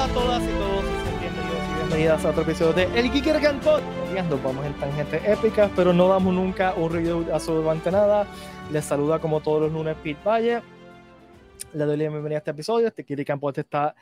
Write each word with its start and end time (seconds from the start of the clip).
a 0.00 0.08
todas 0.14 0.42
y 0.42 0.46
todos 0.46 0.82
bienvenidos 1.20 1.68
y 1.68 1.74
bienvenidas 1.74 2.24
a 2.24 2.30
otro 2.30 2.42
episodio 2.42 2.72
de 2.72 2.84
El 2.98 3.10
Geeker 3.10 3.36
Pod. 3.60 3.82
Nos 4.30 4.42
vamos 4.42 4.64
en 4.64 4.72
tangentes 4.80 5.22
épicas, 5.28 5.70
pero 5.76 5.92
no 5.92 6.08
damos 6.08 6.32
nunca 6.32 6.72
un 6.72 6.90
review 6.90 7.26
absolutamente 7.30 7.90
nada. 7.90 8.26
Les 8.72 8.82
saluda 8.82 9.18
como 9.18 9.42
todos 9.42 9.60
los 9.60 9.72
lunes 9.72 9.94
Pete 10.02 10.18
Valle. 10.24 10.62
Le 11.74 11.84
doy 11.84 11.98
la 11.98 12.08
bienvenida 12.08 12.36
a 12.36 12.38
este 12.38 12.52
episodio. 12.52 12.88
Este 12.88 13.04
Geeker 13.04 13.38
Pod 13.38 13.58
está 13.58 13.94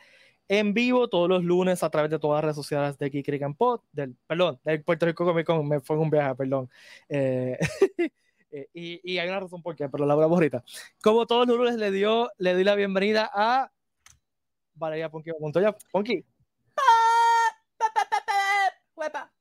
en 0.47 0.73
vivo 0.73 1.09
todos 1.09 1.27
los 1.27 1.43
lunes 1.43 1.83
a 1.83 1.89
través 1.89 2.09
de 2.09 2.17
todas 2.17 2.37
las 2.37 2.43
redes 2.43 2.55
sociales 2.55 2.97
de 2.97 3.09
Geeker 3.09 3.37
Pod, 3.57 3.81
del, 3.91 4.15
perdón, 4.25 4.57
del 4.63 4.81
Puerto 4.81 5.05
Rico 5.05 5.25
Comic 5.25 5.45
Con. 5.45 5.67
Me 5.67 5.81
fue 5.81 5.97
un 5.97 6.09
viaje, 6.09 6.33
perdón. 6.33 6.69
Eh, 7.09 7.57
eh, 8.51 8.67
y, 8.73 9.01
y, 9.03 9.17
hay 9.17 9.27
una 9.27 9.41
razón 9.41 9.61
por 9.61 9.75
qué, 9.75 9.89
pero 9.89 10.05
la 10.05 10.13
hablamos 10.13 10.37
ahorita. 10.37 10.63
Como 11.03 11.25
todos 11.25 11.45
los 11.45 11.57
lunes 11.57 11.75
le 11.75 11.91
dio, 11.91 12.31
le 12.37 12.53
doy 12.53 12.63
la 12.63 12.75
bienvenida 12.75 13.29
a 13.33 13.69
Valeria 14.79 15.09
Ponky 15.09 15.31
Montoya. 15.39 15.75
Ponky. 15.91 16.25
Huepa. 18.95 19.31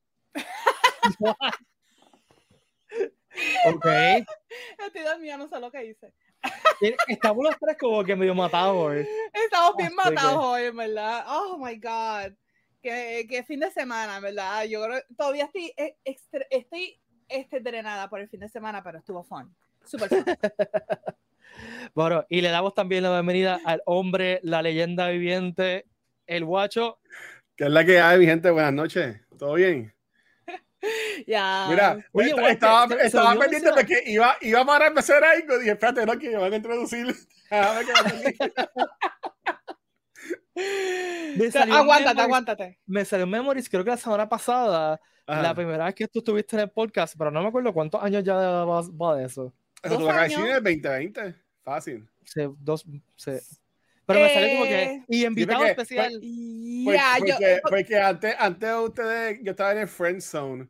ok. 3.66 3.87
Estoy 4.79 5.02
dormida, 5.02 5.37
no 5.37 5.48
sé 5.48 5.60
lo 5.60 5.70
que 5.70 5.84
hice. 5.87 6.12
Estamos 7.09 7.45
los 7.45 7.56
tres 7.59 7.77
como 7.79 8.05
que 8.05 8.15
medio 8.15 8.34
matados 8.34 8.77
hoy. 8.77 9.09
Estamos 9.32 9.77
bien 9.77 9.95
matados 9.95 10.45
hoy, 10.45 10.70
¿verdad? 10.70 11.24
Oh 11.27 11.59
my 11.59 11.77
God. 11.77 12.34
Qué, 12.80 13.27
qué, 13.29 13.43
fin 13.43 13.59
de 13.60 13.70
semana, 13.73 14.20
¿verdad? 14.20 14.65
Yo 14.65 14.84
creo 14.84 15.02
todavía 15.16 15.46
estoy, 15.46 15.73
eh, 15.77 15.96
estoy 16.05 17.01
este, 17.29 17.60
drenada 17.60 18.09
por 18.09 18.20
el 18.20 18.29
fin 18.29 18.41
de 18.41 18.48
semana, 18.48 18.82
pero 18.82 18.98
estuvo 18.98 19.24
fun. 19.24 19.55
Super 19.84 20.09
fun. 20.09 20.24
Bueno, 21.95 22.25
y 22.29 22.41
le 22.41 22.51
damos 22.51 22.74
también 22.74 23.02
la 23.02 23.13
bienvenida 23.13 23.60
al 23.65 23.82
hombre, 23.87 24.41
la 24.43 24.63
leyenda 24.63 25.09
viviente, 25.09 25.87
el 26.27 26.45
guacho. 26.45 27.01
¿Qué 27.57 27.65
es 27.65 27.71
la 27.71 27.85
que 27.85 28.01
hay, 28.01 28.18
mi 28.18 28.27
gente? 28.27 28.51
Buenas 28.51 28.73
noches. 28.73 29.21
¿Todo 29.38 29.54
bien? 29.54 29.93
Ya. 31.26 31.66
Mira, 31.69 31.99
Oye, 32.13 32.32
estaba, 32.51 32.87
estaba 33.02 33.35
pendiente 33.35 33.73
de 33.73 33.85
que 33.85 34.01
iba, 34.07 34.37
iba 34.43 34.60
a 34.60 34.87
empezar 34.87 35.24
algo 35.24 35.57
y 35.57 35.59
dije, 35.59 35.73
espérate, 35.73 36.07
no, 36.07 36.16
que 36.16 36.30
me 36.30 36.37
van 36.37 36.52
a 36.52 36.57
introducir. 36.57 37.16
aguántate, 41.73 42.21
aguántate. 42.21 42.79
Me 42.87 43.04
salió 43.04 43.26
Memories, 43.26 43.69
creo 43.69 43.82
que 43.82 43.91
la 43.91 43.96
semana 43.96 44.29
pasada, 44.29 45.01
la 45.26 45.52
primera 45.52 45.87
vez 45.87 45.96
que 45.96 46.07
tú 46.07 46.21
estuviste 46.21 46.54
en 46.54 46.63
el 46.63 46.71
podcast, 46.71 47.16
pero 47.19 47.32
no 47.32 47.43
me 47.43 47.49
acuerdo 47.49 47.74
cuántos 47.74 48.01
años 48.01 48.23
ya 48.23 48.35
va, 48.35 48.82
va 48.82 49.16
de 49.16 49.24
eso. 49.24 49.52
Eso 49.82 49.98
tuvo 49.98 50.09
que 50.09 50.24
en 50.24 50.46
el 50.46 50.62
2020. 50.62 51.34
Fácil. 51.62 52.09
Se, 52.24 52.48
dos, 52.59 52.84
se, 53.16 53.40
pero 54.09 54.20
me 54.20 54.32
sale 54.32 54.52
como 54.52 54.65
que. 54.65 54.82
Eh, 54.82 55.04
y 55.07 55.26
invitado 55.26 55.59
porque, 55.59 55.70
especial. 55.73 56.20
Pues, 56.85 57.01
porque, 57.18 57.60
porque, 57.68 57.96
antes, 57.98 58.35
antes 58.38 58.68
de 58.68 58.76
ustedes, 58.76 59.38
yo 59.43 59.51
estaba 59.51 59.73
en 59.73 59.79
el 59.79 59.88
friend 59.88 60.23
zone. 60.23 60.68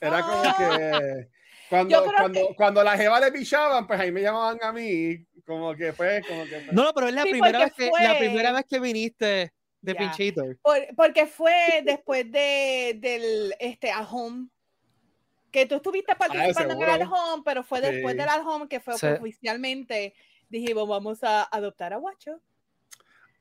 Era 0.00 0.22
como 0.22 0.56
que. 0.56 1.28
Cuando, 1.68 2.02
cuando, 2.02 2.48
que... 2.48 2.54
cuando 2.56 2.82
las 2.82 2.98
jevas 2.98 3.20
le 3.20 3.30
pichaban, 3.30 3.86
pues 3.86 4.00
ahí 4.00 4.10
me 4.10 4.22
llamaban 4.22 4.58
a 4.60 4.72
mí. 4.72 5.24
Como 5.46 5.72
que 5.76 5.92
fue. 5.92 6.20
Como 6.26 6.44
que, 6.46 6.66
No, 6.72 6.82
no, 6.82 6.92
pero 6.92 7.06
es 7.06 7.14
la, 7.14 7.22
sí, 7.22 7.30
primera 7.30 7.60
vez 7.60 7.72
que, 7.74 7.90
la 8.02 8.18
primera 8.18 8.52
vez 8.52 8.64
que 8.68 8.80
viniste 8.80 9.52
de 9.80 9.92
yeah. 9.92 9.94
Pinchito. 9.94 10.42
Por, 10.60 10.78
porque 10.96 11.26
fue 11.26 11.82
después 11.84 12.28
de, 12.32 12.96
del 12.98 13.54
este, 13.60 13.92
a 13.92 14.02
home 14.02 14.48
que 15.50 15.66
tú 15.66 15.76
estuviste 15.76 16.14
participando 16.14 16.76
ah, 16.80 16.94
en 16.94 17.02
el 17.02 17.08
home, 17.08 17.42
pero 17.44 17.62
fue 17.62 17.80
después 17.80 18.12
sí. 18.12 18.18
del 18.18 18.28
al 18.28 18.46
home 18.46 18.68
que 18.68 18.80
fue 18.80 18.96
sí. 18.96 19.06
oficialmente 19.06 20.14
dijimos 20.50 20.86
vamos 20.86 21.22
a 21.22 21.44
adoptar 21.44 21.92
a 21.94 21.96
Guacho. 21.96 22.40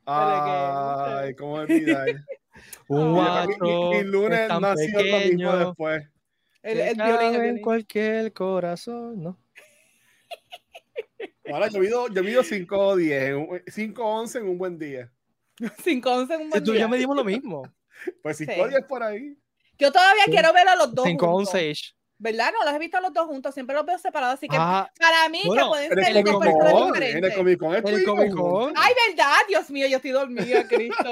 Ay, 0.06 1.36
cómo 1.36 1.54
olvidar. 1.56 2.08
Un 2.88 3.14
guacho. 3.14 3.92
Mi, 3.92 4.04
lunes 4.04 4.50
nació 4.60 5.04
lo 5.04 5.20
mismo 5.20 5.58
después. 5.58 6.08
El, 6.62 6.80
el 6.80 6.96
violín, 6.96 7.36
el 7.36 7.46
en 7.46 7.62
cualquier 7.62 8.34
corazón, 8.34 9.24
¿no? 9.24 9.38
Ahora, 11.52 11.68
yo 11.70 11.80
vivo, 11.80 12.08
yo 12.10 12.22
vivo 12.22 12.44
5 12.44 12.78
o 12.78 12.96
10, 12.96 13.36
5 13.68 14.04
o 14.04 14.20
11 14.22 14.40
en 14.40 14.50
un 14.50 14.58
buen 14.58 14.78
día. 14.78 15.12
5 15.84 16.10
o 16.10 16.16
11 16.22 16.34
en 16.34 16.42
un 16.42 16.50
buen 16.50 16.62
si 16.62 16.66
tú 16.66 16.72
día. 16.72 16.82
ya 16.82 16.88
medimos 16.88 17.16
lo 17.16 17.24
mismo. 17.24 17.64
Pues 18.22 18.38
5 18.38 18.52
o 18.58 18.68
10 18.68 18.86
por 18.86 19.04
ahí. 19.04 19.38
Yo 19.78 19.92
todavía 19.92 20.26
sí. 20.26 20.32
quiero 20.32 20.52
ver 20.52 20.68
a 20.68 20.76
los 20.76 20.94
dos. 20.94 21.06
5 21.06 21.26
o 21.26 21.36
11 21.38 21.70
ish. 21.70 21.96
¿Verdad? 22.22 22.52
No 22.52 22.66
los 22.66 22.74
he 22.74 22.80
visto 22.80 22.98
a 22.98 23.02
los 23.02 23.14
dos 23.14 23.28
juntos, 23.28 23.54
siempre 23.54 23.74
los 23.74 23.86
veo 23.86 23.98
separados, 23.98 24.34
así 24.34 24.50
que 24.50 24.58
ah, 24.60 24.92
para 25.00 25.30
mí 25.30 25.40
bueno, 25.46 25.64
que 25.64 25.70
pueden 25.70 26.04
ser 26.04 26.24
dos 26.26 26.38
personas 26.38 26.86
diferentes. 26.86 27.16
En 27.16 27.24
el 27.24 27.34
Comic 27.34 27.60
Con, 27.60 27.76
el 27.76 28.04
Comic 28.04 28.34
Con. 28.34 28.74
Ay, 28.76 28.94
verdad, 29.08 29.38
Dios 29.48 29.70
mío, 29.72 29.88
yo 29.88 29.96
estoy 29.96 30.12
dormida, 30.12 30.68
Cristo. 30.68 31.10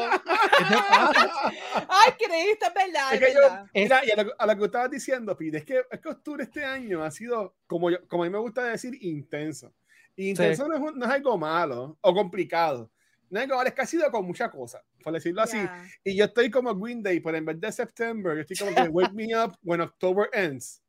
Ay, 1.87 2.11
Cristo, 2.17 2.65
es 2.67 2.73
verdad. 2.73 3.13
Es, 3.13 3.21
es 3.21 3.27
que 3.27 3.33
verdad. 3.35 3.63
Yo, 3.63 3.81
mira, 3.81 4.01
y 4.05 4.11
a 4.11 4.21
lo, 4.21 4.33
a 4.37 4.45
lo, 4.47 4.57
que 4.57 4.65
estabas 4.65 4.91
diciendo, 4.91 5.37
Pete, 5.37 5.57
es 5.59 5.63
que, 5.63 5.81
es 5.89 5.99
que 6.01 6.09
octubre 6.09 6.43
este 6.43 6.65
año 6.65 7.01
ha 7.01 7.09
sido, 7.09 7.55
como, 7.67 7.89
yo, 7.89 8.05
como 8.09 8.23
a 8.23 8.25
mí 8.25 8.31
me 8.31 8.39
gusta 8.39 8.65
decir, 8.65 8.97
intenso. 9.01 9.73
Y 10.13 10.31
intenso 10.31 10.65
sí. 10.65 10.69
no, 10.69 10.75
es, 10.75 10.93
no, 10.93 11.05
es, 11.05 11.11
algo 11.11 11.37
malo 11.37 11.97
o 12.01 12.13
complicado. 12.13 12.91
No 13.29 13.39
es 13.39 13.43
algo 13.45 13.55
malo, 13.55 13.69
es 13.69 13.75
que 13.75 13.81
ha 13.81 13.85
sido 13.85 14.11
con 14.11 14.25
muchas 14.25 14.51
cosas, 14.51 14.83
por 15.01 15.13
decirlo 15.13 15.41
así. 15.41 15.55
Yeah. 15.55 15.87
Y 16.03 16.17
yo 16.17 16.25
estoy 16.25 16.51
como 16.51 16.75
Green 16.75 17.01
Day, 17.01 17.21
pero 17.21 17.37
en 17.37 17.45
vez 17.45 17.61
de 17.61 17.71
September, 17.71 18.35
yo 18.35 18.41
estoy 18.41 18.57
como 18.57 18.75
que 18.75 18.89
Wake 18.89 19.13
Me 19.13 19.41
Up 19.41 19.55
When 19.63 19.79
October 19.79 20.29
Ends. 20.33 20.83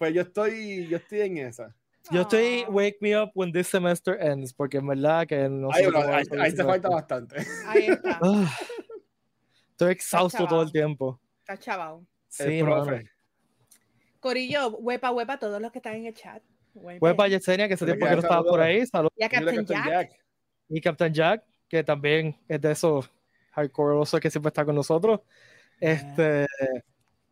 Pues 0.00 0.14
yo 0.14 0.22
estoy, 0.22 0.88
yo 0.88 0.96
estoy 0.96 1.20
en 1.20 1.36
esa. 1.36 1.76
Yo 2.10 2.22
estoy 2.22 2.64
Wake 2.70 2.96
Me 3.02 3.20
Up 3.20 3.32
When 3.34 3.52
This 3.52 3.66
Semester 3.66 4.16
Ends, 4.18 4.50
porque 4.50 4.78
en 4.78 4.86
verdad 4.86 5.26
que 5.26 5.46
no 5.46 5.68
Ay, 5.70 5.84
sé. 5.84 5.90
Bueno, 5.90 6.14
ahí, 6.14 6.24
ahí 6.40 6.54
te 6.54 6.64
falta 6.64 6.88
bastante. 6.88 7.36
Ahí 7.66 7.84
está. 7.88 8.18
estoy 9.72 9.92
exhausto 9.92 10.46
todo 10.46 10.62
el 10.62 10.72
tiempo. 10.72 11.20
Está 11.40 11.58
chaval. 11.58 12.06
Sí, 12.28 12.62
profe. 12.62 13.10
Corillo, 14.20 14.70
huepa, 14.78 15.10
huepa, 15.10 15.38
todos 15.38 15.60
los 15.60 15.70
que 15.70 15.80
están 15.80 15.96
en 15.96 16.06
el 16.06 16.14
chat. 16.14 16.42
Huepa, 16.72 17.28
Yesenia, 17.28 17.68
que 17.68 17.74
ese 17.74 17.84
tiempo 17.84 18.06
que 18.06 18.12
no 18.12 18.20
estaba 18.20 18.42
por 18.42 18.58
ahí. 18.58 18.86
Saludos. 18.86 19.12
Y 19.16 19.22
a 19.22 19.28
Captain 19.28 19.66
Jack. 19.66 19.86
Jack. 19.86 20.12
Y 20.70 20.80
Captain 20.80 21.12
Jack, 21.12 21.44
que 21.68 21.84
también 21.84 22.40
es 22.48 22.58
de 22.58 22.72
esos 22.72 23.10
hardcore 23.50 24.02
que 24.18 24.30
siempre 24.30 24.48
está 24.48 24.64
con 24.64 24.76
nosotros. 24.76 25.20
Este 25.78 26.46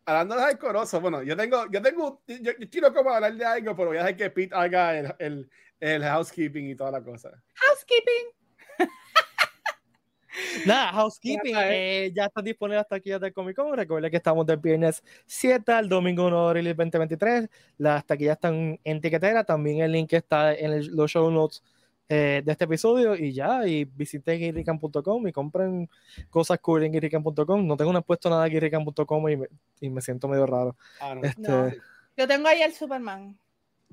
hablando 0.09 0.35
de 0.35 0.41
hardcoreoso, 0.41 0.99
bueno, 1.01 1.23
yo 1.23 1.37
tengo, 1.37 1.69
yo 1.71 1.81
tengo, 1.81 2.21
yo, 2.27 2.35
yo, 2.37 2.69
quiero 2.69 2.93
como 2.93 3.11
hablar 3.11 3.33
de 3.35 3.45
algo, 3.45 3.75
pero 3.75 3.89
voy 3.89 3.97
a 3.97 4.01
dejar 4.01 4.17
que 4.17 4.29
Pete 4.29 4.55
haga 4.55 4.97
el, 4.97 5.15
el, 5.19 5.49
el 5.79 6.03
housekeeping 6.03 6.69
y 6.69 6.75
toda 6.75 6.91
la 6.91 7.03
cosa. 7.03 7.31
Housekeeping. 7.53 8.39
Nada, 10.65 10.91
housekeeping. 10.93 11.55
Eh, 11.57 12.11
ya 12.15 12.25
está 12.25 12.41
disponible 12.41 12.79
hasta 12.79 12.95
aquí 12.95 13.11
de 13.11 13.33
Comic 13.33 13.55
Con. 13.55 13.75
Recuerda 13.75 14.09
que 14.09 14.17
estamos 14.17 14.45
del 14.45 14.57
viernes 14.57 15.03
7 15.25 15.71
al 15.71 15.89
domingo 15.89 16.27
1 16.27 16.43
de 16.43 16.49
abril 16.49 16.75
2023. 16.75 17.49
Las 17.77 18.05
taquillas 18.05 18.35
están 18.35 18.79
en 18.83 19.01
tiquetera. 19.01 19.43
También 19.43 19.81
el 19.81 19.91
link 19.91 20.13
está 20.13 20.53
en 20.53 20.73
el, 20.73 20.87
los 20.87 21.11
show 21.11 21.29
notes 21.29 21.63
eh, 22.09 22.41
de 22.43 22.51
este 22.51 22.65
episodio 22.65 23.15
y 23.15 23.31
ya, 23.31 23.65
y 23.67 23.85
visiten 23.85 24.39
guirrican.com 24.39 25.27
y 25.27 25.31
compren 25.31 25.89
cosas 26.29 26.59
cool 26.59 26.83
en 26.83 26.91
guirrican.com. 26.91 27.65
No 27.65 27.77
tengo 27.77 27.93
no 27.93 28.01
puesto 28.01 28.29
nada 28.29 28.47
en 28.47 28.53
guirrican.com 28.53 29.29
y, 29.29 29.37
me, 29.37 29.47
y 29.79 29.89
me 29.89 30.01
siento 30.01 30.27
medio 30.27 30.45
raro. 30.45 30.75
Ah, 30.99 31.15
no. 31.15 31.23
Este... 31.23 31.41
No. 31.41 31.71
Yo 32.17 32.27
tengo 32.27 32.47
ahí 32.49 32.61
el 32.61 32.73
Superman. 32.73 33.37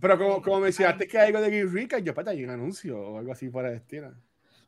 Pero 0.00 0.18
como, 0.18 0.42
como 0.42 0.60
me 0.60 0.66
decías 0.66 0.96
que 0.96 1.18
hay 1.18 1.28
algo 1.28 1.40
de 1.40 1.50
Guirrican, 1.50 2.04
yo 2.04 2.12
para 2.12 2.32
hay 2.32 2.42
un 2.42 2.50
anuncio 2.50 2.98
o 2.98 3.18
algo 3.18 3.32
así 3.32 3.48
para 3.48 3.70
destino. 3.70 4.14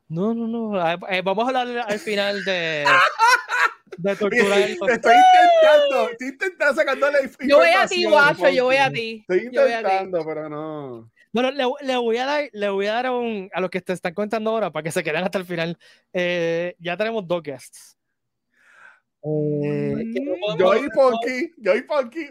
No, 0.08 0.32
no, 0.32 0.46
no. 0.46 0.90
Eh, 1.08 1.22
vamos 1.22 1.44
a 1.44 1.48
hablar 1.48 1.86
al 1.86 1.98
final 1.98 2.44
de. 2.44 2.84
de 3.98 4.16
torturar. 4.16 4.58
Estoy 4.60 4.86
intentando, 4.88 6.10
estoy 6.10 6.28
intentando 6.28 6.74
sacándole 6.74 7.18
Yo 7.40 7.58
voy 7.58 7.68
a 7.68 7.86
ti, 7.86 8.04
guacho, 8.04 8.48
yo 8.48 8.64
voy 8.64 8.76
a 8.76 8.90
ti. 8.90 9.24
Estoy 9.28 9.46
intentando, 9.46 10.24
pero 10.24 10.48
no. 10.48 11.10
Bueno, 11.32 11.50
le, 11.50 11.64
le, 11.86 11.96
voy 11.96 12.16
a 12.16 12.26
dar, 12.26 12.50
le 12.52 12.68
voy 12.70 12.86
a, 12.86 12.94
dar 12.94 13.10
un, 13.10 13.50
a 13.52 13.60
los 13.60 13.70
que 13.70 13.80
te 13.80 13.92
están 13.92 14.14
contando 14.14 14.50
ahora 14.50 14.70
para 14.70 14.82
que 14.82 14.90
se 14.90 15.02
queden 15.02 15.24
hasta 15.24 15.38
el 15.38 15.44
final. 15.44 15.78
Eh, 16.12 16.74
ya 16.78 16.96
tenemos 16.96 17.26
dos 17.26 17.42
guests. 17.42 17.98
Eh, 19.24 19.94
yo 20.58 20.76
y 20.76 20.88
Punky, 20.90 21.52
yo 21.58 21.74
y 21.74 21.82
Punky. 21.82 22.28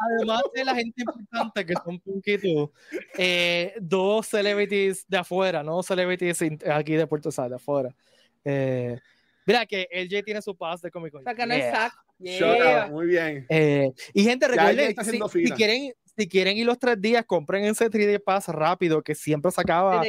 Además 0.00 0.42
de 0.54 0.64
la 0.64 0.74
gente 0.74 1.02
importante 1.02 1.66
que 1.66 1.74
son 1.84 2.00
Punky 2.00 2.32
y 2.32 2.38
tú, 2.38 2.72
eh, 3.18 3.74
dos 3.80 4.26
celebrities 4.26 5.06
de 5.06 5.18
afuera, 5.18 5.62
no 5.62 5.82
celebrities 5.82 6.40
aquí 6.70 6.94
de 6.94 7.06
Puerto 7.06 7.30
Sal, 7.30 7.50
de 7.50 7.56
afuera. 7.56 7.94
Eh, 8.42 8.98
mira 9.44 9.66
que 9.66 9.86
LJ 9.90 10.22
tiene 10.22 10.40
su 10.40 10.56
pass 10.56 10.80
de 10.80 10.90
Comic 10.90 11.12
Con. 11.12 11.24
No 11.24 11.32
yeah. 11.34 11.92
yeah. 12.18 12.86
Muy 12.90 13.06
bien. 13.06 13.44
Eh, 13.48 13.92
y 14.14 14.24
gente, 14.24 14.48
recuerden, 14.48 14.94
si, 15.04 15.46
si, 15.46 15.52
quieren, 15.52 15.92
si 16.16 16.28
quieren 16.28 16.56
ir 16.56 16.66
los 16.66 16.78
tres 16.78 17.00
días, 17.00 17.24
compren 17.26 17.64
ese 17.64 17.90
3D 17.90 18.22
Pass 18.22 18.48
rápido, 18.48 19.02
que 19.02 19.14
siempre 19.14 19.50
se 19.50 19.60
acaba 19.60 20.02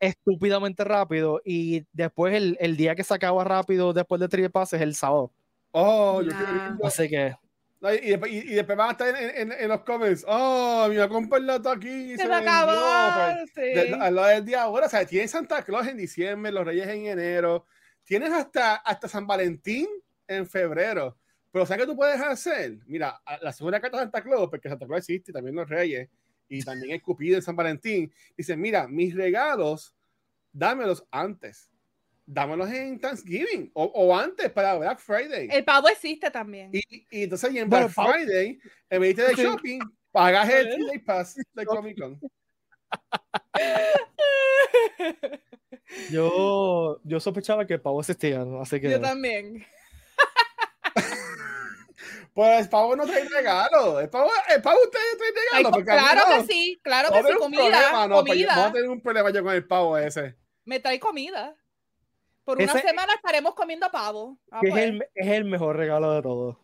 estúpidamente 0.00 0.82
rápido. 0.84 1.40
Y 1.44 1.84
después, 1.92 2.34
el, 2.34 2.56
el, 2.60 2.76
día 2.76 2.94
que 2.94 3.04
se 3.04 3.14
acaba 3.14 3.44
rápido 3.44 3.92
después 3.92 4.20
del 4.20 4.28
3D 4.28 4.50
Pass 4.50 4.72
es 4.72 4.80
el 4.80 4.94
sábado. 4.94 5.32
Oh, 5.70 6.22
yo. 6.22 6.32
Así 6.84 7.08
que. 7.08 7.36
Y, 8.02 8.10
después, 8.10 8.32
y, 8.32 8.38
y 8.38 8.54
después 8.54 8.78
van 8.78 8.88
a 8.88 8.92
estar 8.92 9.08
en, 9.08 9.30
en, 9.36 9.52
en, 9.52 9.68
los 9.68 9.82
comments. 9.82 10.24
Oh, 10.26 10.88
mi 10.88 10.96
compa 11.08 11.36
el 11.36 11.46
dato 11.46 11.70
aquí. 11.70 12.12
Se, 12.16 12.22
se 12.22 12.28
me 12.28 12.36
acabó. 12.36 12.72
Pues, 12.72 13.50
sí. 13.54 13.60
de, 13.60 13.94
a 14.00 14.10
lo 14.10 14.24
del 14.24 14.44
día 14.44 14.62
ahora, 14.62 14.86
o 14.86 14.88
sea, 14.88 15.04
tienen 15.04 15.28
Santa 15.28 15.62
Claus 15.62 15.86
en 15.86 15.98
diciembre, 15.98 16.50
los 16.50 16.64
Reyes 16.64 16.88
en 16.88 17.06
enero. 17.06 17.66
tienes 18.04 18.32
hasta, 18.32 18.76
hasta 18.76 19.06
San 19.06 19.26
Valentín 19.26 19.86
en 20.26 20.46
febrero. 20.48 21.18
Pero 21.54 21.66
¿sabes 21.66 21.82
qué 21.82 21.86
tú 21.86 21.96
puedes 21.96 22.20
hacer? 22.20 22.78
Mira, 22.84 23.22
la 23.40 23.52
segunda 23.52 23.80
carta 23.80 23.98
de 23.98 24.02
Santa 24.02 24.24
Claus, 24.24 24.50
porque 24.50 24.68
Santa 24.68 24.86
Claus 24.86 24.98
existe, 24.98 25.32
también 25.32 25.54
los 25.54 25.68
reyes, 25.68 26.10
y 26.48 26.64
también 26.64 26.96
es 26.96 27.00
Cupido 27.00 27.36
en 27.36 27.42
San 27.42 27.54
Valentín, 27.54 28.12
dicen, 28.36 28.60
mira, 28.60 28.88
mis 28.88 29.14
regalos, 29.14 29.94
dámelos 30.52 31.06
antes. 31.12 31.70
Dámelos 32.26 32.68
en 32.72 32.98
Thanksgiving 32.98 33.70
o, 33.72 33.84
o 33.84 34.16
antes 34.16 34.50
para 34.50 34.76
Black 34.76 34.98
Friday. 34.98 35.48
El 35.48 35.64
pavo 35.64 35.88
existe 35.88 36.28
también. 36.28 36.70
Y, 36.72 37.06
y 37.08 37.22
entonces 37.22 37.54
en 37.54 37.70
Black 37.70 37.88
Friday, 37.90 38.58
en 38.90 39.00
vez 39.00 39.14
de 39.14 39.34
shopping, 39.36 39.78
pagas 40.10 40.50
el 40.50 40.84
Day 40.88 40.98
Pass 40.98 41.36
de 41.52 41.66
Comic 41.66 42.00
Con. 42.00 42.20
Yo, 46.10 47.00
yo 47.04 47.20
sospechaba 47.20 47.64
que 47.64 47.74
el 47.74 47.80
pavo 47.80 48.00
existía, 48.00 48.44
así 48.60 48.80
que... 48.80 48.90
Yo 48.90 49.00
también. 49.00 49.64
Pues 52.32 52.60
el 52.60 52.68
pavo 52.68 52.96
no 52.96 53.06
trae 53.06 53.24
regalo. 53.28 54.00
El 54.00 54.10
pavo, 54.10 54.30
el 54.54 54.62
pavo 54.62 54.78
ustedes 54.82 55.16
trae 55.16 55.62
regalo. 55.62 55.84
claro 55.84 56.22
que 56.28 56.52
sí, 56.52 56.80
claro 56.82 57.12
que 57.12 57.22
sí, 57.22 57.38
comida. 57.38 57.62
Problema, 57.62 58.08
no, 58.08 58.14
pues 58.20 58.32
comida. 58.32 58.48
Vamos 58.48 58.70
a 58.70 58.72
tener 58.72 58.88
un 58.88 59.00
problema 59.00 59.30
yo 59.30 59.42
con 59.42 59.54
el 59.54 59.66
pavo 59.66 59.96
ese. 59.96 60.36
Me 60.64 60.80
trae 60.80 60.98
comida. 60.98 61.54
Por 62.44 62.60
una 62.60 62.72
semana 62.74 63.14
estaremos 63.14 63.54
comiendo 63.54 63.90
pavo. 63.90 64.38
Ah, 64.50 64.60
es, 64.62 64.70
pues. 64.70 64.84
el, 64.84 65.06
es, 65.14 65.28
el, 65.28 65.44
mejor 65.44 65.76
regalo 65.76 66.12
de 66.12 66.22
todos. 66.22 66.56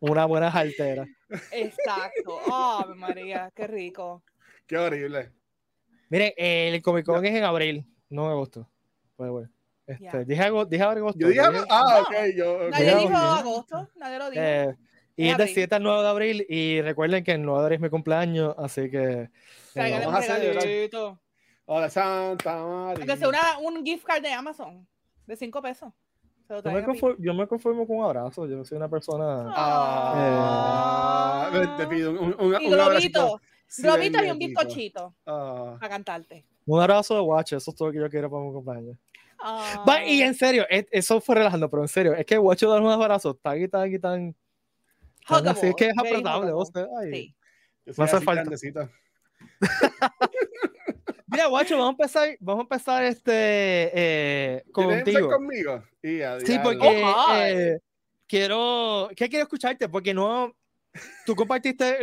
Una 0.00 0.26
buena 0.26 0.50
jaltera. 0.50 1.06
Exacto. 1.52 2.40
Oh, 2.52 2.84
María, 2.96 3.50
qué 3.54 3.66
rico. 3.66 4.22
Qué 4.66 4.76
horrible. 4.76 5.32
Miren, 6.08 6.32
el 6.36 6.82
Comic 6.82 7.06
Con 7.06 7.24
es 7.24 7.34
en 7.34 7.44
abril, 7.44 7.86
no 8.08 8.26
en 8.26 8.30
agosto. 8.32 8.68
Pues 9.16 9.30
bueno. 9.30 9.50
Este, 9.90 10.24
dije, 10.24 10.42
algo, 10.42 10.64
dije 10.64 10.82
agosto. 10.82 11.18
Yo 11.18 11.28
dije, 11.28 11.40
ah, 11.68 12.02
ok. 12.02 12.14
Yo, 12.36 12.70
nadie 12.70 12.96
dijo 12.96 13.16
agosto, 13.16 13.88
nadie 13.96 14.18
lo 14.18 14.30
dijo. 14.30 14.42
Eh, 14.42 14.76
y 15.16 15.28
es, 15.28 15.36
del 15.36 15.48
7 15.48 15.74
al 15.74 15.82
9 15.82 16.02
de 16.02 16.08
abril. 16.08 16.46
Y 16.48 16.80
recuerden 16.82 17.24
que 17.24 17.32
el 17.32 17.42
9 17.42 17.58
de 17.58 17.64
abril 17.64 17.76
es 17.76 17.82
mi 17.82 17.90
cumpleaños, 17.90 18.54
así 18.58 18.90
que. 18.90 19.30
Eh, 19.74 20.00
vamos 20.04 20.14
a 20.14 20.18
hacer. 20.18 20.90
Hola, 21.66 21.90
Santa 21.90 22.64
María. 22.64 23.16
Que 23.16 23.26
una, 23.26 23.58
un 23.58 23.84
gift 23.84 24.04
card 24.04 24.22
de 24.22 24.32
Amazon 24.32 24.86
de 25.26 25.36
5 25.36 25.62
pesos. 25.62 25.92
Yo 26.48 26.72
me, 26.72 26.82
conformo, 26.82 27.16
yo 27.20 27.32
me, 27.32 27.46
conformo, 27.46 27.86
con 27.86 27.98
un 27.98 28.04
abrazo. 28.04 28.44
Yo 28.46 28.64
soy 28.64 28.76
una 28.76 28.88
persona. 28.88 29.52
Ah, 29.54 31.50
eh, 31.54 31.68
te 31.76 31.86
pido 31.86 32.10
un, 32.10 32.18
un, 32.18 32.54
un, 32.54 32.60
y 32.60 32.68
globito, 32.68 33.40
globito 33.78 34.24
y 34.24 34.30
un 34.30 34.38
bizcochito 34.38 35.14
ah. 35.26 35.76
para 35.78 35.90
cantarte. 35.90 36.44
Un 36.66 36.80
abrazo 36.80 37.14
de 37.14 37.20
Watch, 37.20 37.52
eso 37.52 37.70
es 37.70 37.76
todo 37.76 37.88
lo 37.88 37.92
que 37.92 38.00
yo 38.00 38.10
quiero 38.10 38.30
para 38.64 38.80
mi 38.80 38.96
compañero. 39.40 40.12
Y 40.12 40.22
en 40.22 40.34
serio, 40.34 40.66
eso 40.68 41.20
fue 41.20 41.36
relajando, 41.36 41.70
pero 41.70 41.82
en 41.82 41.88
serio, 41.88 42.14
es 42.14 42.24
que 42.26 42.38
Watch 42.38 42.62
dar 42.62 42.80
un 42.80 42.90
abrazo 42.90 43.34
tan 43.34 43.60
y 43.60 43.68
tan 43.68 43.92
y 43.92 43.98
tan. 43.98 44.36
así 45.26 45.66
es 45.68 45.74
que 45.74 45.86
es 45.86 45.98
apretable. 45.98 46.52
sí. 47.12 47.34
Me 47.96 48.04
hace 48.04 48.20
falta. 48.20 48.50
Mira, 51.26 51.46
Guacho, 51.46 51.76
vamos 51.76 51.90
a 51.90 51.92
empezar, 51.92 52.36
vamos 52.40 52.60
a 52.60 52.64
empezar 52.64 53.04
este 53.04 53.32
eh, 53.94 54.64
contigo. 54.72 55.28
conmigo? 55.28 55.84
sí, 56.02 56.58
porque 56.62 56.78
oh, 56.82 57.34
eh, 57.36 57.78
quiero, 58.26 59.08
¿qué 59.14 59.28
quiero 59.28 59.44
escucharte? 59.44 59.88
Porque 59.88 60.12
no, 60.12 60.52
tú 61.24 61.36
compartiste 61.36 61.98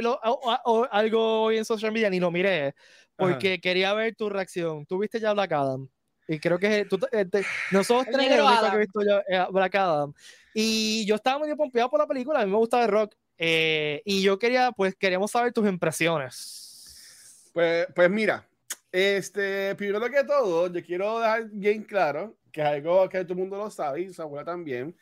algo 0.92 1.42
hoy 1.42 1.57
en 1.57 1.66
social 1.66 1.92
media 1.92 2.10
ni 2.10 2.22
lo 2.22 2.31
miré, 2.31 2.74
porque 3.18 3.60
quería 3.60 3.94
ver 3.94 4.16
tu 4.16 4.30
reacción. 4.30 4.86
Tú 4.86 4.98
viste 4.98 5.19
ya 5.19 5.33
Black 5.33 5.51
Adam. 5.51 5.90
Y 6.27 6.39
creo 6.39 6.59
que 6.59 6.85
tú, 6.85 7.00
este, 7.12 7.45
nosotros 7.71 8.07
tres 8.12 8.27
que 8.27 8.75
he 8.75 8.77
visto 8.77 9.00
ya 9.01 9.24
eh, 9.27 9.47
Black 9.51 9.75
Adam. 9.75 10.13
Y 10.53 11.06
yo 11.06 11.15
estaba 11.15 11.39
medio 11.39 11.56
pompeado 11.56 11.89
por 11.89 12.00
la 12.00 12.07
película, 12.07 12.41
a 12.41 12.45
mí 12.45 12.51
me 12.51 12.57
gusta 12.57 12.83
el 12.83 12.89
rock. 12.89 13.15
Eh, 13.38 14.01
y 14.03 14.21
yo 14.21 14.38
quería, 14.38 14.71
pues, 14.71 14.95
queríamos 14.95 15.31
saber 15.31 15.53
tus 15.53 15.68
impresiones. 15.68 17.51
Pues, 17.53 17.88
pues 17.95 18.09
mira, 18.09 18.47
este, 18.91 19.75
primero 19.75 20.09
que 20.09 20.24
todo, 20.24 20.71
yo 20.71 20.83
quiero 20.83 21.19
dejar 21.19 21.50
bien 21.51 21.83
claro, 21.83 22.38
que 22.51 22.62
es 22.62 22.68
algo 22.68 23.07
que 23.09 23.23
todo 23.23 23.33
el 23.33 23.39
mundo 23.39 23.57
lo 23.57 23.69
sabe 23.69 24.01
y 24.01 24.13
su 24.13 24.21
abuela 24.21 24.45
también, 24.45 24.95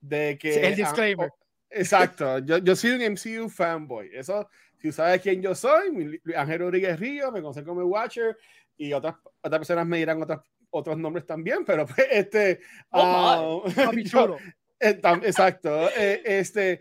de 0.00 0.38
que... 0.38 0.66
el 0.66 0.76
disclaimer. 0.76 1.30
exacto, 1.68 2.38
yo, 2.38 2.58
yo 2.58 2.76
soy 2.76 2.92
un 2.92 3.12
MCU 3.12 3.48
fanboy. 3.48 4.10
Eso, 4.12 4.48
si 4.78 4.92
sabes 4.92 5.20
quién 5.20 5.42
yo 5.42 5.54
soy, 5.54 6.20
Ángel 6.34 6.60
Rodríguez 6.60 6.98
Río, 6.98 7.30
me 7.32 7.42
conoce 7.42 7.64
como 7.64 7.82
Watcher 7.84 8.36
y 8.76 8.92
otras, 8.92 9.16
otras 9.40 9.58
personas 9.58 9.86
me 9.86 9.98
dirán 9.98 10.22
otras, 10.22 10.40
otros 10.70 10.96
nombres 10.98 11.26
también, 11.26 11.64
pero 11.64 11.86
pues, 11.86 12.06
este... 12.10 12.60
Oh, 12.90 13.64
yo, 14.04 14.36
eh, 14.80 15.00
exacto. 15.22 15.88
Eh, 15.96 16.22
este, 16.24 16.80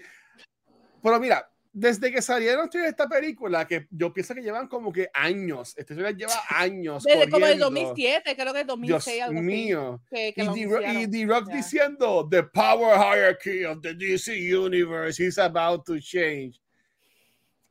pero 1.01 1.19
mira, 1.19 1.49
desde 1.71 2.11
que 2.11 2.21
salieron 2.21 2.69
esta 2.73 3.07
película, 3.07 3.67
que 3.67 3.87
yo 3.91 4.11
pienso 4.11 4.33
que 4.33 4.41
llevan 4.41 4.67
como 4.67 4.91
que 4.91 5.09
años, 5.13 5.77
esta 5.77 5.93
historia 5.93 6.11
lleva 6.11 6.33
años. 6.49 7.03
Desde 7.03 7.29
como 7.29 7.45
el 7.45 7.59
2007, 7.59 8.35
creo 8.35 8.53
que 8.53 8.61
el 8.61 8.67
2006. 8.67 9.15
Dios 9.15 9.31
mío. 9.31 10.01
y, 10.11 11.07
The, 11.07 11.25
Rock 11.25 11.51
diciendo, 11.51 12.27
The 12.29 12.43
power 12.43 12.97
hierarchy 12.97 13.65
of 13.65 13.81
the 13.81 13.93
DC 13.93 14.33
Universe 14.55 15.23
is 15.23 15.37
about 15.37 15.85
to 15.85 15.99
change. 15.99 16.59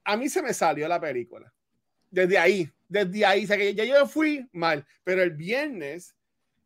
A 0.05 0.17
mí 0.17 0.29
se 0.29 0.43
me 0.43 0.55
salió 0.55 0.89
la 0.89 1.01
película. 1.01 1.53
Desde 2.11 2.39
ahí, 2.39 2.71
desde 2.89 3.25
ahí, 3.25 3.45
o 3.45 3.47
sea 3.47 3.57
que 3.57 3.75
ya 3.75 3.85
yo 3.85 4.07
fui 4.07 4.49
mal, 4.53 4.87
pero 5.05 5.23
el 5.23 5.33
viernes, 5.33 6.15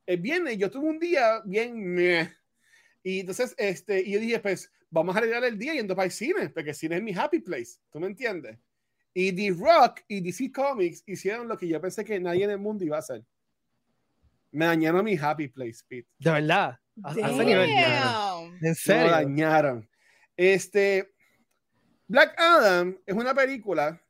el 0.06 0.19
viernes 0.19 0.56
yo 0.59 0.71
tuve 0.71 0.89
un 0.89 0.99
día 0.99 1.41
bien 1.44 1.94
meh. 1.94 2.33
Y 3.03 3.21
entonces, 3.21 3.55
este, 3.59 4.00
y 4.00 4.12
yo 4.12 4.21
dije, 4.21 4.39
pues, 4.39 4.71
vamos 4.91 5.15
a 5.15 5.19
arreglar 5.19 5.44
el 5.44 5.59
día 5.59 5.75
yendo 5.75 5.97
para 5.97 6.06
el 6.06 6.12
cine, 6.12 6.50
porque 6.50 6.71
el 6.71 6.77
cine 6.77 6.97
es 6.97 7.03
mi 7.03 7.12
happy 7.12 7.41
place, 7.41 7.81
¿tú 7.91 7.99
me 7.99 8.06
entiendes? 8.06 8.59
Y 9.15 9.33
The 9.33 9.56
Rock 9.59 10.00
y 10.09 10.21
DC 10.21 10.53
Comics 10.53 11.03
hicieron 11.06 11.49
lo 11.49 11.59
que 11.59 11.69
yo 11.69 11.81
pensé 11.81 12.05
que 12.05 12.19
nadie 12.21 12.44
en 12.44 12.50
el 12.50 12.59
mundo 12.59 12.85
iba 12.85 12.97
a 12.97 13.00
hacer. 13.00 13.25
Me 14.53 14.67
dañaron 14.67 15.05
mi 15.05 15.17
happy 15.17 15.49
place, 15.49 15.83
Pete. 15.89 16.09
De 16.19 16.31
verdad. 16.31 16.79
A, 17.03 17.15
nivel. 17.15 17.71
En 18.61 18.75
serio. 18.75 19.05
Me 19.05 19.11
dañaron. 19.11 19.89
Este, 20.37 21.12
Black 22.06 22.35
Adam 22.39 22.99
es 23.06 23.15
una 23.15 23.35
película 23.35 24.00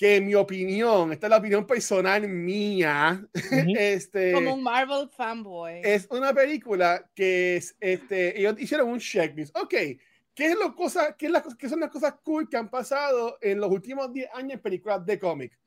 que 0.00 0.16
en 0.16 0.24
mi 0.24 0.34
opinión, 0.34 1.12
esta 1.12 1.26
es 1.26 1.30
la 1.30 1.36
opinión 1.36 1.66
personal 1.66 2.26
mía, 2.26 3.22
este, 3.78 4.32
como 4.32 4.54
un 4.54 4.62
Marvel 4.62 5.10
fanboy. 5.10 5.82
Es 5.84 6.08
una 6.10 6.32
película 6.32 7.06
que 7.14 7.56
es, 7.56 7.76
este, 7.78 8.40
ellos 8.40 8.54
hicieron 8.58 8.88
un 8.88 8.98
checklist. 8.98 9.54
Ok, 9.58 9.68
¿qué, 9.68 9.98
es 10.34 10.56
lo 10.58 10.74
cosa, 10.74 11.14
qué, 11.18 11.26
es 11.26 11.32
la, 11.32 11.42
qué 11.42 11.68
son 11.68 11.80
las 11.80 11.90
cosas 11.90 12.14
cool 12.24 12.48
que 12.48 12.56
han 12.56 12.70
pasado 12.70 13.36
en 13.42 13.60
los 13.60 13.70
últimos 13.70 14.10
10 14.10 14.30
años 14.32 14.54
en 14.54 14.60
películas 14.60 15.04
de 15.04 15.18
cómic? 15.18 15.58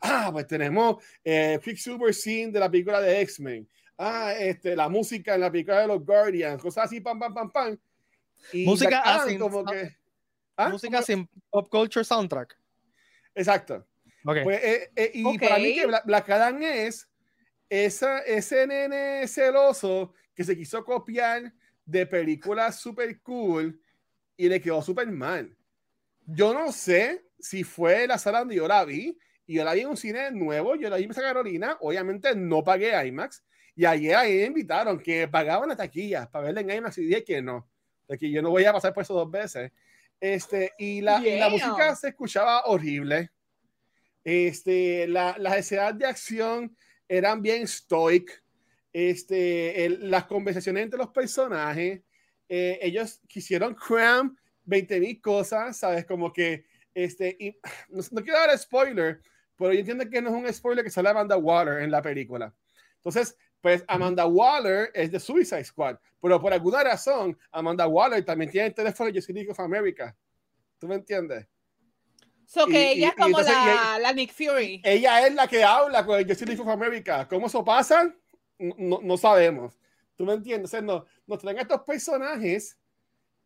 Ah, 0.00 0.28
pues 0.30 0.46
tenemos 0.46 1.02
eh, 1.24 1.58
Quicksilver 1.60 2.14
Scene 2.14 2.52
de 2.52 2.60
la 2.60 2.70
película 2.70 3.00
de 3.00 3.22
X-Men. 3.22 3.68
Ah, 3.98 4.34
este, 4.38 4.76
la 4.76 4.88
música 4.88 5.34
en 5.34 5.40
la 5.40 5.50
película 5.50 5.80
de 5.80 5.88
los 5.88 6.06
Guardians, 6.06 6.62
cosas 6.62 6.84
así, 6.84 7.00
pam, 7.00 7.18
pam, 7.18 7.34
pam, 7.34 7.50
pam. 7.50 7.76
Y 8.52 8.66
música 8.66 9.00
así, 9.00 9.36
como 9.36 9.64
que... 9.64 9.96
¿ah? 10.56 10.68
Música 10.68 11.02
sin 11.02 11.28
pop 11.50 11.68
culture 11.68 12.04
soundtrack. 12.04 12.59
Exacto. 13.40 13.86
Pues, 14.22 14.62
eh, 14.62 14.90
eh, 14.94 15.10
y 15.14 15.38
para 15.38 15.58
mí 15.58 15.74
que 15.74 15.86
Black, 15.86 16.28
Adam 16.28 16.62
es 16.62 17.08
esa, 17.70 18.18
ese 18.20 18.66
nene 18.66 19.26
celoso 19.26 20.12
que 20.34 20.44
se 20.44 20.56
quiso 20.56 20.84
copiar 20.84 21.54
de 21.86 22.06
películas 22.06 22.78
super 22.78 23.18
cool 23.22 23.80
y 24.36 24.48
le 24.48 24.60
quedó 24.60 24.82
súper 24.82 25.10
mal. 25.10 25.56
Yo 26.26 26.52
no 26.52 26.70
sé 26.70 27.24
si 27.38 27.64
fue 27.64 28.06
la 28.06 28.18
sala 28.18 28.40
donde 28.40 28.56
yo 28.56 28.68
la 28.68 28.84
vi 28.84 29.18
y 29.46 29.54
yo 29.54 29.64
la 29.64 29.72
vi 29.72 29.80
en 29.80 29.88
un 29.88 29.96
cine 29.96 30.30
nuevo, 30.30 30.76
yo 30.76 30.90
la 30.90 30.98
vi 30.98 31.04
en 31.04 31.10
Esa 31.12 31.22
Carolina, 31.22 31.78
obviamente 31.80 32.36
no 32.36 32.62
pagué 32.62 32.92
IMAX 33.06 33.42
y 33.74 33.86
ayer 33.86 34.16
ahí 34.16 34.36
me 34.40 34.46
invitaron 34.46 35.00
que 35.00 35.26
pagaban 35.28 35.70
la 35.70 35.76
taquilla 35.76 36.30
para 36.30 36.44
verla 36.44 36.60
en 36.60 36.70
IMAX 36.70 36.98
y 36.98 37.06
dije 37.06 37.24
que 37.24 37.40
no, 37.40 37.70
de 38.06 38.18
que 38.18 38.30
yo 38.30 38.42
no 38.42 38.50
voy 38.50 38.66
a 38.66 38.72
pasar 38.74 38.92
por 38.92 39.02
eso 39.02 39.14
dos 39.14 39.30
veces. 39.30 39.72
Este, 40.20 40.72
y 40.78 41.00
la, 41.00 41.26
y 41.26 41.38
la 41.38 41.48
música 41.48 41.96
se 41.96 42.08
escuchaba 42.08 42.64
horrible 42.66 43.30
este, 44.24 45.06
la, 45.08 45.36
las 45.38 45.56
escenas 45.56 45.96
de 45.98 46.06
acción 46.06 46.76
eran 47.08 47.42
bien 47.42 47.66
stoic. 47.66 48.42
Este, 48.92 49.88
las 50.00 50.24
conversaciones 50.24 50.82
entre 50.82 50.98
los 50.98 51.10
personajes, 51.10 52.02
eh, 52.48 52.78
ellos 52.82 53.20
quisieron 53.28 53.74
cram 53.74 54.36
20 54.64 54.98
mil 54.98 55.20
cosas, 55.20 55.76
¿sabes? 55.76 56.04
Como 56.04 56.32
que, 56.32 56.64
este, 56.92 57.36
y, 57.38 57.56
no, 57.88 58.22
quiero 58.22 58.38
dar 58.38 58.58
spoiler, 58.58 59.20
pero 59.56 59.72
yo 59.72 59.78
entiendo 59.80 60.08
que 60.08 60.20
no 60.20 60.30
es 60.30 60.34
un 60.34 60.52
spoiler 60.52 60.84
que 60.84 60.90
sale 60.90 61.08
Amanda 61.08 61.36
Waller 61.36 61.82
en 61.82 61.90
la 61.90 62.02
película. 62.02 62.52
Entonces, 62.96 63.36
pues 63.60 63.84
Amanda 63.88 64.26
Waller 64.26 64.90
es 64.94 65.10
de 65.10 65.20
Suicide 65.20 65.64
Squad, 65.64 65.96
pero 66.20 66.40
por 66.40 66.52
alguna 66.52 66.82
razón, 66.82 67.38
Amanda 67.50 67.86
Waller 67.86 68.24
también 68.24 68.50
tiene 68.50 68.68
el 68.68 68.74
teléfono 68.74 69.10
de 69.10 69.20
Justice 69.20 69.50
of 69.50 69.60
America. 69.60 70.16
¿Tú 70.78 70.88
me 70.88 70.94
entiendes? 70.94 71.46
So 72.46 72.66
que 72.66 72.92
ella 72.92 73.10
es 73.10 73.14
como 73.14 73.40
la, 73.40 73.98
la, 74.00 74.12
Nick 74.12 74.32
Fury. 74.32 74.80
Ella 74.82 75.26
es 75.26 75.34
la 75.34 75.46
que 75.46 75.62
habla 75.62 76.04
con 76.04 76.18
el 76.18 76.26
Justice 76.26 76.60
of 76.60 76.68
America. 76.68 77.28
¿Cómo 77.28 77.46
eso 77.46 77.64
pasa? 77.64 78.12
No, 78.58 79.00
no 79.02 79.16
sabemos. 79.16 79.78
¿Tú 80.16 80.24
me 80.24 80.32
entiendes? 80.32 80.68
O 80.68 80.72
sea, 80.72 80.80
nos, 80.80 81.04
nos 81.26 81.38
traen 81.38 81.58
estos 81.58 81.82
personajes 81.82 82.76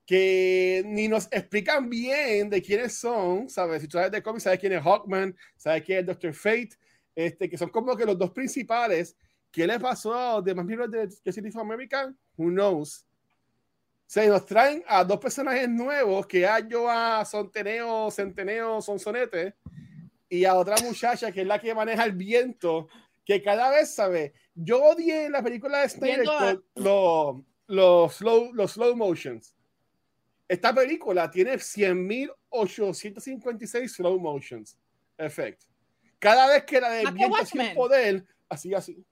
que 0.07 0.83
ni 0.87 1.09
nos 1.09 1.27
explican 1.31 1.89
bien 1.89 2.51
de 2.51 2.63
quiénes 2.63 2.99
son, 2.99 3.49
¿sabes? 3.49 3.83
Si 3.83 3.89
tú 3.89 3.99
sabes 3.99 4.11
de 4.11 4.23
cómics, 4.23 4.45
sabes 4.45 4.59
quién 4.59 4.73
es 4.73 4.83
Hawkman, 4.83 5.37
sabes 5.57 5.83
quién 5.83 6.01
es 6.01 6.07
Doctor 6.07 6.35
Fate, 6.35 6.71
este, 7.15 7.49
que 7.49 7.57
son 7.57 7.71
como 7.71 7.97
que 7.97 8.05
los 8.05 8.19
dos 8.19 8.31
principales. 8.31 9.17
¿Qué 9.55 9.67
le 9.69 9.79
pasó 9.79 10.13
a 10.13 10.35
los 10.35 10.45
demás 10.45 10.67
miembros 10.67 10.91
de 10.91 11.07
Justice 11.07 11.57
of 11.57 11.59
America? 11.59 12.13
Who 12.37 12.49
knows? 12.49 13.07
Se 14.05 14.27
nos 14.27 14.45
traen 14.45 14.83
a 14.89 15.05
dos 15.05 15.21
personajes 15.21 15.69
nuevos, 15.69 16.27
que 16.27 16.45
a 16.45 17.25
Sonteneo, 17.25 18.11
Centeneo, 18.11 18.83
Sonsonete, 18.83 19.55
y 20.29 20.45
a 20.45 20.57
otra 20.57 20.75
muchacha 20.83 21.31
que 21.31 21.43
es 21.43 21.47
la 21.47 21.61
que 21.61 21.73
maneja 21.73 22.05
el 22.05 22.15
viento, 22.15 22.89
que 23.25 23.41
cada 23.41 23.71
vez 23.71 23.95
sabe. 23.95 24.33
Yo 24.57 24.83
odié 24.83 25.27
en 25.27 25.33
la 25.33 25.41
película 25.41 25.83
de 25.83 25.89
Snyder 25.89 26.27
los, 26.75 27.37
los, 27.69 28.17
slow, 28.17 28.53
los 28.55 28.73
slow 28.73 28.97
motions. 28.97 29.55
Esta 30.49 30.75
película 30.75 31.31
tiene 31.31 31.55
100.856 31.55 33.89
slow 33.89 34.19
motions 34.19 34.77
effect. 35.17 35.63
Cada 36.19 36.49
vez 36.49 36.65
que 36.65 36.81
la 36.81 36.91
de 36.91 37.09
viento 37.13 37.47
sin 37.47 37.73
poder, 37.73 38.27
así, 38.49 38.75
así. 38.75 39.07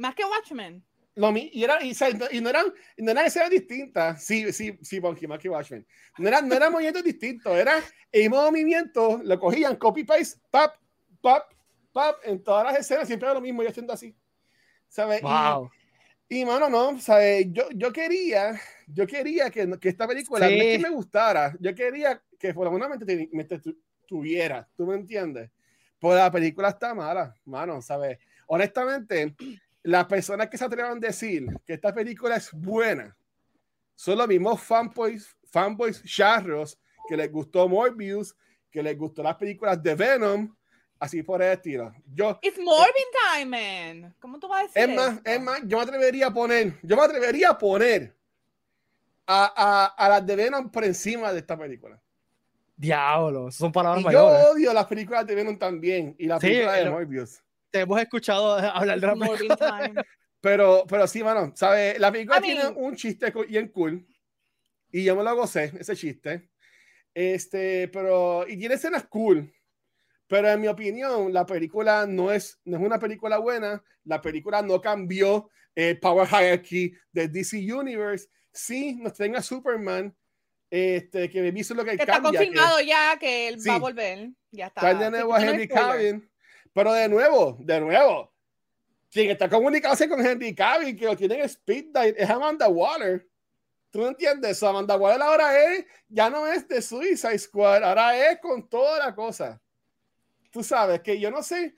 Más 0.00 0.14
que 0.14 0.24
Watchmen. 0.24 0.82
Lo, 1.14 1.30
y, 1.36 1.62
era, 1.62 1.84
y, 1.84 1.92
y, 2.30 2.40
no 2.40 2.48
eran, 2.48 2.72
no 2.96 3.10
eran 3.10 3.26
escenas 3.26 3.50
distintas. 3.50 4.24
Sí, 4.24 4.50
sí, 4.50 4.78
sí, 4.80 4.98
Bonky, 4.98 5.26
más 5.26 5.38
que 5.38 5.50
Watchmen. 5.50 5.86
No 6.16 6.26
eran, 6.26 6.48
no 6.48 6.54
eran 6.54 6.72
movimientos 6.72 7.04
distintos. 7.04 7.54
Era 7.54 7.74
el 8.10 8.30
movimiento, 8.30 9.20
lo 9.22 9.38
cogían, 9.38 9.76
copy-paste, 9.76 10.40
pap, 10.50 10.76
pap, 11.20 11.52
pap, 11.92 12.16
en 12.24 12.42
todas 12.42 12.64
las 12.64 12.78
escenas 12.78 13.06
siempre 13.06 13.26
era 13.26 13.34
lo 13.34 13.42
mismo, 13.42 13.62
yo 13.62 13.68
haciendo 13.68 13.92
así. 13.92 14.16
¿Sabes? 14.88 15.20
Wow. 15.20 15.70
Y, 16.30 16.46
mano, 16.46 16.70
no, 16.70 16.98
¿sabes? 16.98 17.48
Yo, 17.50 17.64
yo 17.74 17.92
quería, 17.92 18.58
yo 18.86 19.06
quería 19.06 19.50
que, 19.50 19.78
que 19.78 19.90
esta 19.90 20.08
película 20.08 20.48
no 20.48 20.54
es 20.54 20.78
que 20.78 20.78
me 20.78 20.94
gustara, 20.94 21.54
yo 21.60 21.74
quería 21.74 22.22
que 22.38 22.54
por 22.54 22.64
lo 22.64 22.72
menos 22.72 22.88
me, 22.88 23.28
me 23.32 23.46
tuviera, 24.06 24.66
¿tú 24.74 24.86
me 24.86 24.94
entiendes? 24.94 25.50
Pues 25.98 26.16
la 26.16 26.30
película 26.30 26.70
está 26.70 26.94
mala, 26.94 27.34
mano, 27.44 27.82
¿sabes? 27.82 28.18
Honestamente, 28.46 29.34
las 29.82 30.04
personas 30.06 30.48
que 30.48 30.58
se 30.58 30.64
atrevan 30.64 30.98
a 30.98 31.00
decir 31.00 31.46
que 31.66 31.74
esta 31.74 31.92
película 31.94 32.36
es 32.36 32.50
buena 32.52 33.16
son 33.94 34.18
los 34.18 34.28
mismos 34.28 34.60
fanboys, 34.62 35.36
fanboys 35.50 36.02
charros 36.04 36.78
que 37.08 37.16
les 37.16 37.30
gustó 37.30 37.68
Morbius, 37.68 38.34
que 38.70 38.82
les 38.82 38.96
gustó 38.96 39.22
las 39.22 39.36
películas 39.36 39.82
de 39.82 39.94
Venom, 39.94 40.54
así 40.98 41.22
por 41.22 41.42
el 41.42 41.52
estilo. 41.52 41.92
Yo, 42.14 42.38
It's 42.42 42.58
Morbin 42.58 43.04
time, 43.34 43.46
man. 44.02 44.14
¿Cómo 44.20 44.38
tú 44.38 44.48
vas 44.48 44.60
a 44.60 44.62
decir? 44.64 44.90
Es 44.90 44.96
más, 44.96 45.20
es 45.24 45.40
más, 45.42 45.60
yo 45.64 45.76
me 45.78 45.82
atrevería 45.82 46.26
a 46.28 46.32
poner, 46.34 46.78
yo 46.82 46.96
me 46.96 47.02
atrevería 47.02 47.50
a 47.50 47.58
poner 47.58 48.14
a, 49.26 49.52
a, 49.56 49.86
a 50.06 50.08
las 50.08 50.26
de 50.26 50.36
Venom 50.36 50.70
por 50.70 50.84
encima 50.84 51.32
de 51.32 51.38
esta 51.40 51.58
película. 51.58 52.00
Diablo, 52.76 53.50
son 53.50 53.70
palabras 53.72 54.00
y 54.02 54.04
mayores. 54.06 54.40
Yo 54.44 54.52
odio 54.52 54.72
las 54.72 54.86
películas 54.86 55.26
de 55.26 55.34
Venom 55.34 55.58
también 55.58 56.14
y 56.18 56.26
la 56.26 56.40
Sí, 56.40 56.46
película 56.46 56.72
de 56.72 56.78
pero- 56.82 56.92
Morbius. 56.92 57.42
Te 57.70 57.80
hemos 57.80 58.00
escuchado 58.00 58.54
hablar 58.74 59.00
de 59.00 59.06
la 59.06 59.14
película. 59.14 59.92
Pero, 60.42 60.86
pero 60.88 61.06
sí, 61.06 61.22
mano, 61.22 61.52
¿sabes? 61.54 61.98
La 62.00 62.10
película 62.10 62.38
I 62.38 62.42
tiene 62.42 62.60
mean- 62.64 62.74
un 62.78 62.96
chiste 62.96 63.30
bien 63.46 63.68
cool. 63.68 64.06
Y 64.90 65.04
yo 65.04 65.14
me 65.14 65.22
lo 65.22 65.36
gocé, 65.36 65.70
ese 65.78 65.94
chiste. 65.94 66.48
Este, 67.12 67.88
pero, 67.88 68.46
y 68.48 68.56
tiene 68.56 68.76
escenas 68.76 69.06
cool. 69.08 69.52
Pero 70.26 70.48
en 70.48 70.60
mi 70.62 70.68
opinión, 70.68 71.30
la 71.30 71.44
película 71.44 72.06
no 72.06 72.32
es, 72.32 72.58
no 72.64 72.78
es 72.78 72.82
una 72.82 72.98
película 72.98 73.36
buena. 73.36 73.84
La 74.04 74.22
película 74.22 74.62
no 74.62 74.80
cambió 74.80 75.50
el 75.74 76.00
Power 76.00 76.26
Hierarchy 76.26 76.94
de 77.12 77.28
DC 77.28 77.58
Universe. 77.70 78.28
Sí, 78.50 78.94
nos 78.96 79.12
traen 79.12 79.36
a 79.36 79.42
Superman, 79.42 80.16
este, 80.70 81.28
que 81.28 81.42
me 81.42 81.50
visto 81.50 81.74
lo 81.74 81.84
que, 81.84 81.96
Que 81.96 82.02
está 82.04 82.14
cambia. 82.14 82.30
que- 82.32 82.46
confirmado 82.46 82.80
ya 82.80 83.18
que 83.18 83.48
él 83.48 83.60
Sí. 83.60 83.68
va 83.68 83.74
a 83.74 83.78
volver. 83.78 84.30
Ya 84.52 84.68
está. 84.68 84.80
Traen 84.80 84.98
de 85.00 85.10
nuevo 85.10 85.34
a 85.34 85.44
Henry. 85.44 85.68
Cavill. 85.68 86.29
Pero 86.72 86.92
de 86.92 87.08
nuevo, 87.08 87.56
de 87.60 87.80
nuevo, 87.80 88.32
quien 89.10 89.30
está 89.30 89.48
comunicándose 89.48 90.08
con 90.08 90.24
Henry 90.24 90.54
Cavill, 90.54 90.96
que 90.96 91.04
lo 91.04 91.16
tiene 91.16 91.36
en 91.36 91.40
speed 91.42 91.86
dial, 91.92 92.14
es 92.16 92.30
Amanda 92.30 92.68
Waller. 92.68 93.26
¿Tú 93.90 94.00
no 94.00 94.08
entiendes? 94.08 94.62
Amanda 94.62 94.96
Waller 94.96 95.20
ahora 95.20 95.64
es, 95.64 95.84
ya 96.08 96.30
no 96.30 96.46
es 96.46 96.68
de 96.68 96.80
Suicide 96.80 97.38
Squad, 97.38 97.82
ahora 97.82 98.30
es 98.30 98.38
con 98.40 98.68
toda 98.68 99.04
la 99.04 99.14
cosa. 99.14 99.60
Tú 100.52 100.62
sabes 100.62 101.00
que 101.00 101.18
yo 101.18 101.30
no 101.30 101.42
sé, 101.42 101.74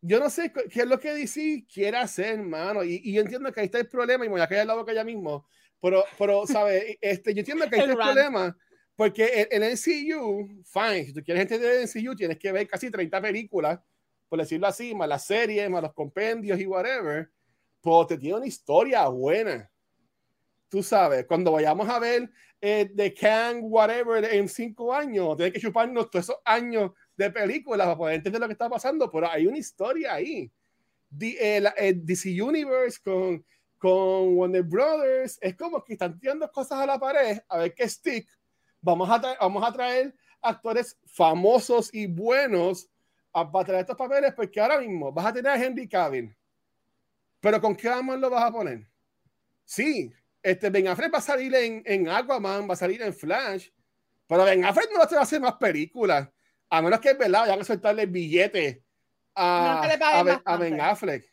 yo 0.00 0.18
no 0.18 0.30
sé 0.30 0.50
qué 0.52 0.80
es 0.80 0.86
lo 0.86 0.98
que 0.98 1.12
DC 1.12 1.66
quiere 1.72 1.98
hacer, 1.98 2.38
hermano. 2.38 2.82
Y, 2.82 3.00
y 3.04 3.12
yo 3.12 3.20
entiendo 3.20 3.52
que 3.52 3.60
ahí 3.60 3.66
está 3.66 3.78
el 3.78 3.88
problema, 3.88 4.24
y 4.24 4.28
me 4.28 4.32
voy 4.32 4.40
a 4.40 4.48
caer 4.48 4.66
lado 4.66 4.84
que 4.84 4.92
ella 4.92 5.04
mismo. 5.04 5.46
Pero, 5.80 6.04
pero 6.18 6.46
¿sabes? 6.46 6.96
Este, 7.00 7.34
yo 7.34 7.40
entiendo 7.40 7.68
que 7.68 7.76
ahí 7.76 7.82
El 7.82 7.90
está 7.90 7.92
el 7.92 7.98
rant. 7.98 8.12
problema. 8.14 8.56
Porque 8.96 9.46
en, 9.50 9.62
en 9.62 9.72
NCU, 9.72 10.62
fine, 10.64 11.04
si 11.06 11.12
tú 11.12 11.22
quieres 11.22 11.42
entender 11.42 11.72
el 11.72 11.82
NCU, 11.84 12.14
tienes 12.14 12.38
que 12.38 12.52
ver 12.52 12.66
casi 12.68 12.90
30 12.90 13.20
películas, 13.20 13.78
por 14.32 14.38
decirlo 14.40 14.66
así, 14.66 14.94
más 14.94 15.06
las 15.10 15.26
series, 15.26 15.68
más 15.68 15.82
los 15.82 15.92
compendios 15.92 16.58
y 16.58 16.64
whatever, 16.66 17.30
pues 17.82 18.06
te 18.06 18.16
tiene 18.16 18.36
una 18.38 18.46
historia 18.46 19.06
buena. 19.08 19.70
Tú 20.70 20.82
sabes, 20.82 21.26
cuando 21.26 21.52
vayamos 21.52 21.86
a 21.86 21.98
ver 21.98 22.30
eh, 22.58 22.90
The 22.96 23.12
Can, 23.12 23.58
whatever, 23.60 24.24
en 24.24 24.48
cinco 24.48 24.94
años, 24.94 25.36
tienes 25.36 25.52
que 25.52 25.60
chuparnos 25.60 26.08
todos 26.08 26.24
esos 26.24 26.38
años 26.46 26.92
de 27.14 27.30
películas 27.30 27.84
para 27.86 27.98
poder 27.98 28.14
entender 28.14 28.40
lo 28.40 28.46
que 28.46 28.54
está 28.54 28.70
pasando, 28.70 29.10
pero 29.10 29.28
hay 29.30 29.46
una 29.46 29.58
historia 29.58 30.14
ahí. 30.14 30.50
D- 31.10 31.36
eh, 31.38 31.60
la- 31.60 31.74
eh, 31.76 31.92
DC 31.94 32.42
Universe 32.42 33.00
con, 33.04 33.44
con 33.76 34.34
Warner 34.38 34.62
Brothers, 34.62 35.38
es 35.42 35.54
como 35.56 35.84
que 35.84 35.92
están 35.92 36.18
tirando 36.18 36.50
cosas 36.50 36.78
a 36.78 36.86
la 36.86 36.98
pared 36.98 37.38
a 37.50 37.58
ver 37.58 37.74
qué 37.74 37.86
stick. 37.86 38.26
Vamos 38.80 39.10
a, 39.10 39.18
vamos 39.38 39.62
a 39.62 39.70
traer 39.74 40.14
actores 40.40 40.98
famosos 41.04 41.92
y 41.92 42.06
buenos 42.06 42.88
a, 43.32 43.64
traer 43.64 43.80
estos 43.80 43.96
papeles, 43.96 44.32
porque 44.34 44.60
ahora 44.60 44.78
mismo 44.78 45.12
vas 45.12 45.26
a 45.26 45.32
tener 45.32 45.50
a 45.50 45.62
Henry 45.62 45.88
Cavill. 45.88 46.34
Pero 47.40 47.60
¿con 47.60 47.74
qué 47.74 47.88
amor 47.88 48.18
lo 48.18 48.30
vas 48.30 48.44
a 48.44 48.52
poner? 48.52 48.86
Sí, 49.64 50.12
este 50.42 50.70
Ben 50.70 50.88
Affleck 50.88 51.12
va 51.12 51.18
a 51.18 51.22
salir 51.22 51.54
en, 51.54 51.82
en 51.84 52.08
Aquaman, 52.08 52.68
va 52.68 52.74
a 52.74 52.76
salir 52.76 53.00
en 53.02 53.14
Flash, 53.14 53.68
pero 54.26 54.44
Ben 54.44 54.64
Affleck 54.64 54.90
no 54.92 54.98
va 54.98 55.04
a 55.04 55.22
hacer 55.22 55.40
más 55.40 55.54
películas, 55.54 56.28
a 56.70 56.82
menos 56.82 57.00
que 57.00 57.10
es 57.10 57.18
verdad, 57.18 57.40
vayan 57.40 57.60
a 57.60 57.64
soltarle 57.64 58.06
billete 58.06 58.84
a, 59.34 59.80
No, 59.82 59.98
que 59.98 60.04
a, 60.04 60.22
ben, 60.22 60.42
a 60.44 60.56
Ben. 60.56 60.80
Affleck. 60.80 61.24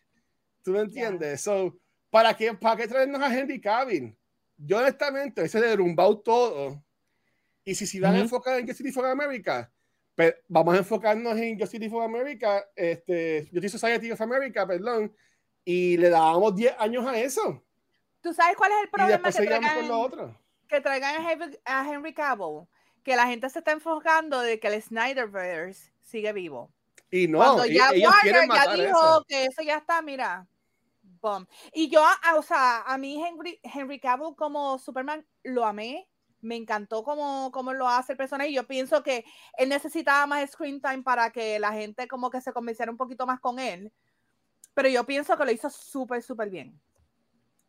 ¿Tú 0.63 0.71
me 0.71 0.81
entiendes? 0.81 1.41
So, 1.41 1.77
¿para 2.09 2.35
qué, 2.35 2.53
¿Para 2.53 2.75
qué 2.75 2.87
traernos 2.87 3.21
a 3.21 3.37
Henry 3.37 3.59
Cavill? 3.61 4.17
Yo 4.57 4.77
honestamente, 4.77 5.43
ese 5.43 5.61
derrumbado 5.61 6.19
todo. 6.19 6.83
Y 7.63 7.75
si 7.75 7.87
se 7.87 7.99
van 7.99 8.11
a 8.11 8.15
Ujú. 8.15 8.23
enfocar 8.23 8.59
en 8.59 8.67
Justice 8.67 8.91
for 8.91 9.05
America, 9.05 9.71
pues 10.19 10.35
vamos 10.49 10.73
a 10.75 10.79
enfocarnos 10.79 11.38
en 11.38 11.57
Justice 11.57 11.89
for 11.89 12.03
America, 12.03 12.65
este, 12.75 13.47
Justice 13.53 13.69
Society 13.79 14.11
of 14.11 14.19
America, 14.19 14.67
perdón, 14.67 15.15
y 15.63 15.95
le 15.95 16.09
dábamos 16.09 16.53
10 16.57 16.75
años 16.77 17.07
a 17.07 17.17
eso. 17.17 17.63
¿Tú 18.19 18.33
sabes 18.33 18.57
cuál 18.57 18.73
es 18.73 18.79
el 18.83 18.89
Y 18.89 18.91
problema 18.91 19.23
que 19.23 19.31
seguíamos 19.31 19.71
con 19.71 19.88
traigan, 19.88 19.88
lo 19.88 19.99
otro. 20.01 20.38
que 20.67 20.81
traigan 20.81 21.25
a 21.25 21.31
Henry, 21.31 21.57
a 21.63 21.89
Henry 21.89 22.13
Cavill? 22.13 22.67
Que 23.01 23.15
la 23.15 23.27
gente 23.27 23.49
se 23.49 23.59
está 23.59 23.71
enfocando 23.71 24.41
de 24.41 24.59
que 24.59 24.67
el 24.67 24.81
Snyderverse 24.81 25.93
sigue 26.01 26.33
vivo. 26.33 26.69
Y 27.09 27.29
no, 27.29 27.38
Cuando 27.38 27.65
ya 27.65 27.88
quieren 27.91 28.03
Warner 28.03 28.49
ya 28.53 28.73
dijo 28.73 28.99
eso. 28.99 29.25
que 29.25 29.45
eso 29.45 29.61
ya 29.61 29.77
está, 29.77 30.01
mira. 30.01 30.45
Boom. 31.01 31.47
Y 31.71 31.88
yo, 31.88 32.03
o 32.35 32.41
sea, 32.41 32.81
a 32.81 32.97
mí 32.97 33.23
Henry, 33.23 33.57
Henry 33.63 34.01
Cavill 34.01 34.35
como 34.35 34.77
Superman 34.79 35.25
lo 35.43 35.63
amé. 35.63 36.09
Me 36.41 36.55
encantó 36.55 37.03
como, 37.03 37.51
como 37.51 37.74
lo 37.74 37.88
hace 37.88 38.13
el 38.13 38.17
personaje. 38.17 38.50
Y 38.51 38.55
yo 38.55 38.67
pienso 38.67 39.03
que 39.03 39.25
él 39.58 39.69
necesitaba 39.69 40.25
más 40.25 40.50
screen 40.50 40.81
time 40.81 41.03
para 41.03 41.31
que 41.31 41.60
la 41.60 41.74
gente 41.74 42.08
como 42.08 42.29
que 42.29 42.41
se 42.41 42.53
convenciera 42.53 42.91
un 42.91 42.98
poquito 42.98 43.25
más 43.25 43.39
con 43.39 43.60
él. 43.60 43.91
Pero 44.74 44.89
yo 44.89 45.05
pienso 45.05 45.38
que 45.38 45.46
lo 45.46 45.51
hizo 45.51 45.69
súper, 45.69 46.22
súper 46.22 46.50
bien. 46.50 46.79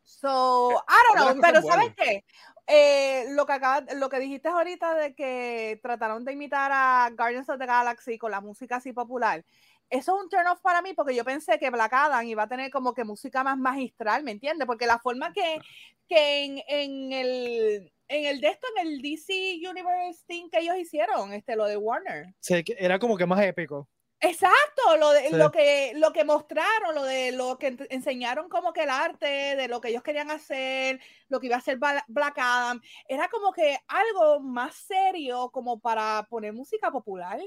So, 0.03 0.83
I 0.87 1.15
don't 1.15 1.35
know, 1.35 1.41
pero 1.41 1.61
¿sabes 1.61 1.93
qué? 1.95 2.25
Eh, 2.67 3.27
lo, 3.31 3.45
que 3.45 3.53
acaba, 3.53 3.85
lo 3.95 4.09
que 4.09 4.19
dijiste 4.19 4.47
ahorita 4.47 4.95
de 4.95 5.15
que 5.15 5.79
trataron 5.81 6.23
de 6.23 6.33
imitar 6.33 6.71
a 6.73 7.09
Guardians 7.15 7.49
of 7.49 7.59
the 7.59 7.65
Galaxy 7.65 8.17
con 8.17 8.31
la 8.31 8.41
música 8.41 8.77
así 8.77 8.93
popular, 8.93 9.43
eso 9.89 10.15
es 10.15 10.23
un 10.23 10.29
turn 10.29 10.47
off 10.47 10.61
para 10.61 10.81
mí 10.81 10.93
porque 10.93 11.13
yo 11.13 11.25
pensé 11.25 11.59
que 11.59 11.69
Black 11.69 11.91
Adam 11.91 12.25
iba 12.25 12.43
a 12.43 12.47
tener 12.47 12.71
como 12.71 12.93
que 12.93 13.03
música 13.03 13.43
más 13.43 13.57
magistral, 13.57 14.23
¿me 14.23 14.31
entiendes? 14.31 14.65
Porque 14.65 14.85
la 14.85 14.99
forma 14.99 15.33
que, 15.33 15.59
que 16.07 16.45
en, 16.45 16.63
en 16.67 17.13
el 17.13 17.93
en 18.17 18.25
el 18.25 18.41
de 18.41 18.47
esto, 18.49 18.67
en 18.77 18.87
el 18.87 19.01
DC 19.01 19.59
Universe 19.69 20.23
thing 20.27 20.49
que 20.49 20.59
ellos 20.59 20.75
hicieron, 20.77 21.33
este, 21.33 21.55
lo 21.55 21.65
de 21.65 21.77
Warner. 21.77 22.33
Sí, 22.39 22.63
que 22.63 22.75
era 22.77 22.99
como 22.99 23.17
que 23.17 23.25
más 23.25 23.41
épico. 23.43 23.89
Exacto, 24.23 24.97
lo, 24.99 25.11
de, 25.13 25.29
Sí. 25.29 25.35
lo, 25.35 25.51
que, 25.51 25.93
lo 25.95 26.13
que 26.13 26.23
mostraron, 26.23 26.93
lo 26.93 27.03
de 27.05 27.31
lo 27.31 27.57
que 27.57 27.75
enseñaron 27.89 28.49
como 28.49 28.71
que 28.71 28.83
el 28.83 28.91
arte, 28.91 29.25
de 29.55 29.67
lo 29.67 29.81
que 29.81 29.89
ellos 29.89 30.03
querían 30.03 30.29
hacer, 30.29 30.99
lo 31.27 31.39
que 31.39 31.47
iba 31.47 31.55
a 31.55 31.59
hacer 31.59 31.79
Bla- 31.79 32.05
Black 32.07 32.35
Adam, 32.37 32.79
era 33.07 33.27
como 33.29 33.51
que 33.51 33.79
algo 33.87 34.39
más 34.39 34.75
serio 34.75 35.49
como 35.51 35.79
para 35.79 36.27
poner 36.29 36.53
música 36.53 36.91
popular. 36.91 37.39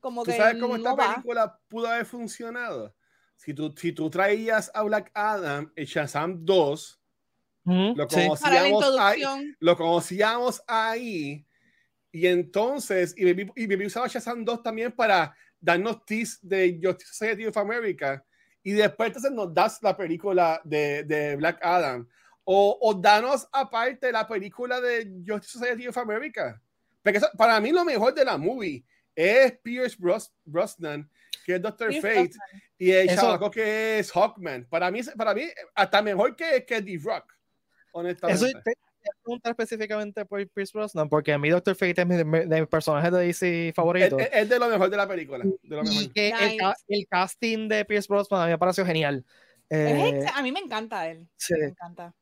Como 0.00 0.24
¿Tú 0.24 0.32
que 0.32 0.36
sabes 0.36 0.60
cómo 0.60 0.74
esta 0.74 0.90
no 0.90 0.96
va. 0.96 1.10
película 1.14 1.60
pudo 1.68 1.86
haber 1.86 2.04
funcionado? 2.04 2.92
Si 3.36 3.54
tú, 3.54 3.72
si 3.76 3.92
tú 3.92 4.10
traías 4.10 4.72
a 4.74 4.82
Black 4.82 5.12
Adam, 5.14 5.72
Shazam 5.76 6.44
2, 6.44 7.00
lo, 7.64 8.06
conocíamos 8.06 8.98
ahí, 8.98 9.22
lo 9.60 9.76
conocíamos 9.76 10.62
ahí. 10.66 11.46
Y 12.10 12.26
entonces, 12.26 13.14
y 13.16 13.24
me, 13.34 13.50
y 13.56 13.86
usaba 13.86 14.06
Shazam 14.06 14.44
2 14.44 14.62
también 14.62 14.92
para 14.92 15.34
darnos 15.60 16.04
teas 16.04 16.38
de 16.42 16.78
Justice 16.82 17.12
Society 17.12 17.46
of 17.46 17.56
America. 17.56 18.24
Y 18.62 18.72
después 18.72 19.08
entonces 19.08 19.32
nos 19.32 19.52
das 19.52 19.78
la 19.82 19.96
película 19.96 20.60
de, 20.64 21.04
de 21.04 21.36
Black 21.36 21.58
Adam. 21.62 22.06
O, 22.44 22.78
o, 22.80 22.94
danos 22.94 23.48
aparte 23.52 24.10
la 24.10 24.26
película 24.26 24.80
de 24.80 25.22
Justice 25.26 25.58
Society 25.58 25.88
of 25.88 25.96
America. 25.96 26.60
Porque 27.02 27.20
para 27.36 27.60
mí 27.60 27.70
lo 27.70 27.84
mejor 27.84 28.14
de 28.14 28.24
la 28.24 28.36
movie 28.36 28.84
es 29.14 29.52
Pierce 29.62 29.96
Brosnan, 30.44 31.08
que 31.44 31.56
es 31.56 31.62
Doctor 31.62 31.92
Fate, 31.94 32.32
y 32.78 32.90
el 32.90 33.08
chavaco 33.08 33.50
que 33.50 33.98
es 33.98 34.10
Hawkman. 34.10 34.66
Para 34.68 34.90
mí, 34.90 35.00
para 35.16 35.34
mí 35.34 35.48
hasta 35.74 36.02
mejor 36.02 36.36
que, 36.36 36.64
que 36.64 36.82
The 36.82 36.98
Rock, 37.02 37.32
honestamente. 37.92 38.46
Eso 38.46 38.60
te 38.64 38.74
preguntar 39.22 39.50
específicamente 39.50 40.24
por 40.24 40.46
Pierce 40.48 40.72
Brosnan, 40.76 41.08
porque 41.08 41.32
a 41.32 41.38
mí 41.38 41.48
Doctor 41.48 41.74
Fate 41.74 42.02
es 42.02 42.06
mi, 42.06 42.16
de, 42.16 42.24
mi 42.60 42.66
personaje 42.66 43.10
de 43.10 43.26
DC 43.26 43.72
favorito. 43.74 44.18
Es, 44.18 44.48
de 44.48 44.58
lo 44.58 44.68
mejor 44.68 44.90
de 44.90 44.96
la 44.96 45.08
película. 45.08 45.44
De 45.44 45.76
lo 45.76 45.82
mejor. 45.82 46.02
Y 46.02 46.08
que 46.08 46.32
el, 46.88 47.06
casting 47.08 47.68
de 47.68 47.84
Pierce 47.84 48.08
Brosnan 48.08 48.42
a 48.42 48.44
mí 48.46 48.50
me 48.52 48.58
pareció 48.58 48.84
genial. 48.84 49.24
Eh, 49.70 50.26
a 50.34 50.42
mí 50.42 50.52
me 50.52 50.60
encanta 50.60 51.08
él. 51.08 51.28
Sí. 51.36 51.54
Me 51.58 51.66
encanta. 51.66 52.14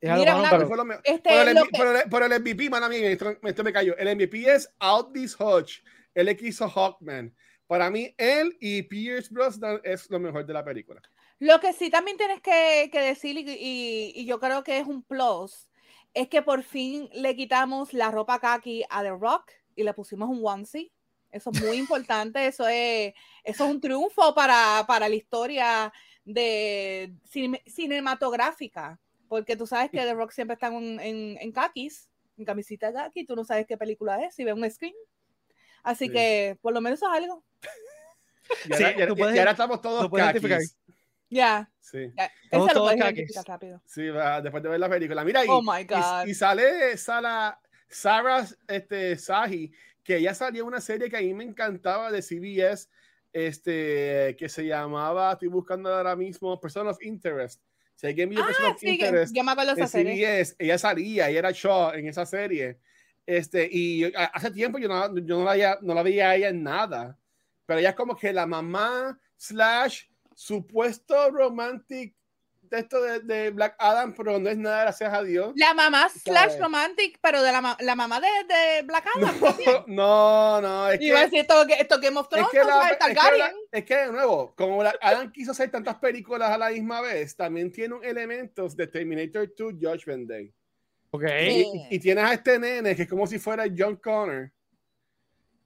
Mira, 0.00 0.36
pero, 0.50 0.64
este, 1.04 1.30
por, 1.30 1.48
el, 1.48 1.56
que... 1.56 2.10
por, 2.10 2.22
el, 2.24 2.40
MVP, 2.40 2.68
man, 2.68 2.82
a 2.82 2.88
mí, 2.88 2.96
esto, 2.96 3.62
me 3.62 3.72
cayó. 3.72 3.96
El 3.96 4.16
MVP 4.16 4.52
es 4.52 4.68
Aldis 4.80 5.36
Hodge, 5.38 5.84
el 6.12 6.36
que 6.36 6.48
hizo 6.48 6.68
Hawkman. 6.68 7.32
Para 7.68 7.88
mí, 7.88 8.12
él 8.18 8.56
y 8.60 8.82
Pierce 8.82 9.32
Brosnan 9.32 9.80
es 9.84 10.10
lo 10.10 10.18
mejor 10.18 10.44
de 10.44 10.52
la 10.52 10.64
película. 10.64 11.00
Lo 11.42 11.58
que 11.58 11.72
sí 11.72 11.90
también 11.90 12.16
tienes 12.16 12.40
que, 12.40 12.88
que 12.92 13.00
decir, 13.00 13.36
y, 13.36 14.12
y, 14.14 14.24
yo 14.26 14.38
creo 14.38 14.62
que 14.62 14.78
es 14.78 14.86
un 14.86 15.02
plus, 15.02 15.68
es 16.14 16.28
que 16.28 16.40
por 16.40 16.62
fin 16.62 17.08
le 17.12 17.34
quitamos 17.34 17.92
la 17.92 18.12
ropa 18.12 18.38
kaki 18.38 18.84
a 18.88 19.02
The 19.02 19.10
Rock 19.10 19.50
y 19.74 19.82
le 19.82 19.92
pusimos 19.92 20.28
un 20.28 20.40
onesie. 20.46 20.92
Eso 21.32 21.50
es 21.52 21.60
muy 21.60 21.78
importante, 21.78 22.46
eso 22.46 22.68
es, 22.68 23.12
eso 23.42 23.64
es 23.64 23.70
un 23.72 23.80
triunfo 23.80 24.32
para, 24.36 24.84
para 24.86 25.08
la 25.08 25.16
historia 25.16 25.92
de 26.24 27.12
cinematográfica 27.66 29.00
porque 29.26 29.56
tú 29.56 29.66
sabes 29.66 29.90
que 29.90 29.98
The 29.98 30.14
Rock 30.14 30.30
siempre 30.30 30.54
está 30.54 30.68
en, 30.68 31.00
en, 31.00 31.38
en 31.40 31.50
kakis, 31.50 32.08
en 32.38 32.44
camisita 32.44 32.92
kaki, 32.92 33.24
tú 33.24 33.34
no 33.34 33.44
sabes 33.44 33.66
qué 33.66 33.76
película 33.76 34.22
es, 34.22 34.36
si 34.36 34.44
ves 34.44 34.54
un 34.54 34.70
screen. 34.70 34.94
Así 35.82 36.08
que 36.08 36.56
por 36.62 36.72
lo 36.72 36.80
menos 36.80 37.02
es 37.02 37.08
algo. 37.08 37.42
Y 38.68 38.74
ahora, 38.74 39.06
sí, 39.08 39.14
puedes, 39.16 39.38
ahora 39.38 39.50
estamos 39.52 39.80
todos 39.80 40.08
kakis. 40.08 40.76
Ya. 41.32 41.70
Sí. 41.80 42.12
Estamos 42.44 42.72
todos 42.72 42.94
kakis. 42.96 43.32
Sí, 43.86 44.02
después 44.42 44.62
de 44.62 44.68
ver 44.68 44.80
la 44.80 44.88
película. 44.88 45.24
Mira, 45.24 45.44
y, 45.44 45.48
oh 45.48 45.62
my 45.62 45.84
God. 45.84 46.26
y, 46.26 46.34
sale 46.34 46.96
Sara, 46.96 47.58
Sarah 47.88 48.46
este, 48.68 49.16
Sahi, 49.16 49.72
que 50.04 50.18
ella 50.18 50.34
salió 50.34 50.66
una 50.66 50.80
serie 50.80 51.08
que 51.08 51.16
a 51.16 51.20
mí 51.20 51.32
me 51.32 51.44
encantaba 51.44 52.10
de 52.12 52.20
CBS, 52.20 52.88
este, 53.32 54.36
que 54.38 54.48
se 54.48 54.66
llamaba, 54.66 55.32
estoy 55.32 55.48
buscando 55.48 55.94
ahora 55.94 56.14
mismo, 56.14 56.60
Person 56.60 56.88
of 56.88 57.02
Interest 57.02 57.62
si 57.94 58.08
alguien 58.08 58.30
vio 58.30 58.42
ah, 58.42 58.76
sí, 58.78 58.88
Interest, 58.88 59.34
yo 59.34 59.44
me 59.44 59.52
acuerdo 59.52 59.72
esa 59.72 59.86
serie. 59.86 60.44
ella 60.58 60.78
salía, 60.78 61.28
ella 61.28 61.38
era 61.38 61.50
Shaw 61.52 61.94
en 61.94 62.08
esa 62.08 62.26
serie. 62.26 62.80
Este, 63.24 63.68
y 63.70 64.12
hace 64.16 64.50
tiempo 64.50 64.78
yo 64.78 64.88
no, 64.88 65.16
yo 65.18 65.38
no, 65.38 65.44
la, 65.44 65.52
veía, 65.52 65.78
no 65.80 65.94
la 65.94 66.02
veía 66.02 66.30
a 66.30 66.36
ella 66.36 66.48
en 66.48 66.62
nada. 66.64 67.16
Pero 67.64 67.78
ella 67.78 67.90
es 67.90 67.94
como 67.94 68.16
que 68.16 68.32
la 68.32 68.44
mamá 68.44 69.18
slash 69.36 70.06
supuesto 70.36 71.30
romantic 71.30 72.14
de 72.72 72.78
esto 72.78 73.02
de, 73.02 73.50
Black 73.50 73.76
Adam, 73.78 74.14
pero 74.16 74.38
no 74.38 74.48
es 74.48 74.56
nada, 74.56 74.82
gracias 74.82 75.12
a 75.12 75.22
Dios. 75.22 75.52
La 75.56 75.74
mamá 75.74 76.08
slash 76.08 76.58
romantic, 76.58 77.18
pero 77.20 77.42
de 77.42 77.52
la, 77.52 77.76
la 77.78 77.94
mamá 77.94 78.18
de, 78.18 78.26
de, 78.26 78.82
Black 78.82 79.06
Adam. 79.14 79.84
No, 79.86 80.60
no, 80.60 80.90
es 80.90 81.00
Iba 81.00 81.16
que. 81.16 81.20
a 81.20 81.24
decir 81.24 81.40
esto, 81.40 81.66
esto 81.68 82.00
Game 82.00 82.18
of 82.18 82.28
Thrones, 82.28 82.48
es 82.52 82.60
que, 82.60 82.66
la, 82.66 82.88
es, 82.88 82.98
que 82.98 83.78
es 83.78 83.84
que, 83.84 83.96
de 83.96 84.12
nuevo, 84.12 84.54
como 84.56 84.78
Black 84.78 84.96
Adam 85.02 85.30
quiso 85.30 85.52
hacer 85.52 85.70
tantas 85.70 85.96
películas 85.96 86.50
a 86.50 86.56
la 86.56 86.70
misma 86.70 87.02
vez, 87.02 87.36
también 87.36 87.70
tiene 87.70 87.96
elementos 88.02 88.74
de 88.74 88.86
Terminator 88.86 89.52
2 89.54 89.74
Judgment 89.78 90.28
Day. 90.28 90.52
Okay. 91.10 91.64
Y, 91.90 91.98
tienes 91.98 92.24
a 92.24 92.32
este 92.32 92.58
nene 92.58 92.96
que 92.96 93.02
es 93.02 93.08
como 93.08 93.26
si 93.26 93.38
fuera 93.38 93.66
John 93.76 93.96
Connor, 93.96 94.50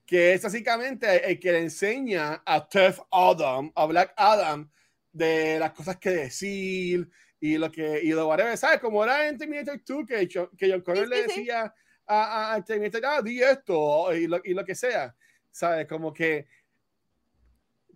que 0.06 0.34
es 0.34 0.42
básicamente 0.42 1.28
el 1.28 1.40
que 1.40 1.52
le 1.52 1.58
enseña 1.62 2.42
a 2.46 2.68
Tough 2.68 3.04
Adam, 3.10 3.72
a 3.74 3.86
Black 3.86 4.14
Adam, 4.16 4.70
de 5.12 5.58
las 5.58 5.72
cosas 5.72 5.96
que 5.96 6.10
decir 6.10 7.10
y 7.40 7.58
lo 7.58 7.70
que, 7.70 8.00
y 8.02 8.10
lo 8.10 8.28
whatever, 8.28 8.56
¿sabes? 8.56 8.80
Como 8.80 9.02
era 9.02 9.26
en 9.28 9.36
Terminator 9.36 9.82
2 9.84 10.06
que, 10.06 10.28
que 10.28 10.70
John 10.70 10.82
Connor 10.82 11.08
le 11.08 11.22
decía 11.24 11.74
a, 12.06 12.54
a, 12.54 12.64
Terminator, 12.64 13.04
ah, 13.04 13.20
di 13.20 13.42
esto 13.42 14.14
y 14.14 14.28
lo, 14.28 14.40
y 14.44 14.54
lo 14.54 14.64
que 14.64 14.74
sea, 14.74 15.14
¿sabes? 15.50 15.86
Como 15.88 16.12
que 16.12 16.46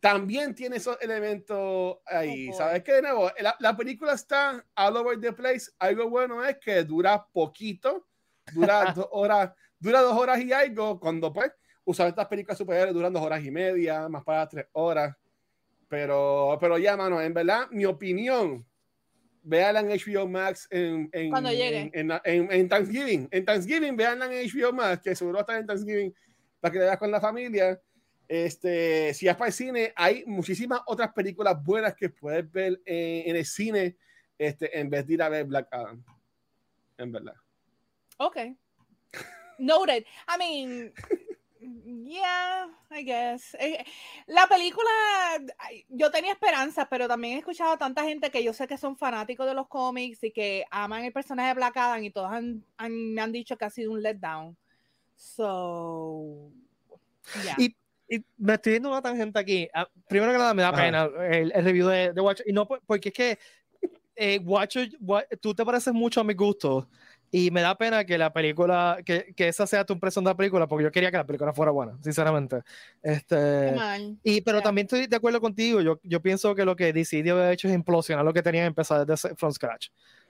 también 0.01 0.55
tiene 0.55 0.77
esos 0.77 0.97
elementos 1.01 1.99
ahí, 2.07 2.49
oh, 2.51 2.57
¿sabes? 2.57 2.83
Que 2.83 2.95
de 2.95 3.03
nuevo, 3.03 3.31
la, 3.39 3.55
la, 3.61 3.77
película 3.77 4.15
está 4.15 4.65
all 4.75 4.97
over 4.97 5.21
the 5.21 5.33
place. 5.33 5.71
Algo 5.79 6.09
bueno 6.09 6.45
es 6.45 6.57
que 6.59 6.83
dura 6.85 7.25
poquito, 7.33 8.09
dura 8.53 8.93
dos 8.97 9.09
horas, 9.13 9.53
dura 9.79 10.01
dos 10.01 10.17
horas 10.17 10.41
y 10.41 10.53
algo, 10.53 10.99
cuando 10.99 11.33
pues, 11.33 11.53
usar 11.85 12.09
estas 12.09 12.27
películas 12.27 12.59
superiores 12.59 12.95
duran 12.95 13.13
dos 13.13 13.23
horas 13.23 13.45
y 13.45 13.51
media, 13.51 14.09
más 14.09 14.25
para 14.25 14.49
tres 14.49 14.67
horas. 14.73 15.17
Pero, 15.89 16.57
pero 16.61 16.79
ya, 16.79 16.97
mano, 16.97 17.21
en 17.21 17.35
verdad, 17.35 17.69
mi 17.71 17.85
opinión, 17.85 18.65
véanla 19.43 19.81
en 19.81 19.89
HBO 19.89 20.29
Max 20.29 20.69
en, 20.71 21.09
en, 21.13 21.31
Cuando 21.31 21.51
llegue. 21.51 21.91
En, 21.93 22.13
en, 22.25 22.69
Thanksgiving. 22.69 23.29
En 23.31 23.45
Thanksgiving, 23.45 23.97
véanla 23.97 24.27
en 24.27 24.49
HBO 24.49 24.73
Max, 24.73 25.03
que 25.03 25.15
seguro 25.15 25.41
está 25.41 25.59
en 25.59 25.67
Thanksgiving 25.67 26.15
para 26.61 26.73
que 26.73 26.79
le 26.79 26.85
veas 26.85 26.99
con 26.99 27.11
la 27.11 27.21
familia. 27.21 27.81
Este, 28.29 29.13
si 29.15 29.27
vas 29.27 29.37
para 29.37 29.49
el 29.49 29.53
cine, 29.53 29.93
hay 29.97 30.25
muchísimas 30.27 30.81
otras 30.87 31.13
películas 31.13 31.61
buenas 31.65 31.97
que 31.97 32.11
puedes 32.11 32.49
ver 32.53 32.81
en, 32.85 33.35
el 33.35 33.45
cine 33.45 33.97
este, 34.39 34.79
en 34.79 34.89
vez 34.89 35.07
de 35.07 35.15
ir 35.15 35.23
a 35.23 35.29
ver 35.29 35.47
Black 35.47 35.67
Adam. 35.73 36.05
En 36.97 37.11
verdad. 37.11 37.35
Ok. 38.19 38.37
Noted. 39.59 40.05
I 40.29 40.39
mean, 40.39 40.93
Yeah, 41.85 42.69
I 42.91 43.03
guess. 43.05 43.55
Eh, 43.59 43.85
la 44.27 44.47
película, 44.47 44.91
yo 45.89 46.11
tenía 46.11 46.33
esperanza, 46.33 46.89
pero 46.89 47.07
también 47.07 47.35
he 47.35 47.39
escuchado 47.39 47.73
a 47.73 47.79
tanta 47.79 48.05
gente 48.05 48.31
que 48.31 48.43
yo 48.43 48.53
sé 48.53 48.67
que 48.67 48.79
son 48.79 48.97
fanáticos 48.97 49.47
de 49.47 49.55
los 49.55 49.69
cómics 49.69 50.25
y 50.25 50.31
que 50.31 50.65
aman 50.71 51.05
el 51.05 51.13
personaje 51.13 51.49
de 51.49 51.55
Black 51.55 51.77
Adam 51.77 52.03
y 52.03 52.11
todos 52.11 52.31
me 52.89 53.21
han 53.21 53.33
dicho 53.33 53.57
que 53.57 53.65
ha 53.65 53.71
sido 53.71 53.93
un 53.93 54.03
letdown. 54.03 54.57
So, 55.17 56.51
yeah. 57.45 57.57
y, 57.59 57.75
me 58.39 58.55
estoy 58.55 58.73
viendo 58.73 58.89
una 58.89 59.03
tangente 59.03 59.39
aquí. 59.39 59.69
Ah, 59.73 59.89
primero 60.09 60.33
que 60.33 60.39
nada, 60.39 60.55
me 60.55 60.63
da 60.63 60.73
pena 60.73 61.09
el, 61.31 61.53
review 61.53 61.87
de, 61.87 62.13
de 62.13 62.21
Watcher. 62.21 62.49
Y 62.49 62.53
no 62.53 62.67
porque 62.67 63.11
es 63.11 63.15
que 63.15 63.39
eh, 64.17 64.41
Watcher, 64.45 64.91
tú 65.41 65.55
te 65.55 65.65
pareces 65.65 65.95
mucho 65.95 66.21
a 66.21 66.25
mi 66.25 66.35
gusto 66.35 66.89
y 67.31 67.51
me 67.51 67.61
da 67.61 67.77
pena 67.77 68.05
que 68.05 68.19
la 68.19 68.33
película, 68.33 68.99
que, 69.05 69.33
que, 69.37 69.49
esa 69.49 69.67
sea 69.67 69.85
tu 69.85 69.93
impresión 69.93 70.25
de 70.25 70.31
la 70.31 70.37
película, 70.37 70.67
porque 70.67 70.85
yo 70.85 70.91
quería 70.91 71.11
que 71.11 71.17
la 71.17 71.27
película 71.27 71.53
fuera 71.53 71.71
buena, 71.71 71.97
sinceramente. 72.03 72.63
Este, 73.03 73.75
y, 74.25 74.41
pero 74.41 74.61
también 74.61 74.87
estoy 74.87 75.07
de 75.07 75.17
acuerdo 75.17 75.41
contigo. 75.41 75.81
Yo, 75.81 76.01
yo 76.03 76.21
pienso 76.21 76.55
que 76.55 76.65
lo 76.65 76.75
que 76.75 76.93
DC 76.93 77.23
de 77.23 77.53
hecho 77.53 77.69
es 77.69 77.75
implosionar 77.75 78.25
lo 78.25 78.33
que 78.33 78.43
tenían 78.43 78.67
empezar 78.67 79.07
desde 79.07 79.35
from 79.37 79.53
scratch. 79.53 79.89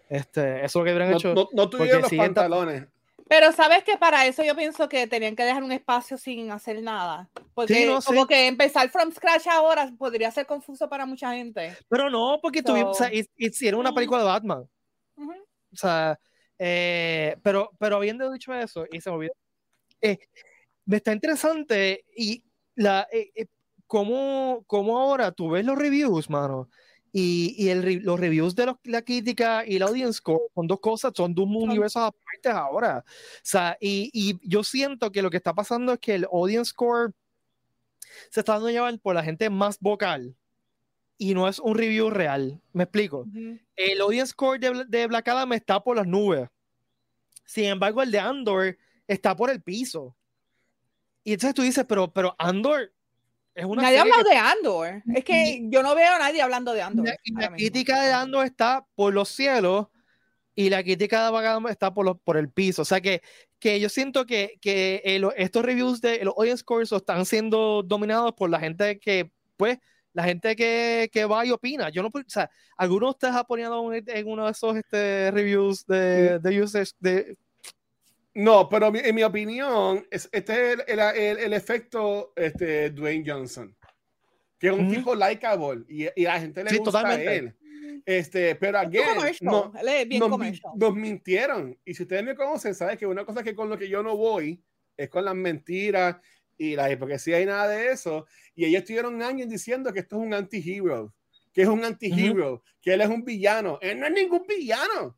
Este, 0.09 0.57
eso 0.59 0.65
es 0.65 0.75
lo 0.75 0.85
que 0.85 0.91
habrían 0.91 1.15
hecho. 1.15 1.35
No, 1.35 1.49
no 1.53 1.71
tuvieron 1.71 2.03
los 2.03 2.13
pantalones. 2.13 2.85
Pero 3.31 3.53
sabes 3.53 3.85
que 3.85 3.97
para 3.97 4.27
eso 4.27 4.43
yo 4.43 4.57
pienso 4.57 4.89
que 4.89 5.07
tenían 5.07 5.37
que 5.37 5.45
dejar 5.45 5.63
un 5.63 5.71
espacio 5.71 6.19
sin 6.19 6.51
hacer 6.51 6.83
nada. 6.83 7.31
Porque 7.55 7.97
como 8.05 8.27
que 8.27 8.49
empezar 8.49 8.91
from 8.91 9.13
scratch 9.13 9.47
ahora 9.47 9.89
podría 9.97 10.33
ser 10.33 10.47
confuso 10.47 10.89
para 10.89 11.07
mucha 11.07 11.33
gente. 11.33 11.77
Pero 11.89 12.11
no, 12.11 12.41
porque 12.43 12.61
tuvimos, 12.61 13.01
o 13.01 13.05
sea, 13.05 13.11
hicieron 13.37 13.81
una 13.81 13.95
película 13.95 14.19
de 14.19 14.27
Batman. 14.27 14.69
O 15.17 15.77
sea, 15.77 16.19
eh, 16.62 17.38
pero, 17.42 17.70
pero 17.79 17.96
habiendo 17.96 18.31
dicho 18.31 18.53
eso, 18.53 18.85
y 18.92 19.01
se 19.01 19.09
me 19.09 19.16
olvidó, 19.16 19.33
eh, 20.03 20.18
me 20.85 20.99
está 20.99 21.14
interesante 21.14 22.05
y 22.14 22.44
la, 22.75 23.09
eh, 23.11 23.46
cómo, 23.87 24.62
cómo, 24.66 24.99
ahora 24.99 25.33
tú 25.33 25.49
ves 25.49 25.64
los 25.64 25.79
reviews, 25.79 26.29
mano, 26.29 26.68
y, 27.12 27.55
y 27.57 27.70
el, 27.70 28.03
los 28.03 28.20
reviews 28.20 28.55
de 28.55 28.75
la 28.85 29.01
crítica 29.01 29.64
y 29.66 29.79
la 29.79 29.87
audience 29.87 30.18
score 30.18 30.42
son 30.55 30.66
dos 30.66 30.81
cosas, 30.81 31.12
son 31.16 31.35
dos 31.35 31.46
universos 31.49 32.03
aparte 32.03 32.51
ahora. 32.51 33.05
O 33.07 33.40
sea, 33.42 33.79
y, 33.81 34.11
y, 34.12 34.38
yo 34.46 34.62
siento 34.62 35.11
que 35.11 35.23
lo 35.23 35.31
que 35.31 35.38
está 35.38 35.55
pasando 35.55 35.94
es 35.94 35.99
que 35.99 36.16
el 36.16 36.27
audience 36.31 36.70
score 36.73 37.14
se 38.31 38.40
está 38.40 38.55
dando 38.55 38.68
a 38.68 38.73
llevar 38.73 38.99
por 39.01 39.14
la 39.14 39.25
gente 39.25 39.49
más 39.49 39.79
vocal 39.81 40.37
y 41.20 41.35
no 41.35 41.46
es 41.46 41.59
un 41.59 41.76
review 41.76 42.09
real. 42.09 42.59
¿Me 42.72 42.85
explico? 42.85 43.26
El 43.76 44.00
audience 44.00 44.30
score 44.30 44.59
de, 44.59 44.87
de, 44.88 45.06
Black 45.06 45.28
Adam 45.28 45.52
está 45.52 45.78
por 45.78 45.94
las 45.94 46.06
nubes. 46.06 46.48
Sin 47.44 47.66
embargo, 47.66 48.02
el 48.02 48.11
de 48.11 48.18
Andor 48.18 48.78
está 49.06 49.37
por 49.37 49.50
el 49.50 49.61
piso. 49.61 50.16
Y 51.22 51.35
entonces 51.35 51.54
tú 51.54 51.61
dices, 51.61 51.85
pero, 51.87 52.11
pero 52.11 52.35
Andor 52.38 52.90
es 53.54 53.66
una. 53.66 53.83
Nadie 53.83 53.98
ha 53.98 54.02
hablado 54.02 54.24
de 54.24 54.37
Andor. 54.37 55.02
Es 55.14 55.22
que 55.22 55.61
yo 55.64 55.83
no 55.83 55.94
veo 55.94 56.11
a 56.11 56.18
nadie 56.18 56.40
hablando 56.40 56.72
de 56.72 56.80
Andor. 56.80 57.04
La, 57.38 57.52
crítica 57.52 58.00
de 58.00 58.12
Andor 58.14 58.46
está 58.46 58.87
por 58.94 59.12
los 59.12 59.28
cielos. 59.28 59.88
y 60.54 60.70
la 60.70 60.83
crítica 60.83 61.30
está 61.68 61.92
por, 61.92 62.18
por 62.20 62.38
el 62.38 62.48
piso. 62.48 62.80
O 62.80 62.87
sea 62.87 63.02
que, 63.02 63.20
que 63.59 63.78
yo 63.78 63.90
siento 63.90 64.24
que, 64.24 64.59
que 64.62 65.02
estos 65.37 65.66
reviews 65.66 66.00
de 66.00 66.24
los 66.24 66.33
audience 66.38 66.62
scores 66.62 66.90
están 66.90 67.26
siendo 67.26 67.83
dominados 67.83 68.33
por 68.33 68.48
la 68.48 68.59
gente 68.59 68.98
que, 68.98 69.30
pues, 69.59 69.78
la 70.12 70.25
gente 70.25 70.57
que, 70.57 71.09
que 71.12 71.25
va 71.25 71.44
y 71.46 71.51
opina. 71.51 71.88
Yo 71.90 72.03
no, 72.03 72.09
o 72.09 72.23
sea, 72.27 72.51
¿alguno 72.77 73.07
de 73.07 73.11
ustedes 73.11 73.35
ha 73.35 73.44
ponido 73.44 73.92
en 73.92 74.29
uno 74.29 74.44
de 74.46 74.51
esos 74.51 74.77
este, 74.77 75.31
reviews 75.31 75.87
de, 75.87 76.38
de 76.38 76.62
users 76.62 76.96
de 76.99 77.37
no, 78.35 78.68
pero 78.68 78.94
en 78.94 79.14
mi 79.14 79.23
opinión, 79.25 80.07
este 80.11 80.73
es 80.73 80.85
el, 80.87 81.01
el, 81.01 81.53
efecto 81.53 82.33
este, 82.37 82.90
Dwayne 82.90 83.25
Johnson, 83.27 83.77
que 84.59 84.68
es 84.68 84.73
un 84.73 84.88
tipo 84.88 85.16
likeable 85.16 85.85
y, 85.88 86.05
y, 86.14 86.27
a 86.27 86.35
la 86.35 86.40
gente 86.40 86.62
le 86.62 86.79
gusta 86.79 87.09
a 87.09 87.20
él. 87.20 87.55
Este, 88.07 88.55
pero 88.55 88.79
again, 88.79 89.05
no, 89.42 89.73
nos, 89.73 90.61
nos, 90.77 90.94
mintieron. 90.94 91.77
Y 91.85 91.94
si 91.94 92.05
ustedes 92.05 92.25
me 92.25 92.35
conocen, 92.35 92.75
saben 92.75 92.96
que 92.96 93.07
una 93.07 93.25
cosa 93.25 93.42
que 93.42 93.55
con 93.55 93.68
lo 93.68 93.77
que 93.77 93.88
yo 93.88 94.03
no 94.03 94.16
voy 94.16 94.62
es 94.96 95.09
con 95.11 95.25
las 95.25 95.35
mentiras 95.35 96.16
y 96.57 96.77
la 96.77 96.90
hipocresía 96.90 97.40
y 97.40 97.46
nada 97.46 97.68
de 97.68 97.90
eso. 97.90 98.27
Y 98.61 98.66
ellos 98.66 98.81
estuvieron 98.81 99.23
años 99.23 99.49
diciendo 99.49 99.90
que 99.90 100.01
esto 100.01 100.16
es 100.16 100.23
un 100.23 100.35
anti-hero, 100.35 101.14
que 101.51 101.62
es 101.62 101.68
un 101.68 101.83
anti-hero, 101.83 102.62
que 102.83 102.92
él 102.92 103.01
es 103.01 103.09
un 103.09 103.25
villano. 103.25 103.79
Él 103.81 103.99
no 103.99 104.05
es 104.05 104.12
ningún 104.12 104.44
villano. 104.46 105.16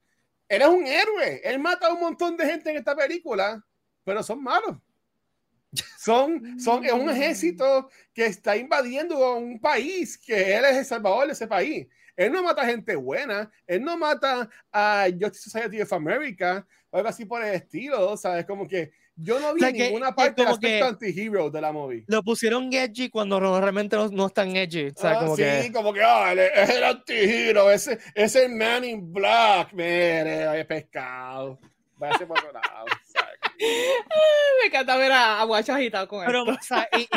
Él 0.48 0.62
es 0.62 0.68
un 0.68 0.87
héroe. 0.87 1.40
Él 1.42 1.59
mata 1.59 1.88
a 1.88 1.92
un 1.92 1.98
montón 1.98 2.37
de 2.37 2.46
gente 2.46 2.70
en 2.70 2.76
esta 2.76 2.94
película, 2.94 3.61
pero 4.05 4.22
son 4.22 4.44
malos. 4.44 4.78
Son, 5.98 6.61
son 6.61 6.85
es 6.85 6.92
un 6.92 7.11
ejército 7.11 7.90
que 8.14 8.26
está 8.26 8.57
invadiendo 8.57 9.37
un 9.37 9.59
país, 9.59 10.16
que 10.16 10.55
él 10.55 10.64
es 10.64 10.76
el 10.76 10.85
salvador 10.85 11.26
de 11.26 11.33
ese 11.33 11.48
país. 11.48 11.88
Él 12.14 12.31
no 12.31 12.44
mata 12.44 12.62
a 12.62 12.66
gente 12.66 12.94
buena, 12.94 13.50
él 13.66 13.83
no 13.83 13.98
mata 13.98 14.48
a 14.70 15.09
Justice 15.11 15.50
Society 15.50 15.81
of 15.81 15.92
America 15.92 16.64
o 16.90 16.96
algo 16.96 17.09
así 17.09 17.24
por 17.24 17.42
el 17.42 17.55
estilo, 17.55 18.16
¿sabes? 18.16 18.46
Como 18.46 18.68
que 18.68 18.92
yo 19.16 19.38
no 19.38 19.55
vi 19.55 19.61
ninguna 19.72 20.14
parte 20.14 20.42
del 20.42 20.53
aspecto 20.53 20.87
anti-hero 20.87 21.51
de 21.51 21.61
la 21.61 21.72
movie. 21.72 22.05
Lo 22.07 22.22
pusieron 22.22 22.72
edgy 22.72 23.09
cuando 23.11 23.38
realmente 23.61 23.96
no, 23.96 24.09
no 24.09 24.27
están 24.27 24.57
edgy. 24.57 24.88
O 24.88 25.01
sea, 25.01 25.12
ah, 25.12 25.25
como 25.25 25.37
sí, 25.37 25.42
que... 25.42 25.72
como 25.72 25.92
que 25.92 26.03
ah, 26.03 26.33
es 26.33 26.70
el 26.70 26.85
anti-hero, 26.85 27.70
ese 27.70 27.98
es 28.14 28.37
el 28.37 28.55
man 28.55 28.85
in 28.85 29.12
black. 29.12 29.72
Mire, 29.72 30.61
es 30.61 30.66
pescado. 30.66 31.59
Váyase 31.96 32.27
por 32.27 32.38
otro 32.38 32.53
lado. 32.53 32.87
Me 34.61 34.66
encanta 34.66 34.96
ver 34.96 35.12
a, 35.12 35.44
Guacho 35.44 35.75
agitado 35.75 36.09
con 36.09 36.25
Pero, 36.27 36.40
esto. 36.40 36.53
O 36.55 36.62
sea, 36.62 36.88
y, 36.98 37.09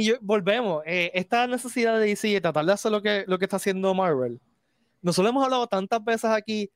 y, 0.00 0.12
volvemos. 0.20 0.82
Eh, 0.86 1.12
esta 1.14 1.46
necesidad 1.46 1.98
de 1.98 2.06
DC 2.06 2.28
de 2.28 2.40
tratar 2.40 2.64
de 2.64 2.72
hacer 2.72 2.90
lo 2.90 3.00
que, 3.00 3.24
lo 3.28 3.38
que 3.38 3.44
está 3.44 3.56
haciendo 3.56 3.94
Marvel. 3.94 4.40
Nosotros 5.02 5.30
hemos 5.30 5.44
hablado 5.44 5.68
tantas 5.68 6.02
veces 6.02 6.30
aquí 6.30 6.68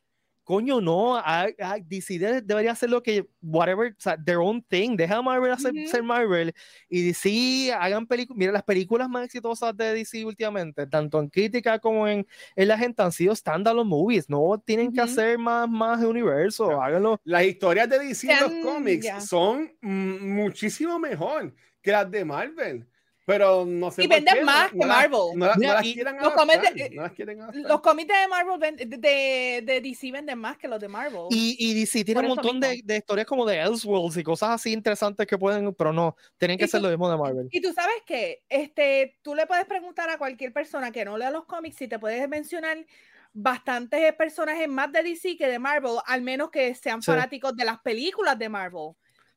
coño, 0.51 0.81
no, 0.81 1.17
a, 1.17 1.47
DC 1.87 2.19
debería 2.43 2.73
hacer 2.73 2.91
lo 2.91 3.01
que, 3.01 3.25
whatever, 3.41 3.93
o 3.93 4.01
sea, 4.01 4.17
their 4.17 4.39
own 4.39 4.61
thing, 4.61 4.97
deja 4.97 5.19
a 5.19 5.23
Marvel 5.23 5.53
hacer 5.53 5.73
ser 5.87 6.03
Marvel 6.03 6.53
y 6.89 7.03
DC 7.03 7.73
hagan 7.73 8.05
películas, 8.05 8.37
mira, 8.37 8.51
las 8.51 8.65
películas 8.65 9.09
más 9.09 9.27
exitosas 9.27 9.77
de 9.77 9.95
DC 9.95 10.25
últimamente, 10.25 10.89
tanto 10.89 11.21
en 11.21 11.29
crítica 11.29 11.79
como 11.79 12.09
en, 12.09 12.27
en 12.57 12.67
la 12.67 12.77
gente 12.77 13.01
han 13.01 13.13
sido 13.13 13.33
standalone 13.37 13.89
movies, 13.89 14.29
no 14.29 14.61
tienen 14.67 14.93
que 14.93 15.01
hacer 15.01 15.39
más, 15.39 15.69
más 15.69 16.03
universo, 16.03 16.83
háganlo. 16.83 17.21
Las 17.23 17.45
historias 17.45 17.89
de 17.89 18.01
DC 18.01 18.33
en 18.33 18.41
los 18.41 18.53
cómics 18.65 19.07
son 19.29 19.73
muchísimo 19.81 20.99
mejor 20.99 21.55
que 21.81 21.93
las 21.93 22.11
de 22.11 22.25
Marvel. 22.25 22.90
Pero 23.31 23.65
no 23.65 23.91
sé. 23.93 24.03
Y 24.03 24.07
venden 24.09 24.45
más 24.45 24.73
que 24.73 24.85
Marvel. 24.85 25.21
No, 25.37 25.47
las 25.47 25.83
quieren 25.83 26.17
los 26.19 26.33
cómics 26.33 26.75
de, 26.75 27.63
Los 27.63 27.81
cómics 27.81 28.09
de 28.09 28.29
Marvel 28.29 28.77
de, 28.77 29.63
de, 29.65 29.81
DC 29.81 30.11
venden 30.11 30.39
más 30.39 30.59
que 30.59 30.67
los 30.67 30.81
de 30.81 30.89
Marvel. 30.89 31.23
Y, 31.31 31.57
y 31.59 31.75
DC 31.75 32.05
tiene 32.05 32.23
un 32.23 32.29
montón 32.29 32.59
de, 32.59 32.81
de, 32.85 32.97
historias 32.97 33.27
como 33.27 33.47
de 33.47 33.61
Elseworlds 33.61 34.17
y 34.17 34.25
cosas 34.25 34.51
así 34.51 34.73
interesantes 34.73 35.27
que 35.29 35.39
pueden, 35.39 35.73
pero 35.75 35.93
no, 35.93 36.17
tienen 36.39 36.59
que 36.59 36.67
ser 36.67 36.83
lo 36.83 36.89
mismo 36.89 37.09
de 37.09 37.17
Marvel. 37.17 37.49
Y 37.53 37.61
tú 37.61 37.73
sabes 37.73 38.03
que 38.05 38.43
este, 38.49 39.19
tú 39.23 39.37
le 39.37 39.47
puedes 39.47 39.65
preguntar 39.67 40.11
a 40.11 40.19
cualquier 40.19 40.53
persona 40.53 40.91
que 40.91 41.05
no 41.05 41.17
lea 41.17 41.31
los 41.31 41.45
cómics 41.45 41.77
si 41.77 41.87
te 41.87 41.99
puedes 42.01 42.29
mencionar 42.29 42.85
bastantes 43.33 44.13
personajes 44.15 44.69
más 44.69 44.91
de 44.91 45.05
DC 45.05 45.37
que 45.37 45.47
de 45.47 45.61
Marvel, 45.61 45.99
al 46.07 46.23
menos 46.23 46.51
que 46.51 46.75
sean 46.75 47.01
fanáticos 47.01 47.55
de 47.57 47.65
las 47.65 47.79
películas 47.79 48.37
de 48.39 48.49
Marvel. 48.49 48.91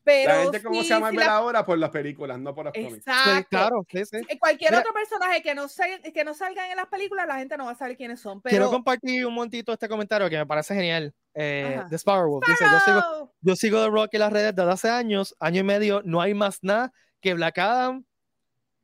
Pero 0.03 0.33
la 0.33 0.43
gente 0.43 0.63
cómo 0.63 0.81
se 0.81 0.89
llama 0.89 1.11
ahora 1.25 1.65
por 1.65 1.77
las 1.77 1.89
películas, 1.89 2.37
no 2.39 2.53
por 2.53 2.65
los 2.65 2.73
cómics. 2.73 2.97
Exacto. 2.97 3.47
claro, 3.49 3.85
sí, 3.89 4.05
sí. 4.05 4.17
Eh, 4.27 4.37
cualquier 4.37 4.75
otro 4.75 4.93
personaje 4.93 5.41
que 5.41 5.55
no, 5.55 5.67
se, 5.67 6.01
que 6.13 6.23
no 6.23 6.33
salgan 6.33 6.69
en 6.71 6.77
las 6.77 6.87
películas, 6.87 7.25
la 7.27 7.37
gente 7.37 7.55
no 7.57 7.65
va 7.65 7.71
a 7.71 7.75
saber 7.75 7.95
quiénes 7.95 8.19
son. 8.19 8.41
Pero... 8.41 8.51
Quiero 8.51 8.69
compartir 8.69 9.25
un 9.25 9.33
momentito 9.33 9.71
este 9.71 9.87
comentario 9.87 10.29
que 10.29 10.37
me 10.37 10.45
parece 10.45 10.75
genial. 10.75 11.13
Eh, 11.35 11.81
de 11.89 11.95
Sparrow. 11.97 12.39
Dice, 12.45 12.63
yo 12.63 12.79
sigo, 12.79 13.33
yo 13.41 13.55
sigo 13.55 13.83
The 13.83 13.89
Rock 13.89 14.09
en 14.13 14.19
las 14.19 14.33
redes 14.33 14.55
desde 14.55 14.71
hace 14.71 14.89
años, 14.89 15.35
año 15.39 15.61
y 15.61 15.63
medio, 15.63 16.01
no 16.05 16.21
hay 16.21 16.33
más 16.33 16.59
nada 16.61 16.93
que 17.21 17.33
Black 17.33 17.57
Adam 17.57 18.05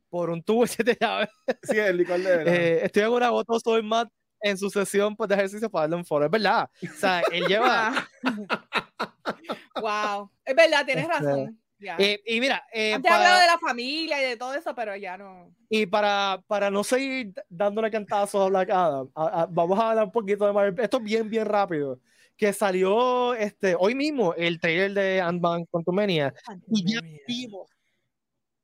por 0.08 0.30
un 0.30 0.42
tubo 0.42 0.64
de 0.84 0.98
llaves. 1.00 1.28
Sí, 1.62 1.78
el 1.78 1.96
licor 1.98 2.18
de 2.20 2.42
eh, 2.46 2.84
Estoy 2.84 3.04
en 3.04 3.10
una 3.10 3.30
voto, 3.30 3.58
soy 3.60 3.82
más 3.82 4.06
en 4.40 4.58
su 4.58 4.70
sesión 4.70 5.16
pues, 5.16 5.28
de 5.28 5.34
ejercicio 5.34 5.70
para 5.70 5.82
darle 5.82 5.96
un 5.96 6.04
foro. 6.04 6.24
Es 6.24 6.30
verdad. 6.30 6.70
O 6.82 6.98
sea, 6.98 7.22
él 7.32 7.46
lleva... 7.46 8.08
wow. 9.80 10.30
Es 10.44 10.54
verdad, 10.54 10.84
tienes 10.84 11.04
este, 11.04 11.18
razón. 11.18 11.60
Eh, 11.98 12.20
y 12.26 12.40
mira, 12.40 12.62
eh, 12.72 12.94
Antes 12.94 13.10
hablado 13.10 13.40
de 13.40 13.46
la 13.46 13.58
familia 13.58 14.22
y 14.22 14.28
de 14.30 14.36
todo 14.36 14.54
eso, 14.54 14.74
pero 14.74 14.94
ya 14.96 15.16
no. 15.16 15.54
Y 15.68 15.86
para, 15.86 16.42
para 16.46 16.70
no 16.70 16.84
seguir 16.84 17.32
dándole 17.48 17.90
cantazos 17.90 18.46
a 18.46 18.48
Black 18.48 18.70
Adam, 18.70 19.08
vamos 19.50 19.78
a 19.78 19.90
hablar 19.90 20.04
un 20.04 20.12
poquito 20.12 20.46
de 20.46 20.52
Marvel. 20.52 20.84
Esto 20.84 21.00
bien, 21.00 21.28
bien 21.30 21.46
rápido. 21.46 21.98
Que 22.36 22.52
salió 22.52 23.34
este, 23.34 23.74
hoy 23.78 23.94
mismo 23.94 24.34
el 24.34 24.60
trailer 24.60 24.92
de 24.92 25.20
Ant-Man 25.20 25.66
Quantumania 25.66 26.32
y 26.68 26.94
ya 26.94 27.00
vimos 27.26 27.70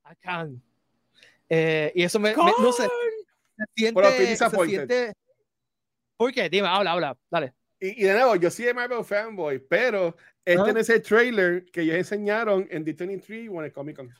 a 0.03 0.15
Khan. 0.15 0.63
Eh, 1.49 1.93
y 1.95 2.03
eso 2.03 2.19
me, 2.19 2.35
no 2.35 2.73
sé, 2.73 2.85
se 3.57 3.65
siente, 3.75 4.37
se 4.37 4.51
siente, 4.67 5.15
¿Por 6.17 6.33
qué? 6.33 6.49
Dime, 6.49 6.69
habla, 6.69 6.93
habla, 6.93 7.19
dale. 7.31 7.53
Y, 7.79 8.05
de 8.05 8.13
nuevo, 8.15 8.37
yo 8.37 8.51
soy 8.51 8.67
de 8.67 8.75
Marvel 8.75 9.05
fanboy, 9.05 9.59
pero 9.59 10.17
este 10.45 10.71
es 10.71 10.77
ese 10.77 11.01
trailer 11.01 11.65
que 11.67 11.83
ellos 11.83 11.97
enseñaron 11.97 12.67
en 12.71 12.85
D23 12.85 13.51
o 13.51 13.59
en 13.59 13.67
el 13.67 13.73
Comic 13.73 13.97
Con. 13.97 14.11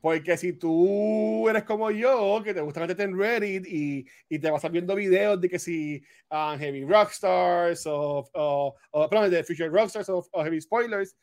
Porque 0.00 0.36
si 0.38 0.54
tú 0.54 1.48
eres 1.48 1.64
como 1.64 1.90
yo, 1.90 2.40
que 2.42 2.54
te 2.54 2.62
gusta 2.62 2.80
meterte 2.80 3.02
en 3.02 3.18
Reddit 3.18 3.66
y, 3.66 4.06
y 4.28 4.38
te 4.38 4.50
vas 4.50 4.70
viendo 4.70 4.94
videos 4.94 5.38
de 5.40 5.48
que 5.50 5.58
si 5.58 6.02
um, 6.30 6.58
Heavy 6.58 6.84
Rockstars 6.84 7.86
o, 7.86 8.26
o, 8.32 8.74
o 8.90 9.08
perdón, 9.10 9.30
de 9.30 9.44
Future 9.44 9.68
Rockstars 9.68 10.08
o, 10.08 10.24
Heavy 10.42 10.60
Spoilers, 10.62 11.14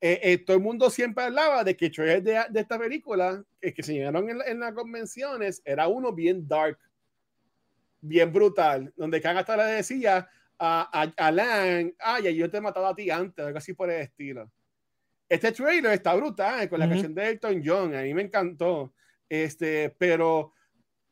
eh, 0.00 0.20
eh, 0.22 0.38
todo 0.38 0.58
el 0.58 0.62
mundo 0.62 0.90
siempre 0.90 1.24
hablaba 1.24 1.64
de 1.64 1.74
que 1.74 1.86
el 1.86 1.92
trailer 1.92 2.22
de, 2.22 2.44
de 2.50 2.60
esta 2.60 2.78
película, 2.78 3.42
que, 3.60 3.72
que 3.72 3.82
se 3.82 3.94
llegaron 3.94 4.28
en, 4.28 4.38
en, 4.44 4.60
las 4.60 4.74
convenciones, 4.74 5.62
era 5.64 5.88
uno 5.88 6.12
bien 6.12 6.46
dark 6.46 6.78
bien 8.04 8.32
brutal, 8.32 8.92
donde 8.96 9.20
Kang 9.20 9.38
hasta 9.38 9.56
le 9.56 9.64
decía 9.64 10.28
a, 10.58 11.02
a, 11.02 11.26
Alan, 11.26 11.94
ay, 11.98 12.34
yo 12.34 12.50
te 12.50 12.58
he 12.58 12.60
matado 12.60 12.86
a 12.86 12.94
ti 12.94 13.10
antes, 13.10 13.44
algo 13.44 13.58
así 13.58 13.72
por 13.72 13.90
el 13.90 14.02
estilo. 14.02 14.50
Este 15.28 15.52
trailer 15.52 15.92
está 15.92 16.14
brutal, 16.14 16.68
con 16.68 16.78
la 16.78 16.88
canción 16.88 17.14
de 17.14 17.30
Elton 17.30 17.62
John, 17.64 17.94
a 17.94 18.02
mí 18.02 18.12
me 18.12 18.22
encantó, 18.22 18.92
este, 19.28 19.90
pero 19.98 20.52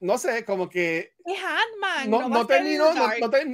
no 0.01 0.19
sé, 0.19 0.45
como 0.45 0.69
que 0.69 1.15
no, 2.09 2.29
no, 2.29 2.47
terminó, 2.47 2.93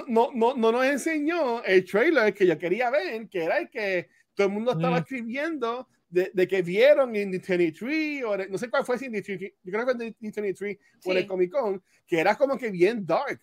no, 0.09 0.31
no, 0.35 0.55
no, 0.55 0.73
nos 0.73 0.85
enseñó 0.85 1.63
el 1.63 1.85
trailer 1.85 2.35
que 2.35 2.47
yo 2.47 2.59
quería 2.59 2.91
ver, 2.91 3.29
que 3.29 3.45
era 3.45 3.59
el 3.59 3.71
que 3.71 4.09
todo 4.35 4.49
el 4.49 4.53
mundo 4.53 4.73
estaba 4.73 4.99
escribiendo 4.99 5.89
de, 6.09 6.31
de, 6.33 6.49
que 6.49 6.63
vieron 6.63 7.15
en 7.15 7.33
D23, 7.33 8.25
o 8.25 8.51
no 8.51 8.59
sé 8.59 8.71
cuál 8.71 8.85
fue 8.85 8.97
en 8.97 9.13
D23, 9.13 9.55
yo 9.63 9.73
creo 9.73 9.87
que 9.87 10.05
en 10.05 10.15
D23 10.15 10.79
o 11.05 11.13
en 11.13 11.19
el 11.19 11.27
Comic 11.27 11.51
Con, 11.51 11.83
que 12.07 12.21
era 12.21 12.35
como 12.35 12.57
que 12.57 12.71
bien 12.71 13.05
dark. 13.05 13.41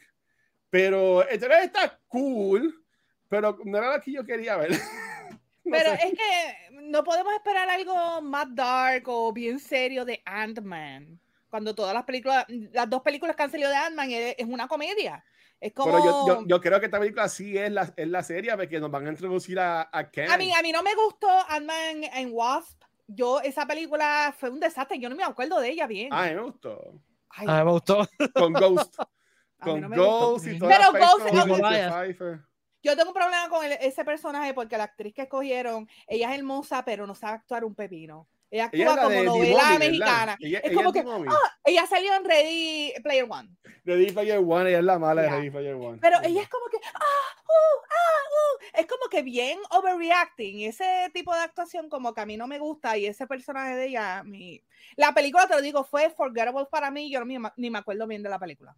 Pero 0.69 1.27
el 1.27 1.41
está 1.41 1.99
cool, 2.07 2.83
pero 3.29 3.57
no 3.63 3.77
era 3.77 3.95
lo 3.95 4.01
que 4.01 4.11
yo 4.11 4.25
quería 4.25 4.57
ver. 4.57 4.71
pero 5.63 5.93
es 5.93 6.11
que 6.11 6.71
no 6.81 7.03
podemos 7.03 7.33
esperar 7.33 7.69
algo 7.69 8.21
más 8.21 8.53
dark 8.53 9.03
o 9.07 9.31
bien 9.31 9.59
serio 9.59 10.03
de 10.05 10.21
Ant-Man. 10.25 11.19
Cuando 11.49 11.73
todas 11.73 11.93
las 11.93 12.03
películas, 12.03 12.45
las 12.49 12.89
dos 12.89 13.01
películas 13.01 13.35
que 13.35 13.43
han 13.43 13.51
salido 13.51 13.69
de 13.69 13.75
Ant-Man 13.77 14.11
es, 14.11 14.35
es 14.37 14.45
una 14.45 14.67
comedia. 14.67 15.23
Es 15.59 15.73
como... 15.73 15.91
Pero 15.91 16.05
yo, 16.05 16.27
yo, 16.27 16.47
yo, 16.47 16.61
creo 16.61 16.79
que 16.79 16.85
esta 16.85 16.99
película 16.99 17.27
sí 17.29 17.57
es 17.57 17.71
la, 17.71 17.93
es 17.95 18.07
la 18.07 18.23
serie 18.23 18.55
porque 18.55 18.79
nos 18.79 18.91
van 18.91 19.07
a 19.07 19.11
introducir 19.11 19.59
a, 19.59 19.89
a 19.91 20.09
Ken. 20.09 20.29
A 20.29 20.37
mí, 20.37 20.53
a 20.53 20.61
mí 20.61 20.71
no 20.71 20.83
me 20.83 20.93
gustó 20.95 21.27
Ant-Man 21.49 22.03
en 22.13 22.29
Wasp. 22.31 22.83
Yo, 23.07 23.39
esa 23.41 23.65
película 23.65 24.35
fue 24.37 24.49
un 24.49 24.59
desastre. 24.59 24.99
Yo 24.99 25.09
no 25.09 25.15
me 25.15 25.23
acuerdo 25.23 25.59
de 25.59 25.69
ella 25.69 25.87
bien. 25.87 26.09
Ah, 26.11 26.25
me 26.25 26.41
gustó. 26.41 26.93
Ay, 27.29 27.47
ah, 27.49 27.63
me 27.63 27.71
gustó. 27.71 28.07
Con 28.33 28.53
Ghost. 28.53 28.95
Con 29.59 29.81
no 29.81 29.89
Ghost 29.89 30.47
y 30.47 30.59
todo. 30.59 30.69
Pero 30.69 30.91
Ghost. 30.91 32.45
Yo 32.83 32.95
tengo 32.95 33.09
un 33.09 33.15
problema 33.15 33.49
con 33.49 33.65
ese 33.65 34.05
personaje 34.05 34.53
porque 34.53 34.77
la 34.77 34.83
actriz 34.83 35.11
que 35.11 35.23
escogieron, 35.23 35.89
ella 36.07 36.31
es 36.31 36.37
hermosa, 36.37 36.85
pero 36.85 37.07
no 37.07 37.15
sabe 37.15 37.37
actuar 37.37 37.65
un 37.65 37.73
pepino. 37.73 38.27
Ella 38.51 38.65
actúa 38.65 38.97
como 39.01 39.23
novela 39.23 39.79
mexicana. 39.79 40.37
es 40.39 40.73
como 40.73 40.93
que, 40.93 40.99
ah, 40.99 41.57
ella 41.63 41.85
salió 41.87 42.13
en 42.13 42.23
Ready 42.23 42.93
Player 43.03 43.25
One. 43.27 43.49
Ready 43.83 44.11
Player 44.11 44.39
One, 44.39 44.69
ella 44.69 44.79
es 44.79 44.85
la 44.85 44.99
mala 44.99 45.23
de 45.23 45.29
Ready 45.29 45.49
Player 45.49 45.75
One. 45.75 45.97
Pero 46.01 46.17
ella 46.23 46.41
es 46.41 46.49
como 46.49 46.65
que, 46.67 46.77
ah, 46.77 46.99
uh, 47.43 47.83
ah, 47.89 48.23
uh. 48.31 48.79
es 48.79 48.85
como 48.85 49.09
que 49.09 49.23
bien 49.23 49.59
overreacting. 49.71 50.61
Ese 50.61 51.09
tipo 51.13 51.33
de 51.33 51.41
actuación 51.41 51.89
como 51.89 52.13
que 52.13 52.21
a 52.21 52.25
mí 52.25 52.37
no 52.37 52.47
me 52.47 52.59
gusta 52.59 52.97
y 52.97 53.05
ese 53.07 53.27
personaje 53.27 53.75
de 53.75 53.87
ella, 53.87 54.23
mi... 54.23 54.63
la 54.95 55.13
película, 55.13 55.47
te 55.47 55.55
lo 55.55 55.61
digo, 55.61 55.83
fue 55.83 56.09
forgettable 56.09 56.65
para 56.69 56.91
mí. 56.91 57.11
Yo 57.11 57.23
ni, 57.25 57.37
ni 57.57 57.69
me 57.69 57.79
acuerdo 57.79 58.07
bien 58.07 58.23
de 58.23 58.29
la 58.29 58.39
película. 58.39 58.75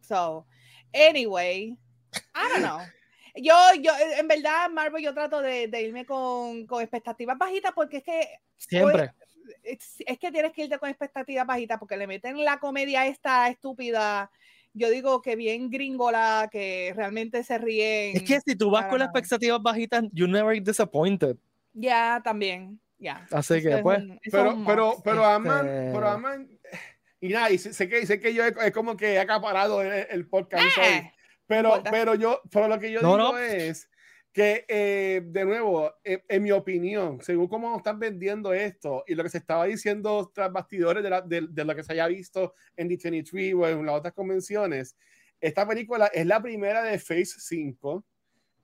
So, 0.00 0.46
anyway, 0.92 1.76
I 2.34 2.48
don't 2.48 2.62
know. 2.62 2.80
Yo, 3.34 3.54
yo, 3.80 3.92
en 4.18 4.28
verdad, 4.28 4.68
Marvel, 4.70 5.02
yo 5.02 5.14
trato 5.14 5.40
de, 5.40 5.66
de 5.68 5.82
irme 5.82 6.04
con, 6.04 6.66
con, 6.66 6.82
expectativas 6.82 7.38
bajitas 7.38 7.72
porque 7.74 7.98
es 7.98 8.02
que. 8.02 8.28
Siempre. 8.56 9.12
Es, 9.62 9.96
es, 10.06 10.18
que 10.18 10.30
tienes 10.30 10.52
que 10.52 10.64
irte 10.64 10.78
con 10.78 10.88
expectativas 10.88 11.46
bajitas 11.46 11.78
porque 11.78 11.96
le 11.96 12.06
meten 12.06 12.44
la 12.44 12.58
comedia 12.58 13.06
esta 13.06 13.48
estúpida. 13.48 14.30
Yo 14.74 14.90
digo 14.90 15.20
que 15.20 15.36
bien 15.36 15.70
gringola, 15.70 16.48
que 16.50 16.92
realmente 16.94 17.42
se 17.42 17.58
ríen. 17.58 18.16
Es 18.16 18.22
que 18.22 18.40
si 18.40 18.54
tú 18.54 18.70
vas 18.70 18.86
con 18.86 18.98
las 18.98 19.08
expectativas 19.08 19.62
bajitas, 19.62 20.04
you 20.12 20.26
never 20.26 20.54
get 20.54 20.64
disappointed. 20.64 21.36
Ya, 21.72 22.20
también. 22.22 22.78
Ya. 22.98 23.26
Así 23.32 23.60
que, 23.62 23.78
pues. 23.78 24.02
pero, 24.30 24.62
pero, 24.66 24.96
pero, 25.02 25.24
aman, 25.24 25.90
pero 25.92 26.08
aman. 26.08 26.48
Y 27.20 27.28
nada, 27.28 27.50
y 27.50 27.58
sé, 27.58 27.88
que, 27.88 28.06
sé 28.06 28.20
que 28.20 28.34
yo 28.34 28.44
es 28.44 28.72
como 28.72 28.96
que 28.96 29.14
he 29.14 29.18
acaparado 29.18 29.82
el, 29.82 30.06
el 30.10 30.26
podcast. 30.26 30.78
Eh. 30.78 31.12
Pero, 31.52 31.82
pero 31.90 32.14
yo, 32.14 32.40
pero 32.50 32.66
lo 32.66 32.78
que 32.78 32.90
yo 32.90 33.00
digo 33.00 33.36
es 33.36 33.90
que, 34.32 34.64
eh, 34.66 35.20
de 35.22 35.44
nuevo, 35.44 35.92
eh, 36.02 36.24
en 36.26 36.42
mi 36.42 36.50
opinión, 36.50 37.20
según 37.20 37.48
cómo 37.48 37.76
están 37.76 37.98
vendiendo 37.98 38.54
esto 38.54 39.04
y 39.06 39.14
lo 39.14 39.22
que 39.22 39.28
se 39.28 39.38
estaba 39.38 39.66
diciendo 39.66 40.30
tras 40.34 40.50
bastidores 40.50 41.02
de, 41.02 41.10
la, 41.10 41.20
de, 41.20 41.46
de 41.50 41.64
lo 41.66 41.74
que 41.74 41.82
se 41.82 41.92
haya 41.92 42.06
visto 42.06 42.54
en 42.74 42.88
D23 42.88 43.54
o 43.54 43.68
en 43.68 43.84
las 43.84 43.96
otras 43.96 44.14
convenciones, 44.14 44.96
esta 45.38 45.68
película 45.68 46.06
es 46.06 46.24
la 46.24 46.40
primera 46.40 46.82
de 46.82 46.98
Phase 46.98 47.34
5. 47.38 48.02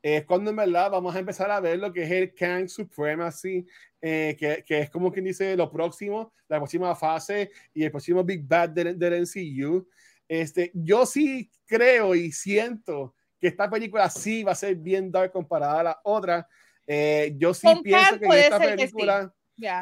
Es 0.00 0.24
cuando 0.24 0.50
en 0.50 0.56
verdad 0.56 0.90
vamos 0.90 1.14
a 1.14 1.18
empezar 1.18 1.50
a 1.50 1.60
ver 1.60 1.78
lo 1.78 1.92
que 1.92 2.04
es 2.04 2.10
el 2.10 2.32
Kang 2.32 2.68
Supremacy, 2.68 3.66
eh, 4.00 4.34
que, 4.38 4.64
que, 4.64 4.78
es 4.78 4.90
como 4.90 5.12
quien 5.12 5.26
dice 5.26 5.56
lo 5.56 5.70
próximo, 5.70 6.32
la 6.48 6.56
próxima 6.56 6.94
fase 6.94 7.50
y 7.74 7.84
el 7.84 7.90
próximo 7.90 8.24
Big 8.24 8.46
Bad 8.46 8.70
del, 8.70 8.98
del 8.98 9.22
MCU. 9.22 9.86
Este, 10.28 10.70
yo 10.74 11.06
sí 11.06 11.50
creo 11.66 12.14
y 12.14 12.30
siento 12.32 13.14
que 13.40 13.48
esta 13.48 13.70
película 13.70 14.10
sí 14.10 14.44
va 14.44 14.52
a 14.52 14.56
ser 14.56 14.76
bien 14.76 15.10
dark 15.10 15.32
comparada 15.32 15.80
a 15.80 15.82
la 15.82 16.00
otra. 16.04 16.46
Eh, 16.86 17.34
yo 17.36 17.54
sí 17.54 17.66
pienso 17.82 18.18
que 18.18 18.26
en 18.26 18.32
esta 18.32 18.58
película, 18.58 19.34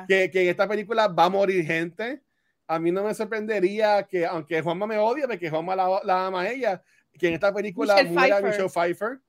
que, 0.09 0.31
que, 0.31 0.43
en 0.43 0.49
esta 0.49 0.69
película 0.69 1.09
va 1.09 1.25
a 1.25 1.31
morir 1.31 1.65
gente. 1.65 2.23
A 2.69 2.79
mí 2.79 2.91
no 2.91 3.05
me 3.05 3.15
sorprendería 3.15 4.03
que, 4.05 4.27
aunque 4.27 4.61
Juanma 4.61 4.87
me 4.87 4.99
odia, 4.99 5.27
porque 5.27 5.49
Juanma 5.49 5.77
la, 5.77 6.01
la 6.05 6.27
ama 6.27 6.43
a 6.43 6.51
ella, 6.51 6.83
que 7.19 7.29
en 7.29 7.35
esta 7.35 7.53
película 7.55 7.95
Michelle 7.95 8.11
muera 8.11 8.37
Pfeiffer. 8.41 8.51
Michelle 8.51 8.69
Pfeiffer. 8.69 9.21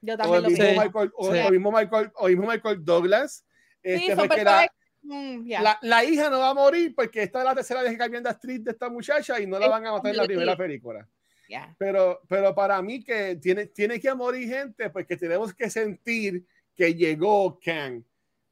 Yo 0.00 0.14
O 0.14 0.16
también 0.16 0.36
el, 0.36 0.42
lo 0.42 0.50
mismo. 0.50 0.82
Michael, 0.82 1.12
o, 1.16 1.24
Sí. 1.24 1.38
o 1.38 1.46
el 1.46 1.52
mismo 1.52 1.72
Michael, 1.72 2.12
o 2.14 2.28
el 2.28 2.36
mismo 2.36 2.50
Michael 2.50 2.84
Douglas. 2.84 3.44
Sí, 3.82 3.90
Este, 3.92 4.16
son 4.16 4.28
personas- 4.28 4.66
mm, 5.08 5.48
la, 5.62 5.78
la 5.82 6.04
hija 6.04 6.28
no 6.30 6.38
va 6.38 6.50
a 6.50 6.54
morir 6.54 6.94
porque 6.94 7.22
esta 7.22 7.38
es 7.40 7.44
la 7.44 7.54
tercera 7.54 7.82
vez 7.82 7.92
que 7.92 7.98
cambian 7.98 8.22
de 8.22 8.30
actriz 8.30 8.62
de 8.62 8.70
esta 8.72 8.88
muchacha 8.88 9.40
y 9.40 9.46
no 9.46 9.58
la 9.58 9.68
van 9.68 9.86
a 9.86 9.92
matar 9.92 10.10
en 10.10 10.16
la 10.16 10.24
primera 10.24 10.56
película. 10.56 11.08
Ya. 11.48 11.74
Pero, 11.78 12.20
pero 12.28 12.54
para 12.54 12.80
mí 12.82 13.02
que 13.02 13.36
tiene, 13.36 13.66
tiene 13.66 13.98
que 13.98 14.12
morir 14.14 14.48
gente 14.48 14.90
porque 14.90 15.16
tenemos 15.16 15.54
que 15.54 15.70
sentir 15.70 16.44
que 16.76 16.94
llegó 16.94 17.58
Kang. 17.58 18.02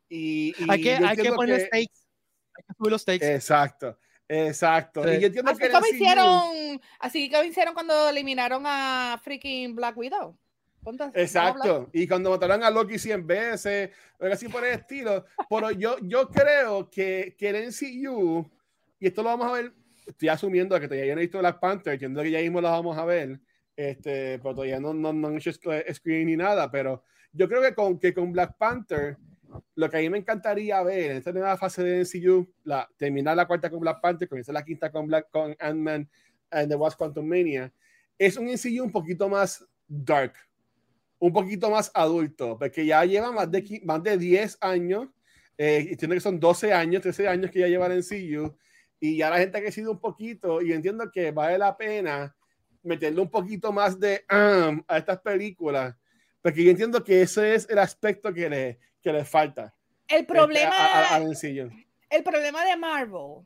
Y, 0.09 0.55
y 0.59 0.67
Hay 0.71 0.81
que, 0.81 0.95
hay 0.95 1.17
que 1.17 1.33
poner 1.33 1.59
que- 1.59 1.67
stakes. 1.67 2.07
Hay 2.55 2.65
que 2.67 2.75
subir 2.79 2.93
los 2.93 3.03
stakes. 3.03 3.35
Exacto, 3.35 3.99
exacto. 4.27 5.05
Sí. 5.05 5.11
Y 5.11 5.21
yo 5.21 5.27
entiendo 5.27 5.51
Así 5.51 5.61
que 5.61 5.71
como 5.71 5.87
hicieron, 5.87 6.81
así 7.01 7.31
como 7.31 7.45
hicieron 7.45 7.75
cuando 7.75 8.09
eliminaron 8.09 8.63
a 8.67 9.21
freaking 9.23 9.75
Black 9.77 9.97
Widow. 9.97 10.39
Ponte-. 10.87 11.11
Exacto. 11.21 11.91
Y 11.93 12.07
cuando 12.07 12.31
mataron 12.31 12.63
a 12.63 12.71
Loki 12.71 12.97
100 12.97 13.27
veces, 13.27 13.91
algo 14.21 14.33
así 14.33 14.49
por 14.49 14.65
el 14.65 14.75
estilo. 14.75 15.25
Pero 15.51 15.73
yo, 15.73 15.97
yo 16.03 16.29
creo 16.31 16.89
que, 16.89 17.35
que 17.37 17.49
el 17.49 17.67
MCU, 17.67 18.49
y 19.01 19.07
esto 19.09 19.25
lo 19.25 19.31
vamos 19.31 19.49
a 19.49 19.53
ver, 19.53 19.73
estoy 20.07 20.29
asumiendo 20.29 20.79
que 20.79 20.87
todavía 20.87 21.13
no 21.15 21.21
he 21.21 21.25
visto 21.25 21.41
Black 21.41 21.59
Panther, 21.59 21.95
entiendo 21.95 22.23
que 22.23 22.31
ya 22.31 22.39
mismo 22.39 22.61
lo 22.61 22.71
vamos 22.71 22.97
a 22.97 23.05
ver, 23.05 23.41
este, 23.75 24.39
pero 24.39 24.55
todavía 24.55 24.79
no, 24.79 24.95
no, 24.95 25.13
no 25.13 25.27
han 25.27 25.37
hecho 25.37 25.51
sc- 25.51 25.93
screen 25.93 26.27
ni 26.29 26.37
nada, 26.37 26.71
pero 26.71 27.03
yo 27.33 27.49
creo 27.49 27.61
que 27.61 27.75
con, 27.75 27.99
que 27.99 28.15
con 28.15 28.31
Black 28.31 28.57
Panther, 28.57 29.17
lo 29.75 29.91
que 29.91 29.97
a 29.97 30.01
mí 30.01 30.09
me 30.09 30.19
encantaría 30.19 30.81
ver 30.85 31.11
en 31.11 31.17
esta 31.17 31.33
nueva 31.33 31.57
fase 31.57 31.83
de 31.83 32.01
MCU, 32.05 32.49
la, 32.63 32.89
terminar 32.97 33.37
la 33.37 33.47
cuarta 33.49 33.69
con 33.69 33.81
Black 33.81 34.01
Panther, 34.01 34.29
comenzar 34.29 34.55
la 34.55 34.65
quinta 34.65 34.93
con, 34.93 35.09
Black, 35.09 35.29
con 35.31 35.57
Ant-Man 35.59 36.09
and 36.53 36.69
the 36.69 36.77
Wasp 36.77 36.97
Quantumania, 36.97 37.73
es 38.17 38.37
un 38.37 38.47
MCU 38.47 38.85
un 38.85 38.93
poquito 38.93 39.29
más 39.29 39.67
dark, 39.89 40.35
un 41.19 41.33
poquito 41.33 41.71
más 41.71 41.91
adulto, 41.95 42.59
porque 42.59 42.85
ya 42.87 43.05
lleva 43.05 43.33
más 43.33 43.51
de, 43.51 43.81
más 43.85 44.03
de 44.03 44.19
10 44.19 44.59
años, 44.61 45.09
eh, 45.59 45.87
entiendo 45.91 46.15
que 46.15 46.21
son 46.21 46.39
12 46.39 46.73
años, 46.73 47.03
13 47.03 47.27
años 47.29 47.51
que 47.51 47.61
ya 47.61 47.69
llevan 47.69 47.93
en 47.93 48.03
CU, 48.03 48.55
y 49.01 49.17
ya 49.19 49.31
la 49.31 49.39
gente 49.39 49.59
ha 49.59 49.63
crecido 49.63 49.93
un 49.93 50.01
poquito, 50.01 50.61
y 50.63 50.73
entiendo 50.73 51.11
que 51.11 51.31
vale 51.31 51.57
la 51.59 51.77
pena 51.77 52.35
meterle 52.83 53.21
un 53.21 53.31
poquito 53.31 53.73
más 53.73 53.99
de 53.99 54.25
um, 54.31 54.83
a 54.87 54.99
estas 54.99 55.19
películas, 55.21 55.95
porque 56.43 56.63
yo 56.63 56.71
entiendo 56.71 57.03
que 57.03 57.23
ese 57.23 57.55
es 57.55 57.69
el 57.69 57.79
aspecto 57.79 58.33
que 58.33 58.49
le, 58.49 58.79
que 59.03 59.13
le 59.13 59.25
falta 59.25 59.75
El 60.09 60.21
este, 60.21 60.33
problema, 60.33 60.71
a- 60.77 61.17
a- 61.17 61.19
el 62.11 62.23
problema 62.23 62.65
de 62.65 62.77
Marvel 62.77 63.45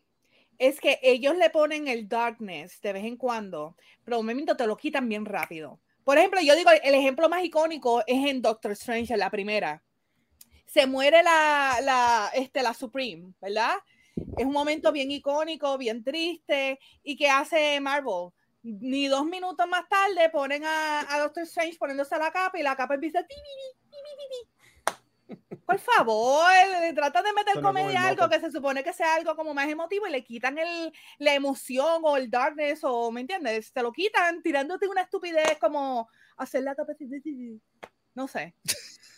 es 0.59 0.78
que 0.78 0.98
ellos 1.02 1.35
le 1.38 1.48
ponen 1.48 1.88
el 1.88 2.06
darkness 2.06 2.80
de 2.83 2.92
vez 2.92 3.04
en 3.04 3.16
cuando, 3.16 3.76
pero 4.04 4.18
un 4.20 4.26
momento 4.26 4.54
te 4.56 4.66
lo 4.66 4.76
quitan 4.76 5.09
bien 5.09 5.24
rápido. 5.24 5.80
Por 6.05 6.19
ejemplo, 6.19 6.41
yo 6.41 6.57
digo, 6.57 6.71
el 6.83 6.95
ejemplo 6.95 7.29
más 7.29 7.45
icónico 7.45 8.03
es 8.07 8.27
en 8.27 8.43
Doctor 8.43 8.73
Strange, 8.73 9.13
en 9.13 9.21
la 9.21 9.31
primera. 9.31 9.83
Se 10.67 10.87
muere 10.87 11.23
la, 11.23 11.79
la, 11.83 12.31
este, 12.35 12.63
la 12.63 12.75
Supreme, 12.75 13.33
¿verdad? 13.41 13.75
Es 14.37 14.45
un 14.45 14.53
momento 14.53 14.93
bien 14.93 15.11
icónico, 15.11 15.77
bien 15.79 16.03
triste. 16.05 16.79
¿Y 17.03 17.17
qué 17.17 17.29
hace 17.29 17.81
Marvel? 17.81 18.31
Ni 18.63 19.09
dos 19.09 19.25
minutos 19.25 19.67
más 19.69 19.89
tarde 19.89 20.29
ponen 20.31 20.63
a, 20.65 21.07
Doctor 21.19 21.45
Strange 21.45 21.79
poniéndose 21.79 22.17
la 22.19 22.31
capa 22.31 22.59
y 22.59 22.63
la 22.63 22.77
capa 22.77 22.95
empieza. 22.95 23.23
"Pi, 23.23 23.35
Por 25.66 25.79
favor, 25.79 26.51
le 26.81 26.93
tratan 26.93 27.25
de 27.25 27.33
meter 27.33 27.62
comedia 27.62 28.09
algo 28.09 28.29
que 28.29 28.40
se 28.40 28.51
supone 28.51 28.83
que 28.83 28.93
sea 28.93 29.14
algo 29.14 29.37
como 29.37 29.55
más 29.55 29.69
emotivo 29.69 30.07
y 30.07 30.11
le 30.11 30.25
quitan 30.25 30.59
el, 30.59 30.93
la 31.19 31.35
emoción 31.35 32.03
o 32.03 32.16
el 32.16 32.31
darkness 32.31 32.81
o, 32.83 33.12
¿me 33.12 33.21
entiendes? 33.21 33.73
Te 33.73 33.83
lo 33.83 33.93
quitan 33.93 34.43
tirándote 34.43 34.88
una 34.88 35.03
estupidez 35.03 35.59
como 35.61 36.09
hacer 36.37 36.62
la 36.62 36.75
capa. 36.75 36.93
así, 36.93 37.61
No 38.14 38.27
sé. 38.27 38.57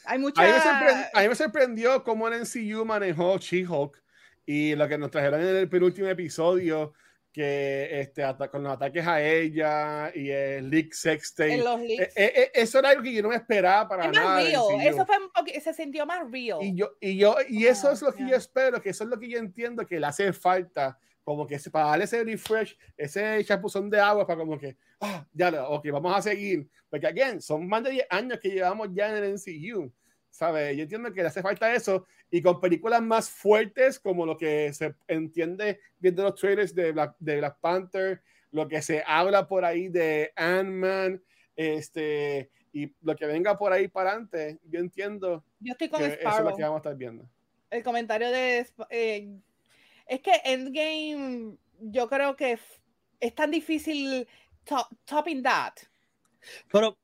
Hay 0.05 0.19
mucha... 0.19 0.43
A 0.43 1.23
mí, 1.23 1.29
me 1.29 1.35
sorprendió, 1.35 2.03
cómo 2.05 2.29
el 2.29 2.41
MCU 2.43 2.85
manejó 2.85 3.39
She-Hulk 3.39 4.03
y 4.45 4.75
lo 4.75 4.89
que 4.89 4.99
nos 4.99 5.11
trajeron 5.11 5.41
en 5.41 5.57
el 5.57 5.69
penúltimo 5.69 6.09
episodio, 6.09 6.93
que 7.33 8.01
este, 8.01 8.23
con 8.51 8.63
los 8.63 8.73
ataques 8.75 9.07
a 9.07 9.23
ella 9.23 10.13
y 10.15 10.29
el 10.31 10.69
leak 10.69 10.93
sex 10.93 11.35
tape. 11.35 11.55
en 11.55 11.65
los 11.65 11.81
Eh, 11.81 12.11
eh, 12.15 12.33
eh, 12.37 12.51
eso 12.55 12.79
era 12.79 12.91
algo 12.91 13.03
que 13.03 13.13
yo 13.15 13.23
no 13.23 13.31
me 13.31 13.37
esperaba 13.37 13.89
para 13.89 14.07
es 14.07 14.13
nada. 14.13 14.29
más 14.35 14.45
real. 14.45 14.63
Eso 14.83 15.07
fue 15.07 15.61
se 15.61 15.73
sintió 15.73 16.05
más 16.05 16.31
real. 16.31 16.59
Y 16.61 16.75
yo, 16.75 16.93
y 17.01 17.17
yo, 17.17 17.37
y 17.49 17.67
eso 17.67 17.89
Ah, 17.89 17.93
es 17.93 18.03
lo 18.03 18.13
que 18.13 18.23
ya. 18.25 18.31
yo 18.31 18.37
espero, 18.37 18.81
que 18.83 18.91
eso 18.91 19.05
es 19.05 19.11
lo 19.11 19.19
que 19.19 19.29
yo 19.31 19.39
entiendo 19.39 19.87
que 19.87 19.99
le 19.99 20.07
hace 20.07 20.33
falta, 20.35 20.99
como 21.25 21.47
que 21.47 21.59
para 21.71 21.87
darle 21.87 22.05
ese 22.05 22.23
refresh, 22.23 22.77
ese 22.97 23.43
chapuzón 23.45 23.89
de 23.89 23.99
agua 23.99 24.27
para 24.27 24.39
como 24.39 24.59
que, 24.59 24.77
ah, 25.01 25.27
ya, 25.33 25.51
lo- 25.51 25.71
ok, 25.71 25.87
vamos 25.91 26.15
a 26.17 26.21
seguir. 26.21 26.69
Porque, 26.91 27.07
again, 27.07 27.41
son 27.41 27.67
más 27.67 27.83
de 27.85 27.91
10 27.93 28.07
años 28.11 28.39
que 28.41 28.51
llevamos 28.51 28.89
ya 28.93 29.09
en 29.09 29.25
el 29.25 29.33
MCU, 29.33 29.91
¿sabes? 30.29 30.77
Yo 30.77 30.83
entiendo 30.83 31.11
que 31.13 31.23
le 31.23 31.29
hace 31.29 31.41
falta 31.41 31.73
eso, 31.73 32.07
y 32.35 32.41
con 32.41 32.61
películas 32.61 33.03
más 33.03 33.29
fuertes, 33.29 34.01
como 34.01 34.25
lo 34.25 34.39
que 34.39 34.73
se 34.73 34.95
entiende 35.07 35.81
viendo 35.99 36.23
los 36.23 36.35
trailers 36.35 36.75
de 36.75 36.91
Black, 36.91 37.15
de 37.19 37.37
Black 37.37 37.59
Panther, 37.61 38.23
lo 38.53 38.67
que 38.67 38.81
se 38.81 39.05
habla 39.07 39.47
por 39.47 39.67
ahí 39.67 39.89
de 39.89 40.33
Ant-Man, 40.35 41.23
este, 41.55 42.51
y 42.73 42.91
lo 43.03 43.15
que 43.15 43.27
venga 43.27 43.59
por 43.59 43.71
ahí 43.71 43.87
para 43.87 44.13
adelante, 44.13 44.59
yo 44.65 44.81
entiendo 44.81 45.45
Yo 45.61 45.73
estoy 45.73 45.91
con 45.91 46.01
que 46.01 46.07
eso 46.07 46.39
es 46.39 46.41
lo 46.41 46.57
que 46.57 46.63
vamos 46.63 46.77
a 46.77 46.79
estar 46.79 46.97
viendo. 46.97 47.29
El 47.69 47.83
comentario 47.83 48.31
de... 48.31 48.61
Sp- 48.65 48.89
eh, 48.89 49.29
es 50.07 50.21
que 50.21 50.33
Endgame, 50.45 51.59
yo 51.81 52.09
creo 52.09 52.35
que 52.35 52.59
es 53.21 53.35
tan 53.35 53.51
difícil 53.51 54.27
top, 54.65 54.87
topping 55.05 55.43
that. 55.43 55.75
Pero 56.73 56.97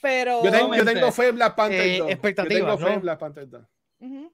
Pero... 0.00 0.44
Yo 0.44 0.50
tengo, 0.50 0.74
yo 0.74 0.84
tengo 0.84 1.12
fe 1.12 1.28
en 1.28 1.36
Black 1.36 1.54
Panther 1.54 1.80
eh, 1.80 1.98
2. 1.98 2.06
Yo 2.08 2.12
expectativas, 2.12 2.58
tengo 2.58 2.78
fe 2.78 2.84
¿no? 2.84 2.90
en 2.94 3.00
Black 3.00 3.18
Panther 3.20 3.48
2. 3.48 3.64
Ujú. 4.00 4.32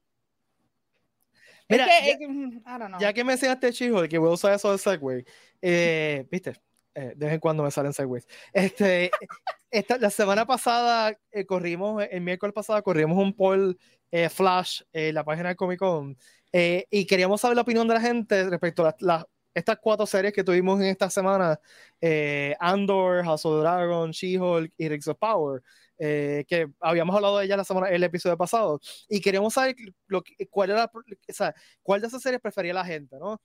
Mira, 1.69 1.87
es 1.87 2.01
que, 2.01 2.07
ya- 2.07 2.13
es 2.13 2.19
que, 2.19 2.29
mm, 2.29 2.53
I 2.59 2.79
don't 2.79 2.87
know. 2.89 3.01
ya 3.01 3.13
que 3.13 3.25
mencionaste 3.25 3.73
Chijo, 3.73 4.03
de 4.03 4.09
que 4.09 4.19
voy 4.19 4.31
a 4.31 4.35
usar 4.35 4.53
eso 4.55 4.73
de 4.73 4.79
Segway, 4.79 5.25
eh, 5.63 6.27
viste, 6.31 6.53
Eh, 6.95 7.13
de 7.15 7.27
vez 7.27 7.35
en 7.35 7.39
cuando 7.41 7.63
me 7.63 7.71
salen 7.71 7.93
Segways. 7.93 8.27
Este, 8.53 9.11
esta, 9.71 9.99
la 9.99 10.11
semana 10.11 10.47
pasada 10.47 11.17
eh, 11.31 11.45
corrimos, 11.47 12.03
el 12.11 12.21
miércoles 12.23 12.53
pasado 12.53 12.83
corrimos 12.83 13.17
un 13.19 13.33
poll 13.35 13.79
eh, 14.11 14.29
flash 14.29 14.83
en 14.93 15.15
la 15.15 15.23
página 15.23 15.51
de 15.51 15.57
Comic 15.57 15.79
Con 15.79 16.17
eh, 16.53 16.87
y 16.91 17.07
queríamos 17.07 17.41
saber 17.41 17.55
la 17.57 17.63
opinión 17.63 17.87
de 17.87 17.95
la 17.95 18.01
gente 18.01 18.49
respecto 18.51 18.83
a 18.83 18.87
las, 18.87 18.95
las 19.03 19.25
estas 19.55 19.79
cuatro 19.81 20.07
series 20.07 20.33
que 20.33 20.43
tuvimos 20.45 20.81
en 20.81 20.87
esta 20.87 21.09
semana, 21.11 21.59
eh, 22.01 22.55
Andor, 22.61 23.25
House 23.25 23.45
of 23.45 23.61
Dragon, 23.61 24.11
She-Hulk 24.11 24.73
y 24.77 24.89
Rings 24.89 25.07
of 25.09 25.19
Power, 25.19 25.63
eh, 25.99 26.45
que 26.49 26.69
habíamos 26.81 27.15
hablado 27.15 27.39
de 27.39 27.47
ella 27.47 27.57
la 27.57 27.65
semana, 27.65 27.89
el 27.89 28.03
episodio 28.05 28.37
pasado, 28.37 28.81
y 29.09 29.21
queremos 29.21 29.55
saber 29.55 29.77
lo 30.07 30.23
cuál, 30.51 30.71
era, 30.71 30.91
o 30.95 31.33
sea, 31.33 31.55
cuál 31.83 32.01
de 32.01 32.07
esas 32.07 32.23
series 32.23 32.41
prefería 32.41 32.73
la 32.73 32.85
gente, 32.85 33.17
¿no? 33.19 33.41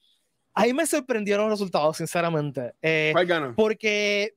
Ahí 0.54 0.74
me 0.74 0.86
sorprendieron 0.86 1.50
los 1.50 1.60
resultados, 1.60 1.98
sinceramente. 1.98 2.74
Eh, 2.82 3.10
¿Cuál 3.12 3.26
ganó? 3.26 3.56
Porque, 3.56 4.36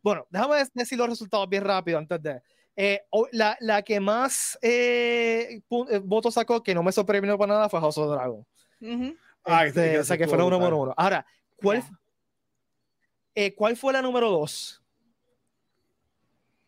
bueno, 0.00 0.26
déjame 0.30 0.64
decir 0.72 0.96
los 0.96 1.08
resultados 1.08 1.48
bien 1.48 1.64
rápido 1.64 1.98
antes 1.98 2.22
de... 2.22 2.40
Eh, 2.78 3.02
la, 3.32 3.56
la, 3.60 3.80
que 3.82 3.98
más 4.00 4.58
eh, 4.60 5.62
votos 6.04 6.34
sacó, 6.34 6.62
que 6.62 6.74
no 6.74 6.82
me 6.82 6.92
sorprendió 6.92 7.38
para 7.38 7.54
nada, 7.54 7.68
fue 7.70 7.80
House 7.80 7.96
of 7.96 8.12
Dragon. 8.12 8.46
Este, 9.46 9.98
o 9.98 10.04
sea, 10.04 10.18
que 10.18 10.28
fue 10.28 10.36
la 10.36 10.44
número 10.44 10.76
uno. 10.76 10.94
Ahora, 10.96 11.24
¿cuál, 11.56 11.82
eh, 13.34 13.54
¿cuál 13.54 13.76
fue 13.76 13.92
la 13.92 14.02
número 14.02 14.30
dos? 14.30 14.82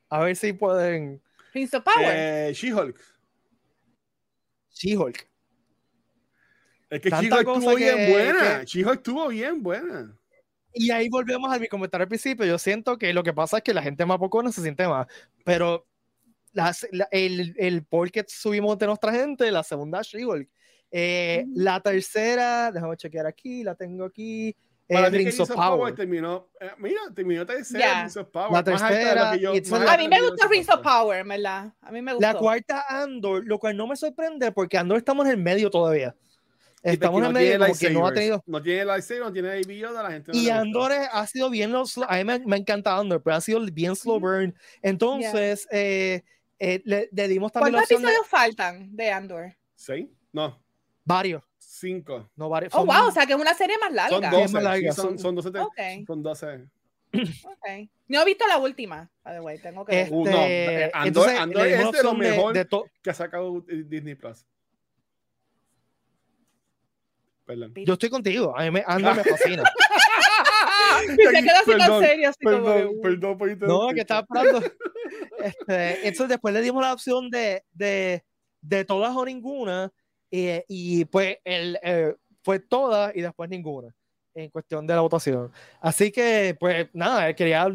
A 0.09 0.21
ver 0.25 0.37
si 0.37 0.53
pueden. 0.53 1.21
Prince 1.53 1.77
of 1.77 1.85
Power. 1.85 2.13
Eh, 2.15 2.53
She-Hulk. 2.55 3.01
She-Hulk. 4.73 5.29
Es 6.91 7.01
que 7.01 7.11
She-Hulk 7.11 7.49
estuvo 7.49 7.75
bien 7.75 8.11
buena. 8.11 8.65
She-Hulk 8.65 8.97
estuvo 8.97 9.29
bien 9.29 9.63
buena. 9.63 10.17
Y 10.73 10.91
ahí 10.91 11.09
volvemos 11.09 11.53
a 11.53 11.59
mi 11.59 11.67
comentario 11.67 12.05
al 12.05 12.09
principio. 12.09 12.47
Yo 12.47 12.59
siento 12.59 12.97
que 12.97 13.13
lo 13.13 13.23
que 13.23 13.33
pasa 13.33 13.59
es 13.59 13.63
que 13.63 13.75
la 13.75 13.83
gente 13.83 14.07
más 14.07 14.19
poco 14.19 14.43
no 14.43 14.53
se 14.53 14.63
siente 14.63 14.87
más. 14.87 15.07
Pero 15.45 15.87
el, 17.11 17.55
el 17.59 17.85
poll 17.85 18.11
que 18.11 18.25
subimos 18.29 18.79
de 18.79 18.87
nuestra 18.87 19.13
gente, 19.13 19.51
la 19.51 19.63
segunda 19.63 20.03
She-Hulk, 20.03 20.49
eh, 20.91 21.45
la 21.55 21.81
tercera, 21.81 22.73
déjame 22.73 22.97
chequear 22.97 23.27
aquí, 23.27 23.63
la 23.63 23.75
tengo 23.75 24.05
aquí. 24.05 24.57
Para 24.89 25.11
Rings 25.11 25.39
of 25.41 25.51
Power. 25.51 25.95
terminó, 25.95 26.49
eh, 26.61 26.71
mira, 26.79 27.01
terminó 27.15 27.45
tercera 27.45 28.01
Rings 28.03 28.17
of 28.17 28.29
Power. 28.29 28.53
La 28.53 28.65
tercera, 28.65 29.37
yo, 29.37 29.53
a 29.53 29.97
mí 29.97 30.09
me 30.09 30.21
gusta 30.23 30.49
Rings 30.49 30.69
of 30.69 30.81
Power, 30.81 31.25
¿verdad? 31.27 31.73
A 31.81 31.91
mí 31.91 32.01
me 32.01 32.15
gusta. 32.15 32.33
La 32.33 32.39
cuarta 32.39 32.85
Andor, 32.89 33.45
lo 33.47 33.59
cual 33.59 33.77
no 33.77 33.87
me 33.87 33.97
sorprende 33.97 34.51
porque 34.53 34.79
Andor 34.79 34.99
estamos 34.99 35.27
en 35.27 35.33
el 35.33 35.39
medio 35.39 35.71
todavía. 35.71 36.15
Estamos 36.83 37.21
en 37.21 37.27
el 37.27 37.33
medio 37.33 37.67
porque 37.67 37.91
no 37.91 38.07
ha 38.07 38.13
tenido. 38.13 38.43
No 38.47 38.63
tiene 38.63 38.85
lightsaber, 38.85 39.25
no 39.25 39.33
tiene 39.33 39.49
de 39.51 39.91
la 39.93 40.11
gente. 40.11 40.33
y 40.35 40.49
Andor 40.49 40.93
ha 40.93 41.27
sido 41.27 41.51
bien, 41.51 41.75
a 41.75 42.17
mí 42.17 42.25
me, 42.25 42.39
me 42.41 42.57
encanta 42.57 42.97
Andor, 42.97 43.23
pero 43.23 43.37
ha 43.37 43.41
sido 43.41 43.61
bien 43.73 43.95
slow 43.95 44.19
burn. 44.19 44.55
Entonces, 44.81 45.69
eh, 45.71 46.23
eh, 46.59 46.83
le, 46.85 47.29
dimos 47.29 47.53
también. 47.53 47.75
¿Cuántos 47.75 47.91
episodios 47.91 48.27
faltan 48.27 48.95
de 48.95 49.11
Andor? 49.11 49.57
¿Seis? 49.75 50.09
No. 50.33 50.61
Varios. 51.05 51.48
Cinco. 51.79 52.29
No, 52.37 52.49
varios. 52.49 52.75
Oh, 52.75 52.85
wow, 52.85 53.07
o 53.09 53.11
sea 53.11 53.27
que 53.27 53.33
es 53.35 53.39
una 53.39 53.55
serie 53.55 53.77
más 53.79 53.93
larga. 53.93 54.31
Son 54.31 54.41
12. 54.41 54.53
Más 54.53 54.63
larga. 54.63 54.93
Sí, 54.93 55.01
son, 55.01 55.19
son 55.19 55.35
12. 55.35 55.49
Okay. 55.49 56.05
Son 56.05 56.23
12. 56.23 56.67
Okay. 57.13 57.91
No 58.09 58.21
he 58.21 58.25
visto 58.25 58.47
la 58.47 58.59
última, 58.59 59.11
the 59.25 59.41
way, 59.41 59.59
tengo 59.59 59.85
que 59.85 60.03
este, 60.03 60.15
uh, 60.15 60.25
no, 60.25 60.31
eh, 60.31 60.91
Andor, 60.93 61.07
entonces, 61.07 61.39
Andor 61.41 61.67
es 61.67 61.93
de 61.93 62.03
lo 62.03 62.15
mejor 62.15 62.53
de, 62.53 62.65
de 62.65 62.83
que 63.03 63.11
ha 63.11 63.15
sacado 63.15 63.65
Disney 63.67 64.15
Plus. 64.15 64.45
Perdón. 67.47 67.73
Yo 67.77 67.95
estoy 67.95 68.11
contigo, 68.11 68.55
a 68.57 68.65
mí 68.65 68.71
me, 68.71 68.85
Andor 68.87 69.17
me 69.17 69.25
fascina. 69.25 69.63
se 71.07 71.17
queda 71.17 71.61
así 71.61 71.79
tan 71.79 72.01
serio, 72.01 72.29
así 72.29 72.45
perdón, 72.45 72.89
como... 72.89 73.01
Perdón, 73.01 73.39
perdón, 73.39 73.69
No, 73.69 73.95
que 73.95 74.01
estaba 74.01 74.27
hablando. 74.29 74.63
Este, 75.39 76.09
entonces 76.09 76.31
después 76.31 76.53
le 76.53 76.61
dimos 76.61 76.83
la 76.83 76.93
opción 76.93 77.31
de, 77.31 77.63
de, 77.73 78.25
de 78.61 78.85
todas 78.85 79.15
o 79.15 79.25
ninguna, 79.25 79.93
y, 80.31 80.63
y 80.69 81.05
pues 81.07 81.39
el, 81.45 81.79
eh, 81.83 82.15
fue 82.43 82.61
todas 82.61 83.15
y 83.17 83.21
después 83.23 83.49
ninguna 83.51 83.95
en 84.35 84.51
cuestión 84.51 84.87
de 84.87 84.95
la 84.95 85.01
votación. 85.01 85.51
Así 85.81 86.13
que, 86.13 86.57
pues 86.59 86.89
nada, 86.93 87.35
quería, 87.35 87.67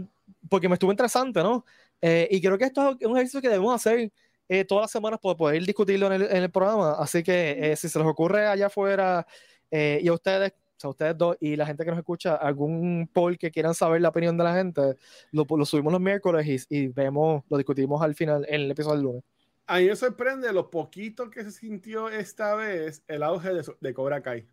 porque 0.49 0.69
me 0.69 0.75
estuvo 0.75 0.91
interesante, 0.91 1.41
¿no? 1.43 1.65
Eh, 2.01 2.27
y 2.31 2.41
creo 2.41 2.57
que 2.57 2.65
esto 2.65 2.97
es 2.99 3.07
un 3.07 3.17
ejercicio 3.17 3.41
que 3.41 3.49
debemos 3.49 3.75
hacer 3.75 4.11
eh, 4.47 4.63
todas 4.65 4.83
las 4.83 4.91
semanas 4.91 5.19
para 5.21 5.35
poder 5.35 5.65
discutirlo 5.65 6.07
en 6.07 6.13
el, 6.13 6.23
en 6.23 6.43
el 6.43 6.51
programa. 6.51 6.93
Así 6.99 7.23
que 7.23 7.75
si 7.77 7.89
se 7.89 7.99
les 7.99 8.07
ocurre 8.07 8.47
allá 8.47 8.67
afuera 8.67 9.25
y 9.71 10.07
a 10.07 10.13
ustedes, 10.13 10.53
a 10.83 10.89
ustedes 10.89 11.17
dos 11.17 11.37
y 11.39 11.55
la 11.55 11.65
gente 11.65 11.83
que 11.83 11.91
nos 11.91 11.99
escucha, 11.99 12.35
algún 12.35 13.09
poll 13.11 13.37
que 13.37 13.51
quieran 13.51 13.73
saber 13.73 14.01
la 14.01 14.09
opinión 14.09 14.37
de 14.37 14.43
la 14.43 14.53
gente, 14.53 14.95
lo, 15.31 15.45
lo 15.49 15.65
subimos 15.65 15.91
los 15.91 16.01
miércoles 16.01 16.67
y, 16.69 16.77
y, 16.77 16.87
vemos, 16.87 17.43
lo 17.49 17.57
discutimos 17.57 18.01
al 18.01 18.15
final 18.15 18.45
en 18.47 18.61
el 18.61 18.71
episodio 18.71 18.95
del 18.95 19.03
lunes. 19.03 19.33
A 19.65 19.80
mí 19.80 19.86
me 19.86 19.95
sorprende 19.95 20.52
lo 20.52 20.69
poquito 20.69 21.30
que 21.30 21.43
se 21.43 21.52
sintió 21.52 22.10
esta 22.10 22.56
vez 22.56 23.04
el 23.08 23.23
auge 23.23 23.54
de, 23.54 23.76
de 23.80 23.93
Cobra 23.93 24.21
Kai. 24.21 24.47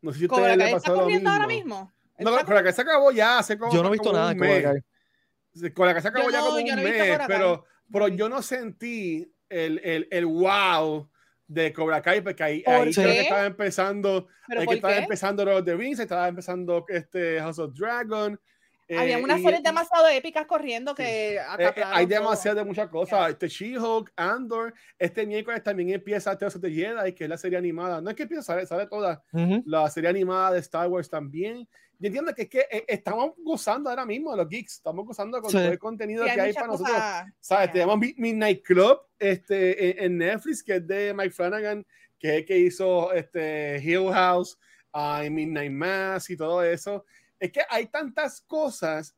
No 0.00 0.12
sé 0.12 0.18
si 0.20 0.24
ustedes 0.26 0.56
le 0.56 0.70
pasó 0.72 0.94
lo 0.94 1.06
mismo. 1.06 1.30
ahora 1.30 1.46
mismo? 1.46 1.92
No, 2.18 2.30
Cobra 2.44 2.62
Kai 2.62 2.72
se 2.72 2.82
acabó 2.82 3.10
ya 3.10 3.38
hace 3.38 3.58
como 3.58 3.72
Yo 3.72 3.82
no 3.82 3.88
he 3.88 3.92
visto 3.92 4.12
nada 4.12 4.32
de 4.32 4.38
Cobra 4.38 4.62
Kai. 4.62 5.72
Cobra 5.72 5.92
Kai 5.92 6.02
se 6.02 6.08
acabó 6.08 6.30
ya 6.30 6.40
como 6.40 6.56
un 6.56 6.64
mes, 6.64 7.20
pero, 7.26 7.64
pero 7.92 8.08
yo 8.08 8.28
no 8.28 8.42
sentí 8.42 9.30
el, 9.48 9.80
el, 9.84 10.08
el 10.10 10.26
wow 10.26 11.08
de 11.46 11.72
Cobra 11.72 12.02
Kai, 12.02 12.22
porque 12.22 12.42
ahí, 12.42 12.64
ahí 12.66 12.92
creo 12.92 13.12
que 13.12 13.20
estaba 13.20 13.46
empezando, 13.46 14.28
ahí 14.48 14.66
que 14.66 14.74
estaba 14.74 14.96
empezando 14.96 15.44
Lord 15.44 15.58
of 15.58 15.64
the 15.64 15.76
Rings, 15.76 15.98
estaba 15.98 16.28
empezando 16.28 16.84
este 16.88 17.38
House 17.40 17.58
of 17.58 17.74
Dragon. 17.74 18.40
Había 18.88 19.18
eh, 19.18 19.22
unas 19.22 19.40
series 19.40 19.62
demasiado 19.62 20.08
épicas 20.08 20.46
corriendo 20.46 20.94
que 20.94 21.36
eh, 21.36 21.40
eh, 21.58 21.72
hay 21.84 22.06
demasiado 22.06 22.58
de 22.58 22.64
muchas 22.64 22.88
cosas. 22.88 23.30
Este 23.30 23.48
She-Hulk, 23.48 24.12
Andor, 24.16 24.74
este 24.98 25.26
miércoles 25.26 25.62
también 25.62 25.90
empieza 25.90 26.36
Tales 26.36 26.56
of 26.56 26.62
the 26.62 26.70
Jedi, 26.70 27.12
que 27.14 27.24
es 27.24 27.30
la 27.30 27.38
serie 27.38 27.56
animada. 27.56 28.00
No 28.00 28.10
es 28.10 28.16
que 28.16 28.24
empieza, 28.24 28.42
sale, 28.42 28.66
sale 28.66 28.86
toda 28.86 29.22
la 29.64 29.88
serie 29.88 30.10
animada 30.10 30.52
de 30.52 30.58
Star 30.60 30.88
Wars 30.88 31.08
también. 31.08 31.66
Y 31.98 32.06
entiendo 32.06 32.34
que 32.34 32.42
es 32.42 32.48
que 32.48 32.66
estamos 32.86 33.32
gozando 33.38 33.88
ahora 33.88 34.04
mismo 34.04 34.36
los 34.36 34.48
geeks, 34.48 34.74
estamos 34.74 35.06
gozando 35.06 35.40
con 35.40 35.50
todo 35.50 35.62
el 35.62 35.78
contenido 35.78 36.24
que 36.24 36.30
hay 36.32 36.52
para 36.52 36.66
nosotros. 36.66 36.98
¿Sabes? 37.40 37.72
Tenemos 37.72 37.98
Midnight 37.98 38.62
Club 38.62 38.98
este, 39.18 40.04
en, 40.04 40.18
Netflix, 40.18 40.62
que 40.62 40.76
es 40.76 40.86
de 40.86 41.14
Mike 41.14 41.30
Flanagan, 41.30 41.86
que 42.18 42.28
es 42.28 42.34
el 42.40 42.44
que 42.44 42.58
hizo 42.58 43.12
este, 43.12 43.80
Hill 43.82 44.12
House, 44.12 44.58
uh, 44.92 45.30
Midnight 45.30 45.72
Mass 45.72 46.28
y 46.28 46.36
todo 46.36 46.62
eso. 46.62 47.06
Es 47.44 47.52
que 47.52 47.60
hay 47.68 47.84
tantas 47.88 48.40
cosas 48.40 49.14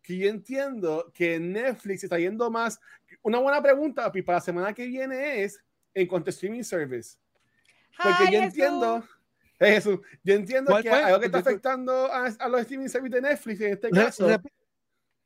que 0.00 0.16
yo 0.16 0.28
entiendo 0.28 1.10
que 1.12 1.40
Netflix 1.40 2.04
está 2.04 2.20
yendo 2.20 2.48
más. 2.48 2.78
Una 3.20 3.40
buena 3.40 3.60
pregunta 3.60 4.12
para 4.12 4.38
la 4.38 4.40
semana 4.40 4.72
que 4.72 4.86
viene 4.86 5.42
es 5.42 5.60
en 5.92 6.06
cuanto 6.06 6.28
a 6.28 6.30
streaming 6.30 6.62
service. 6.62 7.16
Porque 8.00 8.32
yo 8.32 8.42
entiendo. 8.42 9.04
Eso, 9.58 10.00
yo 10.22 10.34
entiendo 10.34 10.80
que 10.80 10.88
algo 10.88 11.18
que 11.18 11.26
está 11.26 11.38
afectando 11.38 12.12
a, 12.12 12.26
a, 12.26 12.48
los 12.48 12.60
streaming 12.60 12.86
service 12.86 13.12
de 13.12 13.20
Netflix 13.20 13.60
en 13.60 13.72
este 13.72 13.90
caso. 13.90 14.28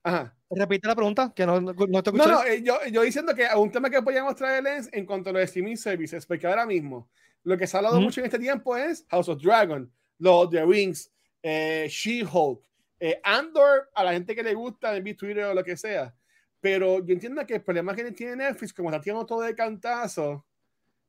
Ajá. 0.02 0.34
Repite 0.48 0.88
la 0.88 0.94
pregunta, 0.94 1.30
que 1.36 1.44
no, 1.44 1.60
no 1.60 1.74
te 1.74 2.08
escuché. 2.08 2.16
No, 2.16 2.26
no, 2.32 2.44
eh, 2.44 2.62
yo, 2.62 2.78
yo 2.90 3.02
diciendo 3.02 3.34
que 3.34 3.46
un 3.54 3.70
tema 3.70 3.90
que 3.90 4.00
podíamos 4.00 4.34
traer 4.36 4.66
es 4.68 4.88
en 4.90 5.04
cuanto 5.04 5.28
a 5.28 5.34
los 5.34 5.42
streaming 5.42 5.76
services, 5.76 6.24
porque 6.24 6.46
ahora 6.46 6.64
mismo 6.64 7.10
lo 7.42 7.58
que 7.58 7.66
se 7.66 7.76
ha 7.76 7.80
hablado 7.80 8.00
mucho 8.00 8.20
en 8.20 8.26
este 8.26 8.38
tiempo 8.38 8.74
es 8.74 9.04
House 9.10 9.28
of 9.28 9.42
Dragon, 9.42 9.92
Lord 10.18 10.46
of 10.46 10.52
the 10.52 10.64
Rings, 10.64 11.10
eh, 11.42 11.86
She-Hulk, 11.88 12.60
eh, 13.00 13.20
Andor, 13.22 13.90
a 13.94 14.04
la 14.04 14.12
gente 14.12 14.34
que 14.34 14.42
le 14.42 14.54
gusta 14.54 14.96
en 14.96 15.16
Twitter 15.16 15.44
o 15.44 15.54
lo 15.54 15.64
que 15.64 15.76
sea. 15.76 16.14
Pero 16.60 17.04
yo 17.04 17.14
entiendo 17.14 17.46
que 17.46 17.54
el 17.54 17.62
problema 17.62 17.94
que 17.94 18.10
tiene 18.12 18.36
Netflix, 18.36 18.72
como 18.72 18.90
está 18.90 19.00
tirando 19.00 19.24
todo 19.24 19.42
de 19.42 19.54
cantazo, 19.54 20.44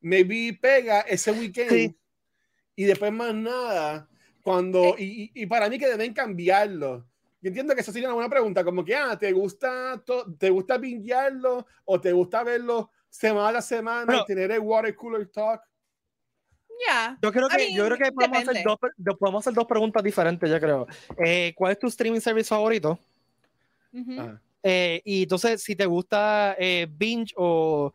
maybe 0.02 0.58
pega 0.62 1.02
ese 1.02 1.32
weekend 1.32 1.96
y 2.76 2.84
después 2.84 3.12
más 3.12 3.34
nada. 3.34 4.08
Cuando, 4.44 4.96
y, 4.98 5.32
y, 5.34 5.46
para 5.48 5.70
mí 5.70 5.78
que 5.78 5.88
deben 5.88 6.14
cambiarlo. 6.14 7.06
Yo 7.42 7.48
entiendo 7.48 7.74
que 7.74 7.82
eso 7.82 7.92
sería 7.92 8.08
una 8.08 8.16
buena 8.16 8.30
pregunta, 8.30 8.64
como 8.64 8.84
que, 8.84 8.96
ah, 8.96 9.18
¿te 9.18 9.32
gusta, 9.32 10.02
te 10.38 10.50
gusta 10.50 10.80
pinguearlo 10.80 11.66
o 11.86 12.02
te 12.02 12.12
gusta 12.12 12.44
verlo 12.44 12.92
semana 13.10 13.60
a 13.60 13.62
semana 13.62 14.18
y 14.18 14.26
tener 14.26 14.52
el 14.52 14.60
water 14.60 14.96
cooler 14.96 15.28
talk? 15.28 15.62
Yo 17.22 17.32
creo 17.32 17.48
que, 17.48 17.74
yo 17.74 17.86
creo 17.86 17.98
que 17.98 18.12
podemos 18.12 18.48
hacer, 18.48 18.64
dos, 18.64 19.18
podemos 19.18 19.42
hacer, 19.42 19.54
dos, 19.54 19.66
preguntas 19.66 20.04
diferentes, 20.04 20.50
yo 20.50 20.60
creo. 20.60 20.88
Eh, 21.24 21.54
¿Cuál 21.56 21.74
es 21.74 21.80
tu 21.80 21.88
streaming 21.88 22.20
service 22.20 22.48
favorito? 22.50 23.00
eh, 24.64 25.02
y 25.04 25.24
entonces, 25.24 25.62
si 25.62 25.76
te 25.76 25.86
gusta 25.86 26.56
eh, 26.58 26.88
binge 26.90 27.34
o, 27.38 27.92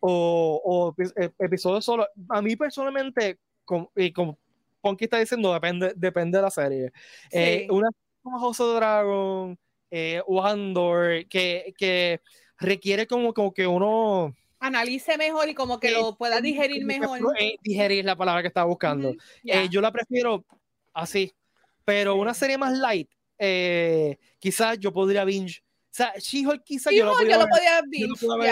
o, 0.00 0.62
o 0.64 0.94
episodios 1.38 1.84
solo, 1.84 2.06
a 2.28 2.42
mí 2.42 2.56
personalmente, 2.56 3.38
como, 3.64 3.90
y 3.96 4.12
como 4.12 4.38
Ponky 4.80 5.04
está 5.04 5.18
diciendo, 5.18 5.52
depende, 5.52 5.92
depende 5.96 6.38
de 6.38 6.42
la 6.42 6.50
serie. 6.50 6.92
Eh, 7.32 7.66
una 7.70 7.88
como 8.22 8.38
House 8.38 8.60
of 8.60 8.76
Dragon 8.76 9.58
eh, 9.90 10.22
o 10.26 10.44
Andor, 10.44 11.26
que, 11.28 11.74
que 11.76 12.20
requiere 12.58 13.06
como, 13.06 13.34
como 13.34 13.52
que 13.52 13.66
uno 13.66 14.34
analice 14.58 15.16
mejor 15.18 15.48
y 15.48 15.54
como 15.54 15.78
que 15.80 15.90
lo 15.90 16.16
pueda 16.16 16.40
digerir 16.40 16.84
mejor. 16.84 17.20
Eh, 17.38 17.56
digerir 17.62 18.04
la 18.04 18.16
palabra 18.16 18.42
que 18.42 18.48
estaba 18.48 18.66
buscando. 18.66 19.14
Eh, 19.44 19.68
yo 19.70 19.80
la 19.80 19.92
prefiero 19.92 20.44
así, 20.92 21.34
pero 21.84 22.16
una 22.16 22.34
serie 22.34 22.58
más 22.58 22.76
light, 22.76 23.10
eh, 23.38 24.18
quizás 24.38 24.78
yo 24.78 24.92
podría 24.92 25.24
binge. 25.24 25.62
O 25.62 25.96
sea, 25.96 26.12
She-Hulk 26.18 26.62
quizás 26.62 26.92
yo, 26.92 27.06
lo 27.06 27.12
podría, 27.12 27.38
yo 27.38 27.46
podía 27.48 27.82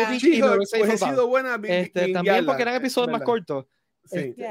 binge. 0.08 0.30
She-Hulk 0.30 0.62
pues, 0.70 1.00
sido 1.00 1.28
buena 1.28 1.60
este, 1.62 2.12
También 2.12 2.46
porque 2.46 2.62
eran 2.62 2.74
episodios 2.74 3.12
más 3.12 3.22
cortos. 3.22 3.66
Sí. 4.04 4.18
Este, 4.18 4.46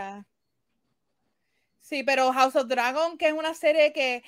Sí, 1.83 2.01
pero 2.01 2.31
House 2.31 2.55
of 2.55 2.67
Dragon, 2.67 3.17
que 3.17 3.27
es 3.27 3.33
una 3.33 3.53
serie 3.53 3.91
que 3.91 4.23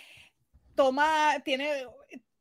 toma, 0.76 1.40
tiene, 1.44 1.88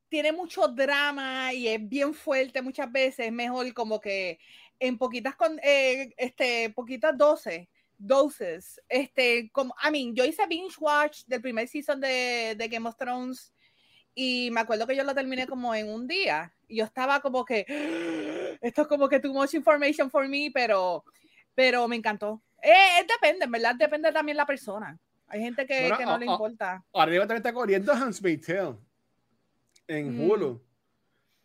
tiene 0.08 0.32
mucho 0.32 0.66
drama 0.68 1.52
y 1.54 1.68
es 1.68 1.88
bien 1.88 2.12
fuerte 2.12 2.60
muchas 2.60 2.90
veces, 2.90 3.26
es 3.26 3.32
mejor 3.32 3.72
como 3.72 4.00
que 4.00 4.38
en 4.78 4.98
poquitas, 4.98 5.36
con, 5.36 5.58
eh, 5.62 6.14
este, 6.16 6.70
poquitas 6.70 7.16
dosis, 7.16 7.68
doses, 7.96 8.80
este, 8.88 9.50
como, 9.52 9.74
I 9.82 9.90
mean, 9.90 10.14
yo 10.14 10.24
hice 10.24 10.46
binge 10.46 10.76
watch 10.78 11.24
del 11.26 11.40
primer 11.40 11.68
season 11.68 12.00
de, 12.00 12.54
de 12.56 12.68
Game 12.68 12.88
of 12.88 12.96
Thrones 12.96 13.52
y 14.14 14.50
me 14.52 14.60
acuerdo 14.60 14.86
que 14.86 14.96
yo 14.96 15.04
lo 15.04 15.14
terminé 15.14 15.46
como 15.46 15.74
en 15.74 15.88
un 15.88 16.06
día 16.06 16.52
y 16.68 16.76
yo 16.76 16.84
estaba 16.84 17.20
como 17.20 17.44
que, 17.44 17.64
esto 18.62 18.82
es 18.82 18.88
como 18.88 19.08
que 19.08 19.20
too 19.20 19.32
much 19.32 19.54
information 19.54 20.10
for 20.10 20.28
me, 20.28 20.50
pero, 20.52 21.04
pero 21.54 21.88
me 21.88 21.96
encantó. 21.96 22.42
Eh, 22.62 23.04
depende, 23.06 23.44
en 23.44 23.50
verdad, 23.50 23.74
depende 23.74 24.12
también 24.12 24.36
la 24.36 24.46
persona. 24.46 24.98
Hay 25.26 25.40
gente 25.40 25.66
que, 25.66 25.92
que 25.96 26.04
no 26.04 26.18
le 26.18 26.26
importa. 26.26 26.84
Arriba 26.94 27.22
también 27.22 27.38
está 27.38 27.52
corriendo 27.52 27.92
Hans 27.92 28.20
Tale 28.20 28.76
en 29.88 30.16
mm. 30.16 30.30
Hulu. 30.30 30.62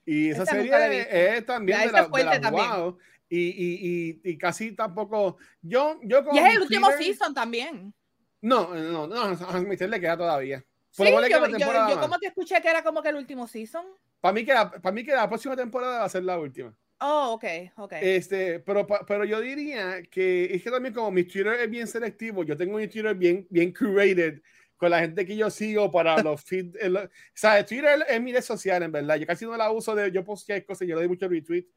Y 0.05 0.29
esa, 0.29 0.45
serie 0.45 1.37
es 1.37 1.45
también 1.45 1.79
de 1.79 1.91
la, 1.91 2.07
de 2.07 2.39
la 2.39 2.49
wow. 2.49 2.97
Y, 3.29 3.37
y, 3.37 4.21
y, 4.23 4.37
casi 4.37 4.71
tampoco. 4.71 5.37
Yo, 5.61 5.99
yo 6.03 6.23
y 6.33 6.39
es 6.39 6.55
el 6.55 6.61
último 6.61 6.87
season 6.97 7.33
también. 7.33 7.93
No, 8.41 8.73
no, 8.73 9.05
no, 9.05 9.21
a 9.21 9.29
Hans 9.29 9.79
le 9.79 9.99
queda 9.99 10.17
todavía. 10.17 10.65
Sí, 10.89 11.03
yo, 11.05 11.27
yo, 11.27 11.57
yo, 11.57 12.01
como 12.01 12.17
te 12.17 12.27
escuché 12.27 12.59
que 12.61 12.69
era 12.69 12.83
como 12.83 13.03
que 13.03 13.09
el 13.09 13.15
último 13.15 13.47
season. 13.47 13.85
Para 14.19 14.33
mí, 14.33 14.43
que 14.43 14.53
la, 14.53 14.71
para 14.71 14.93
mí 14.93 15.03
que 15.03 15.11
la 15.11 15.29
próxima 15.29 15.55
temporada 15.55 15.99
va 15.99 16.05
a 16.05 16.09
ser 16.09 16.23
la 16.23 16.39
última. 16.39 16.75
Oh, 17.01 17.33
ok, 17.33 17.45
ok. 17.77 17.93
Este, 18.01 18.59
pero, 18.59 18.85
pero 18.85 19.23
yo 19.23 19.39
diría 19.39 20.03
que 20.03 20.45
es 20.53 20.63
que 20.63 20.71
también 20.71 20.93
como 20.93 21.11
mi 21.11 21.23
Twitter 21.23 21.53
es 21.53 21.69
bien 21.69 21.87
selectivo, 21.87 22.43
yo 22.43 22.57
tengo 22.57 22.77
mi 22.77 22.87
Twitter 22.87 23.15
bien, 23.15 23.47
bien 23.49 23.73
curated 23.73 24.41
con 24.75 24.89
la 24.89 24.99
gente 24.99 25.25
que 25.25 25.35
yo 25.35 25.49
sigo 25.49 25.91
para 25.91 26.17
los 26.23 26.43
feeds. 26.43 26.77
o 26.83 27.09
sea, 27.33 27.65
Twitter 27.65 28.05
es 28.07 28.21
mi 28.21 28.33
red 28.33 28.41
social, 28.41 28.83
en 28.83 28.91
verdad. 28.91 29.15
Yo 29.15 29.27
casi 29.27 29.45
no 29.45 29.55
la 29.55 29.71
uso 29.71 29.95
de 29.95 30.11
yo 30.11 30.23
postear 30.23 30.65
cosas, 30.65 30.87
yo 30.87 30.95
le 30.95 31.01
doy 31.01 31.09
mucho 31.09 31.27
retweet, 31.27 31.67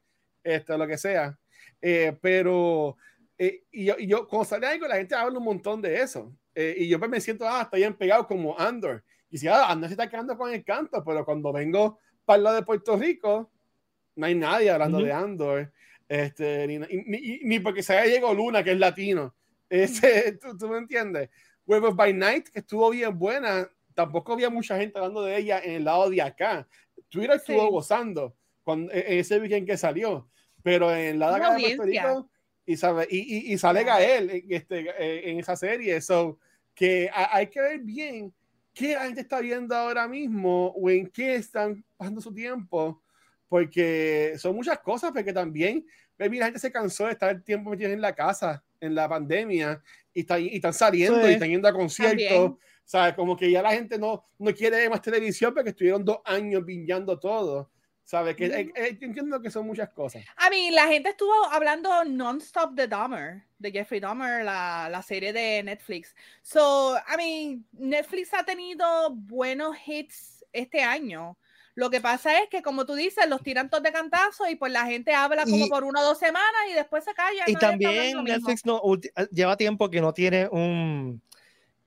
esto, 0.43 0.77
lo 0.77 0.87
que 0.87 0.99
sea. 0.99 1.39
Eh, 1.83 2.17
pero, 2.21 2.97
eh, 3.37 3.65
y, 3.73 3.87
yo, 3.87 3.97
y 3.99 4.07
yo, 4.07 4.29
cuando 4.29 4.45
sale 4.45 4.69
algo, 4.69 4.87
la 4.87 4.97
gente 4.97 5.17
habla 5.17 5.37
un 5.39 5.45
montón 5.45 5.83
de 5.83 6.01
eso. 6.01 6.33
Eh, 6.55 6.77
y 6.79 6.89
yo 6.89 6.99
pues 6.99 7.11
me 7.11 7.21
siento, 7.21 7.47
ah, 7.47 7.63
está 7.63 7.77
bien 7.77 7.95
pegado 7.95 8.27
como 8.27 8.59
Andor. 8.59 9.05
Y 9.29 9.39
si, 9.39 9.49
ah, 9.49 9.67
Andor 9.69 9.89
se 9.89 9.95
está 9.95 10.09
quedando 10.09 10.39
con 10.39 10.53
el 10.53 10.65
canto, 10.65 11.03
pero 11.05 11.25
cuando 11.25 11.53
vengo 11.53 11.99
para 12.25 12.37
el 12.37 12.45
lado 12.45 12.57
de 12.57 12.63
Puerto 12.63 12.97
Rico, 12.97 13.51
no 14.15 14.27
hay 14.27 14.35
nadie 14.35 14.71
hablando 14.71 14.99
de 15.01 15.13
Andor, 15.13 15.73
este, 16.09 16.67
ni, 16.67 16.79
ni, 16.79 17.41
ni, 17.43 17.59
porque 17.59 17.83
se 17.83 17.97
haya 17.97 18.15
llegado 18.15 18.35
Luna, 18.35 18.63
que 18.63 18.73
es 18.73 18.79
latino. 18.79 19.35
Este, 19.69 20.33
¿tú, 20.41 20.57
¿tú, 20.57 20.69
me 20.69 20.79
entiendes? 20.79 21.31
Web 21.67 21.95
by 21.95 22.13
Night, 22.13 22.49
que 22.49 22.61
estuvo 22.61 22.91
bien 22.91 23.19
buena, 23.19 23.69
tampoco 23.95 24.35
había 24.35 24.51
mucha 24.51 24.77
gente 24.77 24.99
hablando 24.99 25.23
de 25.23 25.37
ella 25.37 25.61
en 25.61 25.73
el 25.73 25.85
lado 25.85 26.11
de 26.11 26.21
acá. 26.23 26.69
Twitter 27.09 27.37
estuvo 27.37 27.71
gozando 27.71 28.37
cuando, 28.63 28.93
en 28.93 29.19
ese 29.19 29.39
weekend 29.39 29.67
que 29.67 29.77
salió, 29.77 30.29
pero 30.63 30.95
en 30.95 31.19
la 31.19 31.33
de 31.33 31.77
Puerto 31.77 31.83
Rico, 31.85 32.31
y, 32.65 32.77
sabe, 32.77 33.07
y, 33.11 33.51
y, 33.51 33.53
y 33.53 33.59
sale 33.59 33.85
Gael 33.85 34.31
en, 34.31 34.45
este, 34.49 34.81
eh, 34.99 35.31
en 35.31 35.41
esa 35.41 35.57
serie, 35.57 36.01
so 36.01 36.39
que 36.75 37.11
hay 37.13 37.49
que 37.49 37.61
ver 37.61 37.81
bien 37.81 38.33
qué 38.73 38.95
la 38.95 39.05
gente 39.05 39.21
está 39.21 39.41
viendo 39.41 39.75
ahora 39.75 40.09
mismo 40.09 40.69
o 40.69 40.89
en 40.89 41.07
qué 41.09 41.35
están 41.35 41.85
pasando 41.97 42.21
su 42.21 42.33
tiempo 42.33 43.03
porque 43.53 44.33
son 44.39 44.57
muchas 44.57 44.79
cosas, 44.79 45.13
porque 45.13 45.31
también, 45.31 45.85
baby, 46.19 46.39
la 46.39 46.47
gente 46.47 46.59
se 46.59 46.73
cansó 46.73 47.05
de 47.05 47.13
estar 47.13 47.29
el 47.29 47.43
tiempo 47.43 47.69
metido 47.69 47.91
en 47.91 48.01
la 48.01 48.15
casa 48.15 48.65
en 48.81 48.95
la 48.95 49.07
pandemia 49.07 49.83
y, 50.15 50.21
está, 50.21 50.39
y 50.39 50.57
están 50.57 50.73
saliendo 50.73 51.29
y 51.29 51.35
están 51.35 51.51
yendo 51.51 51.69
a 51.69 51.73
conciertos. 51.75 52.53
¿Sabes? 52.85 53.15
Como 53.15 53.37
que 53.37 53.51
ya 53.51 53.61
la 53.61 53.73
gente 53.73 53.99
no, 53.99 54.25
no 54.39 54.55
quiere 54.55 54.89
más 54.89 55.03
televisión 55.03 55.53
porque 55.53 55.69
estuvieron 55.69 56.03
dos 56.03 56.21
años 56.25 56.63
pillando 56.65 57.19
todo. 57.19 57.71
¿Sabes? 58.05 58.37
Que 58.37 58.47
eh, 58.47 58.73
eh, 58.75 58.99
entiendo 59.01 59.41
que 59.41 59.51
son 59.51 59.67
muchas 59.67 59.91
cosas. 59.91 60.25
A 60.37 60.51
mí, 60.51 60.71
la 60.71 60.87
gente 60.89 61.11
estuvo 61.11 61.33
hablando 61.51 62.05
non-stop 62.05 62.73
de 62.73 62.89
Dahmer, 62.89 63.43
de 63.59 63.71
Jeffrey 63.71 64.01
Dahmer, 64.01 64.45
la, 64.45 64.89
la, 64.91 65.03
serie 65.03 65.33
de 65.33 65.63
Netflix. 65.63 66.15
So, 66.43 66.97
I 66.97 67.17
mean, 67.17 67.67
Netflix 67.73 68.35
ha 68.35 68.45
tenido 68.45 69.11
buenos 69.11 69.77
hits 69.87 70.45
este 70.53 70.83
año. 70.83 71.39
Lo 71.75 71.89
que 71.89 72.01
pasa 72.01 72.39
es 72.41 72.49
que, 72.51 72.61
como 72.61 72.85
tú 72.85 72.95
dices, 72.95 73.27
los 73.29 73.43
tiran 73.43 73.71
todos 73.71 73.83
de 73.83 73.93
cantazo 73.93 74.49
y 74.49 74.57
pues 74.57 74.71
la 74.73 74.85
gente 74.85 75.15
habla 75.15 75.45
como 75.45 75.69
por 75.69 75.85
una 75.85 76.01
o 76.01 76.05
dos 76.05 76.19
semanas 76.19 76.63
y 76.71 76.75
después 76.75 77.03
se 77.03 77.15
calla. 77.15 77.45
Y 77.47 77.55
también 77.55 78.23
Netflix 78.25 78.67
no, 78.67 78.83
ah, 79.17 79.25
lleva 79.31 79.57
tiempo 79.57 79.89
que 79.89 80.03
no 80.03 80.13
tiene 80.13 80.49
un 80.49 81.23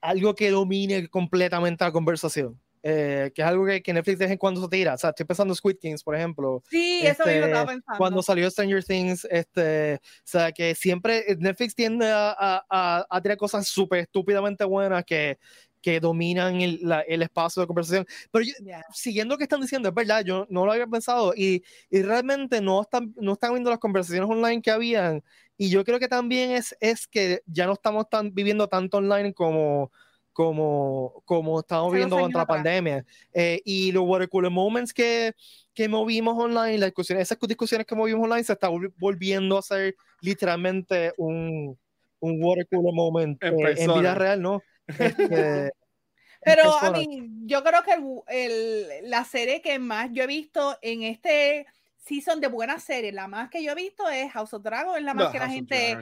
algo 0.01 0.35
que 0.35 0.49
domine 0.49 1.07
completamente 1.07 1.83
la 1.83 1.91
conversación. 1.91 2.59
Eh, 2.87 3.31
que 3.33 3.41
es 3.41 3.47
algo 3.47 3.65
que, 3.65 3.81
que, 3.81 3.93
Netflix 3.93 4.19
de 4.19 4.25
vez 4.25 4.31
en 4.33 4.37
cuando 4.37 4.61
se 4.61 4.67
tira. 4.67 4.93
O 4.93 4.97
sea, 4.99 5.09
estoy 5.09 5.25
pensando 5.25 5.51
en 5.53 5.55
Squid 5.55 5.77
Games, 5.81 6.03
por 6.03 6.15
ejemplo. 6.15 6.61
Sí, 6.69 6.99
eso 7.01 7.25
mismo 7.25 7.31
este, 7.31 7.45
estaba 7.47 7.65
pensando. 7.65 7.97
Cuando 7.97 8.21
salió 8.21 8.51
Stranger 8.51 8.83
Things, 8.83 9.27
este, 9.31 9.95
o 9.95 10.23
sea, 10.23 10.51
que 10.51 10.75
siempre 10.75 11.25
Netflix 11.39 11.73
tiende 11.73 12.11
a, 12.11 12.63
a, 12.69 13.07
a 13.09 13.21
tirar 13.23 13.37
cosas 13.37 13.67
súper 13.67 14.01
estúpidamente 14.01 14.63
buenas 14.65 15.03
que, 15.03 15.39
que 15.81 15.99
dominan 15.99 16.61
el, 16.61 16.79
el, 17.07 17.23
espacio 17.23 17.61
de 17.61 17.65
conversación. 17.65 18.05
Pero 18.29 18.45
siguiendo 18.93 19.33
lo 19.33 19.39
que 19.39 19.45
están 19.45 19.61
diciendo, 19.61 19.89
es 19.89 19.95
verdad, 19.95 20.23
yo 20.23 20.45
no 20.51 20.67
lo 20.67 20.71
había 20.71 20.85
pensado 20.85 21.33
y, 21.35 21.63
y, 21.89 22.03
realmente 22.03 22.61
no 22.61 22.83
están, 22.83 23.15
no 23.17 23.33
están 23.33 23.53
viendo 23.53 23.71
las 23.71 23.79
conversaciones 23.79 24.29
online 24.29 24.61
que 24.61 24.69
habían. 24.69 25.23
Y 25.57 25.69
yo 25.69 25.83
creo 25.83 25.97
que 25.97 26.07
también 26.07 26.51
es, 26.51 26.77
es 26.79 27.07
que 27.07 27.41
ya 27.47 27.65
no 27.65 27.73
estamos 27.73 28.07
tan, 28.11 28.31
viviendo 28.31 28.67
tanto 28.67 28.97
online 28.97 29.33
como, 29.33 29.91
como, 30.35 31.23
como 31.23 31.61
estamos 31.61 31.93
viendo 31.93 32.19
contra 32.19 32.41
la 32.41 32.45
pandemia. 32.45 33.05
Eh, 33.33 33.61
y 33.63 33.93
los 33.93 34.03
water 34.03 34.27
cooler 34.27 34.51
moments 34.51 34.93
que, 34.93 35.33
que 35.73 35.87
movimos 35.87 36.37
online, 36.37 36.77
las 36.77 36.89
discusiones, 36.89 37.21
esas 37.31 37.39
discusiones 37.47 37.87
que 37.87 37.95
movimos 37.95 38.25
online 38.25 38.43
se 38.43 38.51
está 38.51 38.69
volviendo 38.97 39.57
a 39.57 39.61
ser 39.61 39.95
literalmente 40.19 41.13
un, 41.15 41.79
un 42.19 42.43
water 42.43 42.67
cooler 42.67 42.93
moment 42.93 43.41
en, 43.41 43.65
eh, 43.65 43.75
en 43.77 43.93
vida 43.93 44.13
real, 44.13 44.41
¿no? 44.41 44.61
Este, 44.87 45.71
Pero 46.43 46.77
a 46.79 46.91
mí, 46.91 47.29
yo 47.45 47.63
creo 47.63 47.81
que 47.83 47.93
el, 48.27 49.09
la 49.09 49.23
serie 49.23 49.61
que 49.61 49.79
más 49.79 50.09
yo 50.11 50.23
he 50.23 50.27
visto 50.27 50.77
en 50.81 51.03
este 51.03 51.65
season 51.95 52.41
de 52.41 52.49
buenas 52.49 52.83
series, 52.83 53.13
la 53.13 53.29
más 53.29 53.49
que 53.49 53.63
yo 53.63 53.71
he 53.71 53.75
visto 53.75 54.09
es 54.09 54.33
House 54.33 54.53
of 54.53 54.63
Dragon, 54.63 54.97
es 54.97 55.03
la 55.03 55.13
más 55.13 55.31
que 55.31 55.39
la 55.39 55.47
gente... 55.47 55.97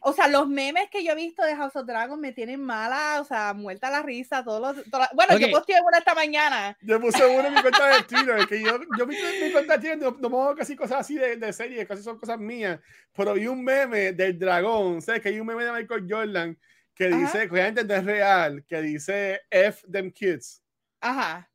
O 0.00 0.12
sea, 0.12 0.28
los 0.28 0.48
memes 0.48 0.88
que 0.90 1.04
yo 1.04 1.12
he 1.12 1.16
visto 1.16 1.42
de 1.42 1.56
House 1.56 1.76
of 1.76 1.86
Dragon 1.86 2.20
me 2.20 2.32
tienen 2.32 2.60
mala, 2.60 3.20
o 3.20 3.24
sea, 3.24 3.52
muerta 3.54 3.90
la 3.90 4.02
risa, 4.02 4.44
todos 4.44 4.76
los... 4.76 4.84
bueno, 5.14 5.38
yo 5.38 5.50
posteé 5.50 5.80
una 5.80 5.98
esta 5.98 6.14
mañana. 6.14 6.76
Yo 6.80 7.00
puse 7.00 7.24
uno 7.26 7.48
en 7.48 7.54
mi 7.54 7.60
cuenta 7.60 7.86
de 7.88 8.02
Twitter, 8.08 8.46
que 8.46 8.62
yo, 8.62 8.78
yo 8.98 9.06
mi, 9.06 9.16
mi 9.42 9.52
cuenta 9.52 9.76
de 9.76 9.78
Twitter 9.78 9.98
no, 9.98 10.16
no 10.20 10.30
pongo 10.30 10.54
casi 10.54 10.76
cosas 10.76 11.00
así 11.00 11.16
de, 11.16 11.36
de 11.36 11.52
series, 11.52 11.86
casi 11.86 12.02
son 12.02 12.18
cosas 12.18 12.38
mías, 12.38 12.80
pero 13.14 13.34
vi 13.34 13.46
un 13.46 13.62
meme 13.62 14.12
del 14.12 14.38
dragón, 14.38 15.02
¿sabes? 15.02 15.22
Que 15.22 15.30
hay 15.30 15.40
un 15.40 15.46
meme 15.46 15.64
de 15.64 15.72
Michael 15.72 16.06
Jordan 16.08 16.58
que 16.98 17.08
dice, 17.08 17.48
que 17.48 17.62
gente 17.62 17.82
es 17.82 18.04
real, 18.04 18.64
que 18.68 18.82
dice 18.82 19.40
F 19.50 19.86
them 19.90 20.10
kids. 20.10 20.60
Ajá. 21.00 21.47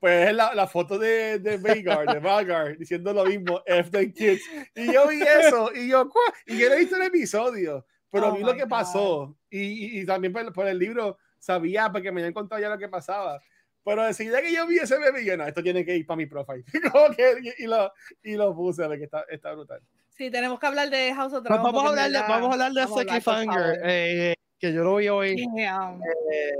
Pues 0.00 0.28
es 0.28 0.34
la, 0.34 0.54
la 0.54 0.66
foto 0.68 0.96
de, 0.98 1.40
de 1.40 1.56
Vagar, 1.56 2.06
de 2.06 2.20
Vagar, 2.20 2.78
diciendo 2.78 3.12
lo 3.12 3.24
mismo, 3.24 3.62
F 3.66 3.90
them 3.90 4.12
kids. 4.12 4.42
Y 4.74 4.92
yo 4.92 5.08
vi 5.08 5.20
eso, 5.22 5.72
y 5.74 5.88
yo, 5.88 6.08
y 6.46 6.58
yo 6.58 6.68
no 6.68 6.74
he 6.74 6.78
visto 6.78 6.96
el 6.96 7.02
episodio, 7.02 7.84
pero 8.10 8.28
oh 8.28 8.36
vi 8.36 8.42
lo 8.42 8.54
que 8.54 8.66
pasó. 8.66 9.36
Y, 9.50 10.00
y, 10.00 10.06
también 10.06 10.32
por, 10.32 10.52
por, 10.52 10.68
el 10.68 10.78
libro 10.78 11.18
sabía, 11.38 11.90
porque 11.90 12.12
me 12.12 12.20
habían 12.20 12.32
contado 12.32 12.60
ya 12.60 12.68
lo 12.68 12.78
que 12.78 12.88
pasaba. 12.88 13.40
Pero 13.84 14.06
enseguida 14.06 14.40
que 14.40 14.52
yo 14.52 14.66
vi 14.66 14.78
ese 14.78 14.98
bebé, 14.98 15.24
yo, 15.24 15.36
no, 15.36 15.46
esto 15.46 15.62
tiene 15.62 15.84
que 15.84 15.96
ir 15.96 16.06
para 16.06 16.18
mi 16.18 16.26
profile. 16.26 16.62
y, 17.58 17.66
lo, 17.66 17.92
y 18.22 18.34
lo 18.34 18.54
puse, 18.54 18.84
porque 18.84 19.04
está, 19.04 19.24
está 19.28 19.52
brutal. 19.52 19.80
Sí, 20.10 20.30
tenemos 20.30 20.60
que 20.60 20.66
hablar 20.66 20.90
de 20.90 21.12
House 21.14 21.32
of 21.32 21.42
Dragons. 21.42 21.72
vamos, 21.72 21.84
a 21.84 21.88
hablar 21.88 22.10
de, 22.10 22.18
vamos 22.20 22.50
a 22.50 22.66
hablar 22.66 22.72
de 22.72 23.20
Fanger. 23.20 23.80
Eh, 23.84 24.34
que 24.58 24.72
yo 24.72 24.84
lo 24.84 24.96
vi 24.96 25.08
hoy. 25.08 25.46
Damn. 25.56 26.02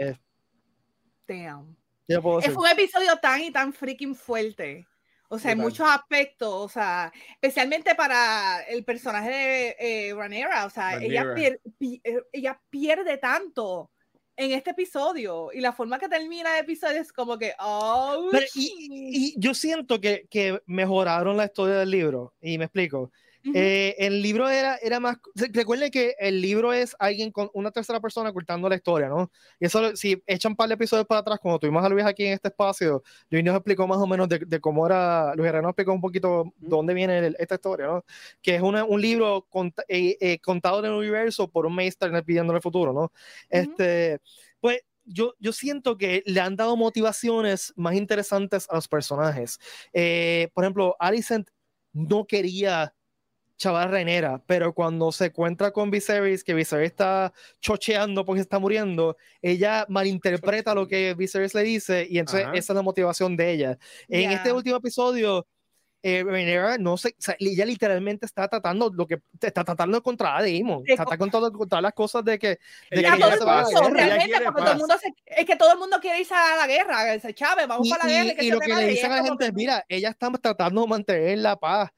Eh, 0.01 0.17
Damn. 1.27 1.78
Es 2.09 2.57
un 2.57 2.67
episodio 2.67 3.17
tan 3.19 3.43
y 3.43 3.51
tan 3.51 3.73
freaking 3.73 4.15
fuerte. 4.15 4.87
O 5.31 5.39
sea, 5.39 5.53
en 5.53 5.59
muchos 5.59 5.87
aspectos, 5.87 6.49
o 6.51 6.69
sea, 6.71 7.13
especialmente 7.33 7.95
para 7.95 8.63
el 8.63 8.83
personaje 8.83 9.31
de 9.31 9.77
eh, 9.79 10.15
Ranera, 10.15 10.65
o 10.65 10.71
sea, 10.71 10.97
ella, 10.97 11.35
pier 11.35 11.61
pi 11.79 12.01
eh, 12.03 12.23
ella, 12.33 12.59
pierde 12.71 13.19
tanto 13.19 13.91
en 14.37 14.53
este 14.53 14.71
episodio 14.71 15.51
y 15.53 15.61
la 15.61 15.75
forma 15.75 15.99
que 15.99 16.09
termina 16.09 16.57
el 16.57 16.65
episodio 16.65 17.03
es 17.03 17.13
como 17.13 17.37
que, 17.37 17.53
oh, 17.61 18.29
Pero, 18.33 18.47
y, 18.55 19.35
y, 19.35 19.35
yo 19.39 19.53
siento 19.53 20.01
que, 20.01 20.27
que 20.31 20.63
mejoraron 20.65 21.37
la 21.37 21.45
historia 21.45 21.75
del 21.75 21.91
libro, 21.91 22.33
y 22.41 22.57
me 22.57 22.65
explico. 22.65 23.13
Eh, 23.55 23.95
el 23.99 24.21
libro 24.21 24.49
era, 24.49 24.77
era 24.77 25.01
más. 25.01 25.17
Recuerden 25.35 25.91
que 25.91 26.15
el 26.19 26.41
libro 26.41 26.73
es 26.73 26.95
alguien 26.99 27.31
con 27.31 27.51
una 27.55 27.71
tercera 27.71 28.01
persona 28.01 28.31
ocultando 28.31 28.69
la 28.69 28.75
historia, 28.77 29.09
¿no? 29.09 29.31
Y 29.59 29.67
eso, 29.67 29.97
si 29.97 30.23
echan 30.27 30.53
un 30.53 30.57
par 30.57 30.69
de 30.69 30.75
episodios 30.75 31.07
para 31.07 31.21
atrás, 31.21 31.39
cuando 31.41 31.59
tuvimos 31.59 31.85
a 31.85 31.89
Luis 31.89 32.05
aquí 32.05 32.27
en 32.27 32.35
este 32.35 32.49
espacio, 32.49 33.03
Luis 33.31 33.45
nos 33.45 33.57
explicó 33.57 33.87
más 33.87 33.99
o 33.99 34.07
menos 34.07 34.29
de, 34.29 34.41
de 34.41 34.61
cómo 34.61 34.87
era. 34.87 35.35
Luis 35.35 35.49
Herrera 35.49 35.63
nos 35.63 35.71
explicó 35.71 35.93
un 35.93 36.01
poquito 36.01 36.53
dónde 36.59 36.95
viene 36.95 37.33
esta 37.39 37.55
historia, 37.55 37.87
¿no? 37.87 38.05
Que 38.43 38.57
es 38.57 38.63
una, 38.63 38.85
un 38.85 39.01
libro 39.01 39.47
eh, 39.89 40.17
eh, 40.21 40.39
contado 40.41 40.81
en 40.81 40.87
el 40.87 40.93
universo 40.93 41.49
por 41.49 41.67
un 41.67 41.75
Meister 41.75 42.11
pidiendo 42.25 42.55
el 42.55 42.63
futuro, 42.63 42.93
¿no? 42.93 43.13
Este. 43.49 44.21
Pues 44.61 44.81
yo, 45.05 45.35
yo 45.39 45.53
siento 45.53 45.97
que 45.97 46.23
le 46.27 46.41
han 46.41 46.57
dado 46.57 46.77
motivaciones 46.77 47.73
más 47.77 47.95
interesantes 47.95 48.67
a 48.71 48.75
los 48.77 48.89
personajes. 48.89 49.59
Eh, 49.93 50.49
por 50.53 50.65
ejemplo, 50.65 50.97
Alicent 50.99 51.49
no 51.93 52.27
quería 52.27 52.95
chaval 53.59 53.91
Reinera, 53.91 54.41
pero 54.47 54.73
cuando 54.73 55.13
se 55.13 55.27
encuentra 55.27 55.73
con 55.73 55.91
Viserys, 55.91 56.45
que 56.45 56.55
Viserys 56.55 56.91
está 56.91 57.33
chocheando 57.61 58.25
porque 58.25 58.41
está 58.41 58.59
muriendo, 58.59 59.17
ella 59.43 59.85
malinterpreta 59.89 60.75
lo 60.75 60.87
que 60.87 61.15
Viserys 61.15 61.55
le 61.55 61.65
dice 61.65 62.07
y 62.09 62.19
entonces 62.19 62.47
esa 62.55 62.73
es 62.73 62.77
la 62.77 62.83
motivación 62.83 63.37
de 63.37 63.51
ella. 63.51 63.79
En 64.09 64.31
este 64.31 64.53
último 64.53 64.77
episodio, 64.77 65.47
eh, 66.01 66.25
no 66.79 66.97
sé, 66.97 67.17
ella 67.41 67.65
literalmente 67.67 68.25
está 68.25 68.47
tratando 68.47 68.91
lo 68.95 69.05
que 69.05 69.21
está 69.41 69.65
tratando 69.65 70.01
contra 70.01 70.37
a 70.37 70.43
Demon, 70.43 70.85
está 70.87 71.05
tratando 71.05 71.53
contra 71.53 71.81
las 71.81 71.93
cosas 71.93 72.25
de 72.25 72.39
que, 72.39 72.61
de 72.91 73.03
que 73.03 73.11
todo 73.19 73.87
el 73.87 73.95
realmente, 73.95 74.41
porque 74.45 74.63
todo 74.63 74.73
el 74.73 74.79
mundo 74.79 74.95
es 75.27 75.45
que 75.45 75.57
todo 75.57 75.73
el 75.73 75.79
mundo 75.81 75.99
quiere 76.01 76.21
irse 76.21 76.35
a 76.35 76.57
la 76.57 76.67
guerra, 76.69 77.13
ese 77.13 77.35
Chávez, 77.35 77.67
vamos 77.67 77.89
para 77.89 78.07
la 78.07 78.11
guerra. 78.25 78.43
Y, 78.43 78.47
y 78.47 78.51
lo 78.53 78.61
que 78.61 78.73
le 78.73 78.87
dicen 78.87 79.11
a 79.11 79.17
la 79.17 79.25
gente 79.25 79.47
es, 79.47 79.53
mira, 79.53 79.85
ella 79.89 80.11
está 80.11 80.31
tratando 80.31 80.83
de 80.83 80.87
mantener 80.87 81.39
la 81.39 81.57
paz 81.57 81.91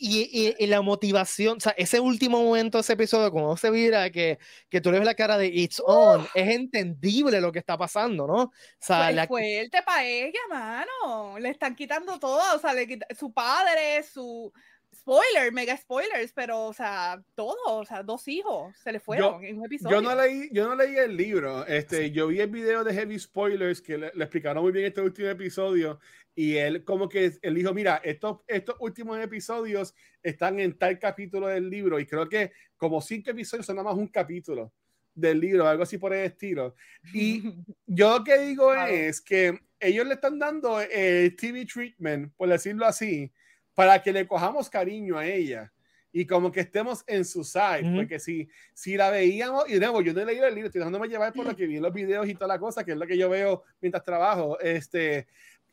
y, 0.00 0.54
y, 0.58 0.66
la 0.66 0.80
motivación, 0.80 1.58
o 1.58 1.60
sea, 1.60 1.74
ese 1.76 2.00
último 2.00 2.42
momento 2.42 2.78
de 2.78 2.82
ese 2.82 2.94
episodio, 2.94 3.30
cuando 3.30 3.56
se 3.58 3.70
mira 3.70 4.10
que, 4.10 4.38
que 4.70 4.80
tú 4.80 4.90
le 4.90 4.98
ves 4.98 5.06
la 5.06 5.14
cara 5.14 5.36
de 5.36 5.48
It's 5.48 5.82
On, 5.84 6.26
es 6.34 6.48
entendible 6.48 7.40
lo 7.40 7.52
que 7.52 7.58
está 7.58 7.76
pasando, 7.76 8.26
¿no? 8.26 8.42
O 8.44 8.52
sea, 8.78 9.04
pues 9.04 9.14
la... 9.16 9.26
fuerte 9.26 9.82
para 9.84 10.04
ella, 10.04 10.40
mano. 10.48 11.38
Le 11.38 11.50
están 11.50 11.74
quitando 11.74 12.18
todo, 12.18 12.40
o 12.56 12.58
sea, 12.58 12.72
le 12.72 12.86
quita, 12.86 13.06
su 13.14 13.30
padre, 13.32 14.02
su, 14.02 14.50
spoiler, 14.94 15.52
mega 15.52 15.76
spoilers, 15.76 16.32
pero, 16.32 16.66
o 16.66 16.72
sea, 16.72 17.22
todo, 17.34 17.56
o 17.66 17.84
sea, 17.84 18.02
dos 18.02 18.26
hijos 18.28 18.76
se 18.76 18.92
le 18.92 19.00
fueron 19.00 19.44
en 19.44 19.58
un 19.58 19.66
episodio. 19.66 19.96
Yo 19.96 20.02
no 20.02 20.14
leí, 20.14 20.48
yo 20.52 20.68
no 20.68 20.74
leí 20.74 20.96
el 20.96 21.16
libro, 21.16 21.66
este, 21.66 22.10
yo 22.10 22.28
vi 22.28 22.40
el 22.40 22.50
video 22.50 22.84
de 22.84 22.94
Heavy 22.94 23.18
Spoilers 23.18 23.80
que 23.80 23.98
le, 23.98 24.06
explicaron 24.08 24.62
muy 24.62 24.72
bien 24.72 24.86
este 24.86 25.00
último 25.00 25.28
episodio 25.28 25.98
y 26.40 26.56
él 26.56 26.84
como 26.84 27.06
que 27.06 27.32
él 27.42 27.54
dijo, 27.54 27.74
mira, 27.74 28.00
estos, 28.02 28.38
estos 28.46 28.74
últimos 28.78 29.20
episodios 29.20 29.94
están 30.22 30.58
en 30.58 30.72
tal 30.78 30.98
capítulo 30.98 31.48
del 31.48 31.68
libro 31.68 32.00
y 32.00 32.06
creo 32.06 32.26
que 32.30 32.52
como 32.78 33.02
cinco 33.02 33.28
episodios 33.28 33.66
son 33.66 33.76
nada 33.76 33.90
más 33.90 33.98
un 33.98 34.08
capítulo 34.08 34.72
del 35.14 35.38
libro, 35.38 35.68
algo 35.68 35.82
así 35.82 35.98
por 35.98 36.14
el 36.14 36.24
estilo. 36.24 36.74
Y 37.12 37.42
yo 37.86 38.16
lo 38.16 38.24
que 38.24 38.38
digo 38.38 38.74
es 38.74 39.20
que 39.20 39.60
ellos 39.78 40.06
le 40.06 40.14
están 40.14 40.38
dando 40.38 40.80
el 40.80 41.36
TV 41.36 41.66
treatment, 41.66 42.32
por 42.34 42.48
decirlo 42.48 42.86
así, 42.86 43.30
para 43.74 44.02
que 44.02 44.10
le 44.10 44.26
cojamos 44.26 44.70
cariño 44.70 45.18
a 45.18 45.26
ella 45.26 45.70
y 46.10 46.26
como 46.26 46.50
que 46.50 46.60
estemos 46.60 47.04
en 47.06 47.26
su 47.26 47.44
side, 47.44 47.92
porque 47.94 48.18
si, 48.18 48.48
si 48.72 48.96
la 48.96 49.10
veíamos, 49.10 49.68
y 49.68 49.74
de 49.74 49.80
nuevo, 49.80 50.00
yo 50.00 50.14
no 50.14 50.22
he 50.22 50.24
leído 50.24 50.46
el 50.46 50.54
libro, 50.54 50.68
estoy 50.68 50.80
dejándome 50.80 51.06
llevar 51.06 51.34
por 51.34 51.44
lo 51.44 51.54
que 51.56 51.66
vi 51.66 51.76
en 51.76 51.82
los 51.82 51.92
videos 51.92 52.26
y 52.26 52.34
toda 52.34 52.48
la 52.48 52.58
cosa, 52.58 52.82
que 52.82 52.92
es 52.92 52.96
lo 52.96 53.06
que 53.06 53.18
yo 53.18 53.28
veo 53.28 53.62
mientras 53.80 54.02
trabajo, 54.02 54.58
este, 54.58 55.28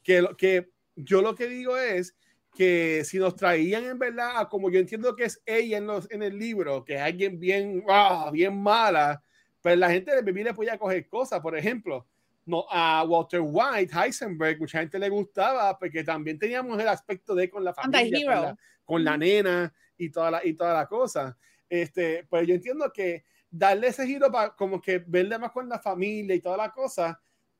que, 0.07 0.25
que 0.37 0.69
yo 0.95 1.21
lo 1.21 1.35
que 1.35 1.47
digo 1.47 1.77
es 1.77 2.15
que 2.55 3.03
si 3.03 3.19
nos 3.19 3.35
traían 3.35 3.83
en 3.83 3.99
verdad, 3.99 4.47
como 4.49 4.71
yo 4.71 4.79
entiendo 4.79 5.13
que 5.17 5.25
es 5.25 5.41
ella 5.45 5.77
en, 5.77 5.85
los, 5.85 6.09
en 6.09 6.23
el 6.23 6.39
libro, 6.39 6.85
que 6.85 6.95
es 6.95 7.01
alguien 7.01 7.37
bien, 7.37 7.83
ah, 7.89 8.29
bien 8.31 8.57
mala, 8.57 9.21
pues 9.61 9.77
la 9.77 9.91
gente 9.91 10.15
de 10.15 10.21
bebé 10.21 10.45
le 10.45 10.53
podía 10.53 10.77
coger 10.77 11.09
cosas, 11.09 11.41
por 11.41 11.57
ejemplo, 11.57 12.07
no, 12.45 12.65
a 12.71 13.03
Walter 13.03 13.41
White, 13.43 13.93
Heisenberg, 13.93 14.57
mucha 14.59 14.79
gente 14.79 14.97
le 14.97 15.09
gustaba 15.09 15.77
porque 15.77 16.05
también 16.05 16.39
teníamos 16.39 16.79
el 16.79 16.87
aspecto 16.87 17.35
de 17.35 17.49
con 17.49 17.65
la 17.65 17.73
familia, 17.73 18.57
con 18.85 19.03
la, 19.03 19.17
nena 19.17 19.73
y 19.97 20.09
toda 20.09 20.31
la, 20.31 20.45
y 20.45 20.53
toda 20.53 20.73
la 20.73 20.87
cosa. 20.87 21.37
Este, 21.67 22.25
pues 22.29 22.47
yo 22.47 22.55
entiendo 22.55 22.93
que 22.93 23.25
darle 23.51 23.87
ese 23.87 24.07
giro 24.07 24.31
para 24.31 24.55
como 24.55 24.81
que 24.81 24.99
verle 25.05 25.37
más 25.37 25.51
con 25.51 25.67
la 25.67 25.79
familia 25.79 26.33
y 26.33 26.39
toda 26.39 26.55
la 26.55 26.71
cosa, 26.71 27.19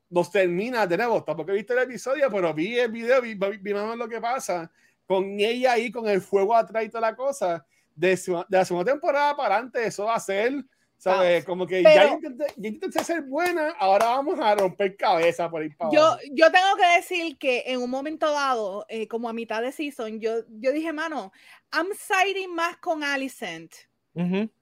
nos 0.09 0.31
termina 0.31 0.87
de 0.87 0.97
nuevo, 0.97 1.23
tampoco 1.23 1.51
he 1.51 1.55
visto 1.55 1.73
el 1.73 1.79
episodio, 1.79 2.29
pero 2.31 2.53
vi 2.53 2.77
el 2.79 2.91
video, 2.91 3.21
vi, 3.21 3.35
vi, 3.35 3.73
más 3.73 3.97
lo 3.97 4.07
que 4.07 4.21
pasa 4.21 4.71
con 5.05 5.39
ella 5.39 5.73
ahí, 5.73 5.91
con 5.91 6.07
el 6.07 6.21
fuego 6.21 6.55
atrás 6.55 6.83
y 6.83 6.89
toda 6.89 7.01
la 7.01 7.15
cosa. 7.15 7.65
De, 7.95 8.15
de 8.15 8.45
la 8.49 8.63
segunda 8.63 8.91
temporada 8.91 9.35
para 9.35 9.55
adelante, 9.55 9.85
eso 9.85 10.05
va 10.05 10.15
a 10.15 10.19
ser 10.19 10.63
¿Sabes? 10.97 11.45
Como 11.45 11.67
que 11.67 11.83
ya, 11.83 12.17
intenté, 12.57 13.03
ser 13.03 13.21
buena, 13.21 13.69
ahora 13.77 14.07
vamos 14.07 14.39
a 14.39 14.55
romper 14.55 14.97
cabeza 14.97 15.47
por 15.49 15.63
ir 15.63 15.77
para 15.77 15.91
yo, 15.91 16.17
yo 16.31 16.51
tengo 16.51 16.75
que 16.75 16.95
decir 16.95 17.37
que 17.37 17.63
en 17.67 17.81
un 17.81 17.89
momento 17.89 18.31
dado, 18.31 18.83
eh, 18.89 19.07
como 19.07 19.29
a 19.29 19.33
mitad 19.33 19.61
de 19.61 19.71
season, 19.71 20.19
yo, 20.19 20.39
yo 20.49 20.71
dije, 20.71 20.91
mano, 20.91 21.31
I'm 21.71 21.87
siding 21.93 22.53
más 22.53 22.77
con 22.77 23.03
Alicent. 23.03 23.71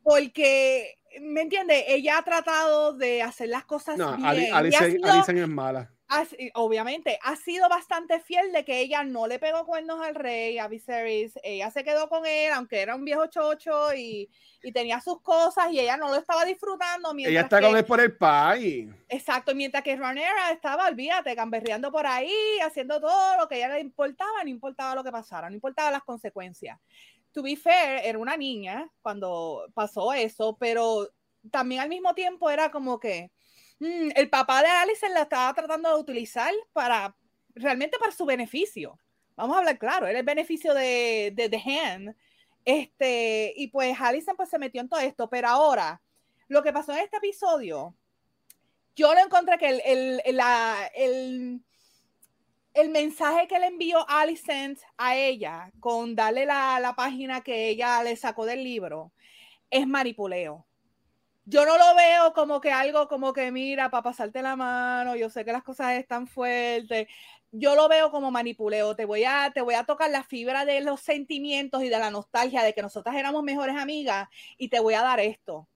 Porque, 0.03 0.97
¿me 1.21 1.41
entiendes? 1.41 1.83
Ella 1.87 2.17
ha 2.17 2.23
tratado 2.23 2.93
de 2.93 3.21
hacer 3.21 3.49
las 3.49 3.65
cosas 3.65 3.97
no, 3.97 4.15
bien. 4.17 4.53
Alicent 4.53 5.03
es 5.03 5.47
mala 5.47 5.91
obviamente, 6.53 7.19
ha 7.23 7.35
sido 7.35 7.67
bastante 7.67 8.19
fiel 8.19 8.51
de 8.51 8.63
que 8.63 8.79
ella 8.79 9.03
no 9.03 9.27
le 9.27 9.39
pegó 9.39 9.65
cuernos 9.65 10.01
al 10.01 10.15
rey, 10.15 10.57
a 10.59 10.67
Viserys. 10.67 11.33
Ella 11.43 11.71
se 11.71 11.83
quedó 11.83 12.07
con 12.09 12.25
él, 12.25 12.51
aunque 12.53 12.81
era 12.81 12.95
un 12.95 13.03
viejo 13.03 13.25
chocho 13.27 13.93
y, 13.93 14.29
y 14.61 14.71
tenía 14.71 15.01
sus 15.01 15.21
cosas 15.21 15.71
y 15.71 15.79
ella 15.79 15.97
no 15.97 16.09
lo 16.09 16.15
estaba 16.15 16.45
disfrutando. 16.45 17.11
Ella 17.17 17.41
está 17.41 17.61
con 17.61 17.75
él 17.75 17.85
por 17.85 17.99
el 17.99 18.15
país. 18.15 18.89
Exacto, 19.09 19.55
mientras 19.55 19.83
que 19.83 19.95
Ranera 19.95 20.51
estaba, 20.51 20.87
olvídate, 20.87 21.33
gamberreando 21.33 21.91
por 21.91 22.05
ahí, 22.05 22.59
haciendo 22.63 22.99
todo 22.99 23.37
lo 23.37 23.47
que 23.47 23.55
a 23.55 23.57
ella 23.57 23.69
le 23.75 23.81
importaba, 23.81 24.43
no 24.43 24.49
importaba 24.49 24.95
lo 24.95 25.03
que 25.03 25.11
pasara, 25.11 25.49
no 25.49 25.55
importaba 25.55 25.91
las 25.91 26.03
consecuencias. 26.03 26.79
To 27.35 27.43
be 27.43 27.55
fair, 27.55 28.01
era 28.03 28.17
una 28.17 28.35
niña 28.35 28.89
cuando 29.03 29.67
pasó 29.75 30.11
eso, 30.11 30.57
pero 30.59 31.07
también 31.51 31.81
al 31.81 31.89
mismo 31.89 32.15
tiempo 32.15 32.49
era 32.49 32.71
como 32.71 32.99
que 32.99 33.29
Mm, 33.79 34.11
el 34.15 34.29
papá 34.29 34.61
de 34.61 34.69
Alice 34.69 35.07
la 35.09 35.23
estaba 35.23 35.53
tratando 35.53 35.89
de 35.89 35.99
utilizar 35.99 36.53
para 36.73 37.15
realmente 37.55 37.97
para 37.99 38.11
su 38.11 38.25
beneficio. 38.25 38.97
Vamos 39.35 39.55
a 39.55 39.59
hablar 39.59 39.77
claro, 39.77 40.07
era 40.07 40.19
el 40.19 40.25
beneficio 40.25 40.73
de, 40.73 41.33
de 41.35 41.49
The 41.49 41.61
Hand. 41.69 42.15
Este, 42.63 43.53
y 43.55 43.67
pues 43.67 43.99
Alison 43.99 44.35
pues 44.35 44.49
se 44.49 44.57
metió 44.57 44.81
en 44.81 44.89
todo 44.89 44.99
esto, 45.01 45.29
pero 45.29 45.49
ahora, 45.49 46.01
lo 46.47 46.63
que 46.63 46.73
pasó 46.73 46.93
en 46.93 46.99
este 46.99 47.17
episodio, 47.17 47.95
yo 48.95 49.13
lo 49.13 49.19
encontré 49.19 49.57
que 49.57 49.69
el, 49.69 50.21
el, 50.25 50.35
la, 50.37 50.89
el, 50.95 51.61
el 52.75 52.89
mensaje 52.89 53.47
que 53.47 53.59
le 53.59 53.67
envió 53.67 54.07
Alicent 54.09 54.79
a 54.97 55.15
ella 55.15 55.71
con 55.79 56.15
darle 56.15 56.45
la, 56.45 56.79
la 56.79 56.95
página 56.95 57.41
que 57.41 57.69
ella 57.69 58.03
le 58.03 58.15
sacó 58.15 58.45
del 58.45 58.63
libro 58.63 59.11
es 59.69 59.87
manipuleo 59.87 60.65
yo 61.45 61.65
no 61.65 61.77
lo 61.77 61.95
veo 61.95 62.33
como 62.33 62.59
que 62.59 62.71
algo 62.71 63.07
como 63.07 63.31
que 63.31 63.51
mira 63.51 63.89
para 63.89 64.03
pasarte 64.03 64.41
la 64.41 64.55
mano, 64.55 65.15
yo 65.15 65.29
sé 65.29 65.45
que 65.45 65.51
las 65.51 65.63
cosas 65.63 65.93
están 65.93 66.27
fuertes. 66.27 67.07
Yo 67.51 67.75
lo 67.75 67.87
veo 67.87 68.11
como 68.11 68.31
manipuleo, 68.31 68.95
te 68.95 69.05
voy 69.05 69.23
a 69.23 69.51
te 69.53 69.61
voy 69.61 69.75
a 69.75 69.83
tocar 69.83 70.09
la 70.09 70.23
fibra 70.23 70.65
de 70.65 70.81
los 70.81 70.99
sentimientos 70.99 71.83
y 71.83 71.89
de 71.89 71.99
la 71.99 72.09
nostalgia 72.09 72.63
de 72.63 72.73
que 72.73 72.81
nosotras 72.81 73.15
éramos 73.15 73.43
mejores 73.43 73.77
amigas 73.77 74.27
y 74.57 74.69
te 74.69 74.79
voy 74.79 74.95
a 74.95 75.03
dar 75.03 75.19
esto. 75.19 75.67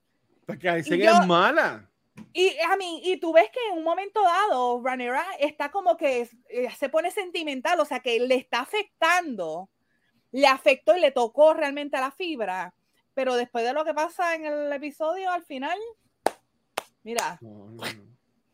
Porque 0.46 0.84
se 0.84 0.96
es 0.96 1.28
mala. 1.28 1.89
Y 2.34 2.56
a 2.60 2.76
mí, 2.78 3.02
y 3.04 3.18
tú 3.18 3.34
ves 3.34 3.50
que 3.52 3.60
en 3.72 3.78
un 3.78 3.84
momento 3.84 4.22
dado, 4.22 4.82
Ranera 4.84 5.26
está 5.40 5.72
como 5.72 5.98
que 5.98 6.30
eh, 6.50 6.70
se 6.78 6.90
pone 6.90 7.12
sentimental, 7.12 7.80
o 7.80 7.86
sea 7.86 8.00
que 8.00 8.20
le 8.20 8.36
está 8.36 8.62
afectando, 8.62 9.70
le 10.32 10.48
afectó 10.48 10.96
y 10.96 11.00
le 11.00 11.12
tocó 11.12 11.54
realmente 11.54 11.98
a 11.98 12.02
la 12.02 12.12
fibra 12.12 12.74
pero 13.20 13.36
después 13.36 13.66
de 13.66 13.74
lo 13.74 13.84
que 13.84 13.94
pasa 13.94 14.34
en 14.34 14.46
el 14.46 14.72
episodio, 14.72 15.30
al 15.30 15.44
final, 15.44 15.78
mira, 17.04 17.38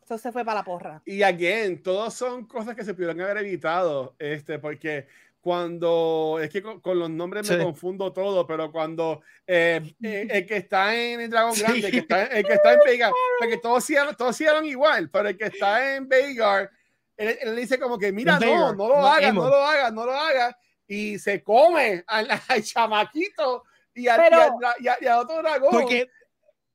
eso 0.03 0.18
se 0.18 0.32
fue 0.32 0.43
para 0.43 0.61
la 0.61 0.63
porra. 0.63 1.03
Y 1.05 1.22
again, 1.22 1.84
todos 1.84 2.16
son 2.16 2.47
cosas 2.47 2.76
que 2.76 2.84
se 2.84 2.95
pudieron 2.95 3.22
haber 3.22 3.38
evitado, 3.38 4.16
este, 4.18 4.57
porque 4.57 5.07
cuando 5.46 6.39
es 6.41 6.50
que 6.50 6.64
con, 6.64 6.98
los 6.98 7.08
nombres 7.08 7.48
me 7.48 7.64
confundo 7.64 8.12
todo, 8.12 8.48
pero 8.48 8.72
cuando 8.72 9.22
eh, 9.46 9.80
eh, 10.02 10.28
el 10.32 10.46
que 10.48 10.58
está 10.58 10.96
en 10.96 11.22
el 11.22 11.30
Dragón 11.30 11.54
Grande, 11.60 11.86
el, 11.86 11.91
que 11.91 12.00
está, 12.00 12.24
el 12.24 12.43
que 12.43 12.54
está 12.54 12.74
en 12.74 12.80
Veigar, 12.84 13.12
porque 13.38 13.58
todos 13.58 13.84
hicieron, 13.84 14.16
todos 14.16 14.34
hicieron 14.34 14.66
igual, 14.66 15.08
pero 15.12 15.30
el 15.30 15.38
que 15.38 15.46
está 15.46 15.98
en 15.98 16.10
Veigar, 16.10 16.72
él, 17.16 17.56
dice 17.56 17.78
como 17.78 18.00
que 18.00 18.12
mira, 18.12 18.39
no, 18.39 18.74
no 18.74 18.88
lo 18.88 19.06
hagas, 19.06 19.36
no 19.36 19.48
lo 19.48 19.58
hagas, 19.58 19.93
no 19.93 20.06
lo 20.08 20.14
hagas, 20.14 20.56
y 20.88 21.20
se 21.20 21.43
come 21.43 22.04
al, 22.08 22.28
al 22.48 22.64
chamaquito 22.64 23.66
y 23.93 24.08
a, 24.08 24.18
Pero, 24.18 24.58
y 24.80 25.06
a, 25.06 25.20
otro 25.20 25.43
dragón. 25.43 25.70
Porque, 25.70 26.10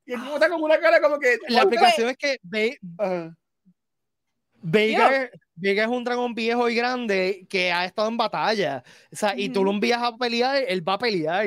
y 0.06 0.12
el 0.12 0.20
está 0.32 0.48
con 0.48 0.62
una 0.62 0.78
cara 0.78 1.00
como 1.00 1.18
que. 1.18 1.38
La 1.48 1.62
aplicación 1.62 2.10
es 2.10 2.16
que 2.16 2.38
Vega, 4.62 5.28
Vega, 5.60 5.84
es 5.84 5.90
un 5.90 6.04
dragón 6.04 6.34
viejo 6.34 6.68
y 6.68 6.74
grande 6.74 7.46
que 7.48 7.70
ha 7.70 7.84
estado 7.84 8.08
en 8.08 8.16
batalla. 8.16 8.82
O 9.12 9.16
sea, 9.16 9.34
y 9.36 9.50
tú 9.50 9.62
lo 9.62 9.70
envías 9.70 10.02
a 10.02 10.16
pelear, 10.16 10.64
él 10.66 10.86
va 10.86 10.94
a 10.94 10.98
pelear. 10.98 11.46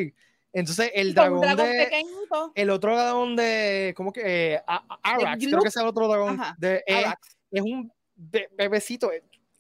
Entonces, 0.53 0.91
el 0.93 1.16
dragón, 1.16 1.41
de. 1.41 2.05
El 2.53 2.70
otro 2.70 2.95
dragón 2.95 3.36
de. 3.36 3.93
¿Cómo 3.97 4.14
que? 4.14 4.59
Arax, 5.01 5.45
creo 5.45 5.61
que 5.61 5.68
es 5.70 5.78
el 5.78 5.88
otro 5.88 6.07
dragón. 6.07 6.39
de, 6.59 6.84
es, 6.86 7.05
es, 7.51 7.61
un 7.61 7.91
bebecito. 8.16 9.11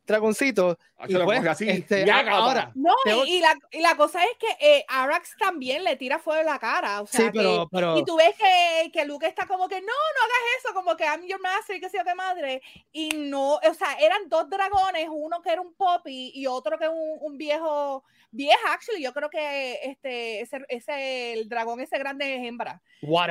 Dragoncito. 0.05 0.77
Ah, 0.97 1.05
y 1.07 1.15
pues, 1.15 1.45
así, 1.45 1.69
este, 1.69 2.09
ahora, 2.11 2.71
no, 2.75 2.93
y, 3.25 3.39
la, 3.39 3.57
y, 3.71 3.81
la, 3.81 3.95
cosa 3.95 4.23
es 4.23 4.37
que 4.37 4.77
eh, 4.77 4.85
Arax 4.87 5.35
también 5.37 5.83
le 5.83 5.95
tira 5.95 6.19
fuego 6.19 6.41
en 6.41 6.45
la 6.47 6.59
cara. 6.59 7.01
O 7.01 7.07
sea, 7.07 7.25
sí, 7.25 7.29
pero, 7.33 7.67
pero, 7.71 7.97
Y 7.97 8.05
tú 8.05 8.15
ves 8.15 8.35
que, 8.37 8.91
que 8.91 9.05
Luke 9.05 9.27
está 9.27 9.45
como 9.45 9.67
que 9.67 9.81
no, 9.81 9.87
no 9.87 10.23
hagas 10.23 10.59
eso, 10.59 10.73
como 10.73 10.95
que 10.95 11.03
I'm 11.03 11.25
your 11.27 11.41
master 11.41 11.75
y 11.75 11.81
que 11.81 11.89
sea 11.89 12.03
de 12.03 12.15
madre. 12.15 12.61
Y 12.91 13.09
no, 13.09 13.55
o 13.55 13.73
sea, 13.73 13.93
eran 13.99 14.29
dos 14.29 14.49
dragones, 14.49 15.07
uno 15.11 15.41
que 15.41 15.51
era 15.51 15.61
un 15.61 15.73
poppy 15.73 16.31
y 16.33 16.47
otro 16.47 16.77
que 16.77 16.87
un, 16.87 17.17
un 17.21 17.37
viejo 17.37 18.03
vieja, 18.33 18.73
actually, 18.73 19.01
yo 19.01 19.13
creo 19.13 19.29
que 19.29 19.79
este, 19.83 20.41
ese, 20.41 20.65
ese 20.67 21.33
el 21.33 21.47
dragón 21.47 21.79
ese 21.79 21.97
grande 21.97 22.35
es 22.35 22.43
hembra. 22.43 22.81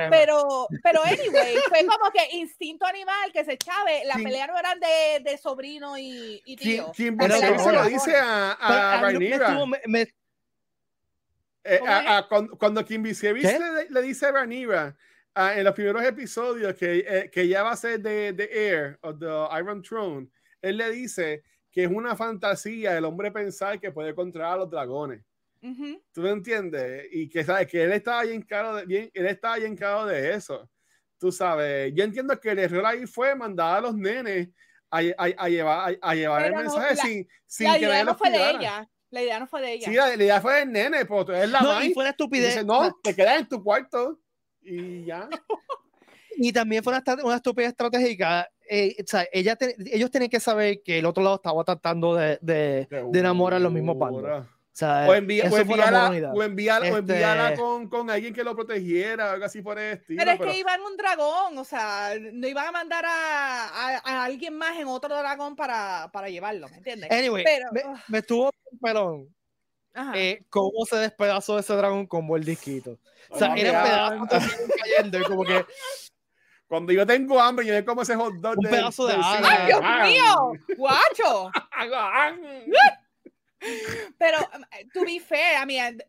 Pero, 0.09 0.67
pero 0.83 1.03
anyway, 1.03 1.55
fue 1.69 1.85
como 1.85 2.11
que 2.11 2.37
instinto 2.37 2.85
animal 2.85 3.31
que 3.31 3.43
se 3.43 3.57
chave, 3.57 4.03
la 4.05 4.15
pelea 4.15 4.47
no 4.47 4.57
eran 4.57 4.79
de, 4.79 5.29
de 5.29 5.37
sobrino 5.37 5.97
y, 5.97 6.41
y 6.45 6.55
tío. 6.55 6.91
¿Quién, 6.95 7.17
se 7.19 7.71
lo 7.71 7.85
dice 7.85 8.15
a, 8.15 8.51
a 8.53 9.01
Rhaenyra? 9.01 9.57
Eh, 11.65 11.79
cuando, 12.57 12.83
Kim 12.85 13.03
Visievic 13.03 13.43
le, 13.43 13.89
le, 13.89 14.01
dice 14.01 14.25
a 14.25 14.31
Rhaenyra 14.31 14.97
uh, 15.37 15.57
en 15.57 15.63
los 15.63 15.73
primeros 15.73 16.03
episodios 16.03 16.75
que, 16.75 17.05
eh, 17.07 17.29
que 17.31 17.47
ya 17.47 17.63
va 17.63 17.71
a 17.71 17.77
ser 17.77 18.01
de, 18.01 18.33
de 18.33 18.49
Heir 18.51 18.99
of 19.01 19.17
the 19.19 19.57
Iron 19.57 19.81
Throne, 19.81 20.27
él 20.61 20.77
le 20.77 20.91
dice 20.91 21.43
que 21.71 21.85
es 21.85 21.89
una 21.89 22.15
fantasía 22.15 22.97
el 22.97 23.05
hombre 23.05 23.31
pensar 23.31 23.79
que 23.79 23.91
puede 23.91 24.13
controlar 24.13 24.53
a 24.53 24.57
los 24.57 24.69
dragones. 24.69 25.23
¿Tú 26.11 26.21
me 26.21 26.31
entiendes? 26.31 27.07
Y 27.11 27.29
que 27.29 27.43
sabes 27.43 27.67
que 27.67 27.83
él 27.83 27.91
estaba 27.93 28.23
bien 28.23 28.41
claro 28.41 28.75
de, 28.75 28.85
bien, 28.85 29.09
él 29.13 29.25
estaba 29.27 29.57
bien 29.57 29.75
claro 29.75 30.05
de 30.05 30.33
eso. 30.33 30.69
Tú 31.17 31.31
sabes, 31.31 31.93
yo 31.95 32.03
entiendo 32.03 32.37
que 32.39 32.49
el 32.49 32.59
error 32.59 32.85
ahí 32.85 33.05
fue 33.07 33.33
mandar 33.33 33.77
a 33.77 33.81
los 33.81 33.95
nenes 33.95 34.49
a, 34.91 34.99
a, 35.17 35.49
llevar, 35.49 35.97
a, 36.01 36.15
llevar 36.15 36.45
el 36.45 36.55
mensaje 36.55 36.95
sin, 36.97 37.27
sin 37.47 37.67
la 37.67 37.79
idea 37.79 38.03
no 38.03 38.15
fue 38.15 38.29
de 38.29 38.51
ella. 38.51 38.89
La 39.09 39.21
idea 39.21 39.39
no 39.39 39.47
fue 39.47 39.61
de 39.61 39.73
ella. 39.73 39.85
Sí, 39.85 39.93
la, 39.95 40.13
idea 40.15 40.41
fue 40.41 40.59
del 40.59 40.71
nene, 40.71 41.05
pero 41.05 41.33
es 41.33 41.49
la 41.49 41.61
no, 41.61 41.83
y 41.83 41.93
fue 41.93 42.03
una 42.03 42.11
estupidez. 42.11 42.55
Dice, 42.55 42.65
no, 42.65 42.93
te 43.01 43.15
quedas 43.15 43.39
en 43.39 43.47
tu 43.47 43.63
cuarto 43.63 44.19
y 44.61 45.05
ya. 45.05 45.29
y 46.37 46.51
también 46.51 46.83
fue 46.83 46.93
una, 46.93 47.23
una 47.23 47.35
estupidez 47.35 47.69
estratégica 47.69 48.49
eh, 48.69 48.95
o 48.99 49.03
sea, 49.05 49.27
ella 49.31 49.57
ellos 49.91 50.09
tienen 50.09 50.29
que 50.29 50.39
saber 50.39 50.81
que 50.83 50.99
el 50.99 51.05
otro 51.05 51.23
lado 51.23 51.35
estaba 51.35 51.63
tratando 51.63 52.15
de, 52.15 52.39
de, 52.41 52.87
de 52.89 53.19
enamorar 53.19 53.57
a 53.57 53.63
los 53.63 53.71
mismos 53.71 53.97
bandos. 53.97 54.47
O, 54.73 54.75
sea, 54.75 55.05
o, 55.07 55.13
enviarla 55.13 55.59
este 56.97 57.55
con, 57.55 57.87
con, 57.89 58.09
alguien 58.09 58.33
que 58.33 58.43
lo 58.43 58.55
protegiera, 58.55 59.33
algo 59.33 59.45
así 59.45 59.61
por 59.61 59.77
el 59.77 59.99
estilo. 59.99 60.17
Pero 60.17 60.31
es 60.31 60.39
que 60.39 60.57
iban 60.57 60.81
un 60.81 60.97
dragón, 60.97 61.55
o 61.59 61.63
sea, 61.63 62.13
no 62.19 62.47
iban 62.47 62.65
a 62.65 62.71
mandar 62.71 63.05
a, 63.05 63.67
a, 63.67 63.97
a 64.03 64.23
alguien 64.23 64.57
más 64.57 64.75
en 64.79 64.87
otro 64.87 65.15
dragón 65.15 65.55
para, 65.55 66.09
para 66.11 66.27
llevarlo, 66.27 66.67
¿me 66.69 66.77
entiendes? 66.77 67.11
Anyway, 67.11 67.43
pero, 67.43 67.67
me, 67.71 67.83
me, 68.07 68.17
estuvo 68.17 68.49
pelón. 68.81 69.31
Eh, 70.15 70.43
cómo 70.49 70.85
se 70.89 70.95
despedazó 70.95 71.59
ese 71.59 71.75
dragón 71.75 72.07
con 72.07 72.27
el 72.35 72.43
disquito. 72.43 72.97
O 73.29 73.37
sea, 73.37 73.51
oh, 73.51 73.55
era 73.55 73.83
pedazos 73.83 74.51
cayendo 74.81 75.19
y 75.19 75.23
como 75.23 75.43
que 75.43 75.65
cuando 76.67 76.91
yo 76.91 77.05
tengo 77.05 77.39
hambre, 77.39 77.67
yo 77.67 77.85
como 77.85 78.01
ese 78.01 78.15
hot 78.15 78.33
dog. 78.37 78.55
Un 78.57 78.71
pedazo 78.71 79.05
de 79.05 79.15
¡Ay, 79.23 79.67
Dios 79.67 79.81
mío! 79.81 80.53
¡Guacho! 80.77 81.51
Pero, 84.19 84.37
to 84.93 85.05
be 85.05 85.19
fair, 85.19 85.61
I 85.61 85.65
mean. 85.65 86.01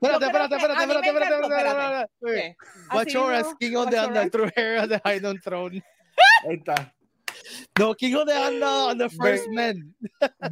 Espérate, 0.00 0.26
espérate, 0.26 0.54
espérate, 0.56 0.82
espérate, 0.82 1.08
espérate, 1.08 2.08
espérate. 2.22 2.56
Guacho 2.90 3.30
es 3.30 3.46
King 3.60 3.76
of 3.76 3.90
the 3.90 3.98
Under 3.98 4.52
hair 4.54 4.76
of 4.82 4.88
the 4.88 5.00
Hidden 5.04 5.40
Throne. 5.40 5.82
Ahí 6.44 6.58
está. 6.58 6.92
No, 7.78 7.94
King 7.94 8.14
of 8.16 8.26
the 8.26 8.36
Under 8.36 8.66
on 8.66 8.98
the 8.98 9.08
first 9.08 9.48
man. 9.50 9.94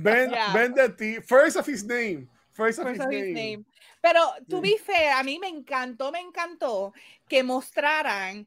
Ben, 0.00 0.30
Ben 0.52 0.74
the 0.74 1.22
first 1.26 1.56
of 1.56 1.66
his 1.66 1.84
name. 1.84 2.28
First 2.52 2.78
of, 2.78 2.88
his, 2.88 2.98
name. 3.36 3.66
Pero, 4.00 4.32
to 4.48 4.62
be 4.62 4.78
fair, 4.78 5.12
a 5.12 5.22
mí 5.22 5.38
me 5.38 5.48
encantó, 5.48 6.10
me 6.10 6.20
encantó 6.20 6.94
que 7.28 7.42
mostraran 7.42 8.46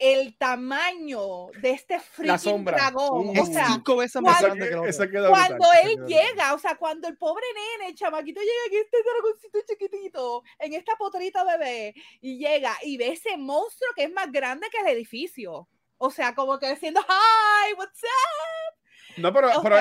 el 0.00 0.34
tamaño 0.38 1.48
de 1.60 1.72
este 1.72 2.00
freaking 2.00 2.64
dragón. 2.64 3.28
Uh, 3.28 3.42
o 3.42 3.46
sea, 3.46 3.66
cinco 3.66 3.96
veces 3.96 4.22
más 4.22 4.40
cuando, 4.40 4.64
grande 4.64 5.10
que 5.10 5.28
Cuando 5.28 5.66
él 5.84 6.06
llega, 6.06 6.54
o 6.54 6.58
sea, 6.58 6.74
cuando 6.76 7.06
el 7.06 7.18
pobre 7.18 7.44
nene, 7.54 7.90
el 7.90 7.94
chamaquito 7.94 8.40
llega 8.40 8.52
aquí, 8.66 8.76
este 8.76 8.96
dragoncito 9.02 9.58
chiquitito, 9.68 10.42
en 10.58 10.72
esta 10.72 10.96
potrita 10.96 11.44
bebé, 11.44 11.94
y 12.22 12.38
llega 12.38 12.76
y 12.82 12.96
ve 12.96 13.12
ese 13.12 13.36
monstruo 13.36 13.90
que 13.94 14.04
es 14.04 14.12
más 14.12 14.32
grande 14.32 14.68
que 14.72 14.80
el 14.80 14.96
edificio. 14.96 15.68
O 15.98 16.10
sea, 16.10 16.34
como 16.34 16.58
que 16.58 16.70
diciendo, 16.70 17.00
hi, 17.06 17.74
what's 17.74 18.02
up? 18.02 19.20
No, 19.20 19.34
pero, 19.34 19.50
pero, 19.62 19.76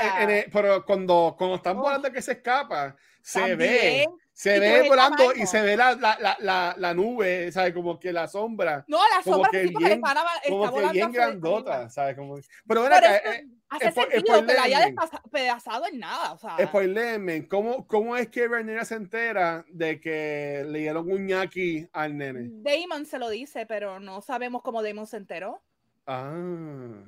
pero, 0.51 0.86
cuando, 0.86 1.34
cuando 1.38 1.55
están 1.55 1.78
oh. 1.78 1.82
volando 1.82 2.11
que 2.11 2.22
se 2.22 2.34
escapa, 2.34 2.97
se 3.22 3.55
ve 3.55 4.05
se 4.40 4.58
ve 4.58 4.88
volando 4.88 5.34
y 5.36 5.46
se 5.46 5.62
ve 5.62 5.76
la, 5.76 5.96
la, 5.96 6.38
la, 6.40 6.74
la, 6.78 6.94
nube, 6.94 7.52
¿sabes? 7.52 7.74
Como 7.74 8.00
que 8.00 8.14
la 8.14 8.26
sombra. 8.26 8.86
No, 8.88 8.98
la 9.14 9.22
sombra 9.22 9.52
que 9.52 9.64
bien, 9.64 10.02
como 10.48 10.72
que 10.72 10.92
bien 10.94 11.12
grandota, 11.12 11.90
¿sabes? 11.90 12.16
Como, 12.16 12.40
pero 12.66 12.80
bueno, 12.80 12.96
acá, 12.96 13.18
eh, 13.18 13.50
hace 13.68 13.92
sentido 13.92 14.46
que 14.46 14.54
la 14.54 14.64
haya 14.64 14.86
despedazado 14.86 15.88
en 15.88 16.00
nada, 16.00 16.32
o 16.32 16.38
sea. 16.38 16.56
Spoilerme, 16.68 17.50
¿cómo, 17.50 17.86
¿cómo 17.86 18.16
es 18.16 18.30
que 18.30 18.48
Bernera 18.48 18.86
se 18.86 18.96
entera 18.96 19.66
de 19.68 20.00
que 20.00 20.64
le 20.66 20.80
dieron 20.80 21.12
un 21.12 21.28
ñaki 21.28 21.90
al 21.92 22.18
nene? 22.18 22.48
Damon 22.50 23.06
se 23.06 23.20
lo 23.20 23.28
dice, 23.30 23.66
pero 23.66 24.00
no 24.00 24.22
sabemos 24.22 24.62
cómo 24.62 24.82
Damon 24.82 25.06
se 25.06 25.18
enteró. 25.18 25.62
Ah. 26.08 27.04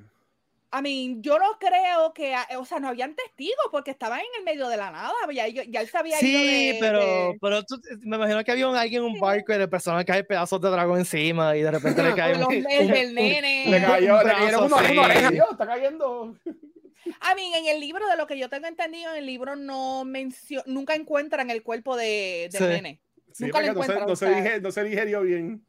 I 0.74 0.80
mean, 0.80 1.22
yo 1.22 1.38
no 1.38 1.58
creo 1.60 2.14
que, 2.14 2.34
o 2.56 2.64
sea, 2.64 2.80
no 2.80 2.88
habían 2.88 3.14
testigos 3.14 3.66
porque 3.70 3.90
estaban 3.90 4.20
en 4.20 4.26
el 4.38 4.44
medio 4.44 4.68
de 4.68 4.78
la 4.78 4.90
nada, 4.90 5.12
ya, 5.30 5.46
ya 5.46 5.80
él 5.82 5.88
sabía 5.88 6.16
Sí, 6.16 6.78
pero, 6.80 7.34
pero 7.42 7.60
me 8.00 8.16
imagino 8.16 8.42
que 8.42 8.52
había 8.52 8.68
un, 8.68 8.76
alguien 8.76 9.02
en 9.02 9.12
un 9.12 9.20
barco 9.20 9.52
y 9.52 9.58
de 9.58 9.68
persona 9.68 10.02
cae 10.02 10.24
pedazos 10.24 10.62
de 10.62 10.70
dragón 10.70 11.00
encima 11.00 11.54
y 11.56 11.62
de 11.62 11.70
repente 11.70 12.02
le 12.02 12.14
cae 12.16 12.42
un, 12.42 12.52
el, 12.52 13.14
nene. 13.14 13.66
Le 13.68 13.82
cayó, 13.82 14.22
le 14.22 14.32
cayó 14.32 14.64
una, 14.64 14.76
oreja, 14.76 15.28
está 15.50 15.66
cayendo. 15.66 16.38
I 16.46 17.36
mean, 17.36 17.54
en 17.54 17.66
el 17.66 17.78
libro, 17.78 18.08
de 18.08 18.16
lo 18.16 18.26
que 18.26 18.38
yo 18.38 18.48
tengo 18.48 18.66
entendido, 18.66 19.10
en 19.12 19.18
el 19.18 19.26
libro 19.26 19.56
no 19.56 20.06
menciona, 20.06 20.64
nunca 20.66 20.94
encuentran 20.94 21.50
el 21.50 21.62
cuerpo 21.62 21.96
de, 21.96 22.48
del 22.50 22.68
nene. 22.68 23.00
nunca 23.38 23.60
lo 23.60 23.68
encuentran. 23.68 24.06
No 24.06 24.16
se, 24.16 24.26
no, 24.26 24.42
se 24.42 24.60
no 24.60 24.72
se 24.72 24.84
digerió 24.84 25.20
bien. 25.20 25.66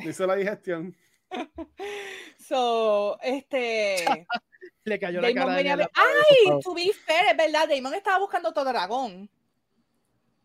Hizo 0.00 0.26
la 0.26 0.34
digestión. 0.34 0.96
So, 2.38 3.18
este. 3.22 4.04
Le 4.84 5.00
cayó 5.00 5.20
la 5.20 5.34
cara 5.34 5.56
venía 5.56 5.90
Ay, 5.94 6.60
to 6.62 6.72
be 6.72 6.92
fair, 6.92 7.26
es 7.30 7.36
verdad. 7.36 7.68
Damon 7.68 7.92
estaba 7.94 8.20
buscando 8.20 8.52
todo 8.52 8.66
dragón. 8.66 9.28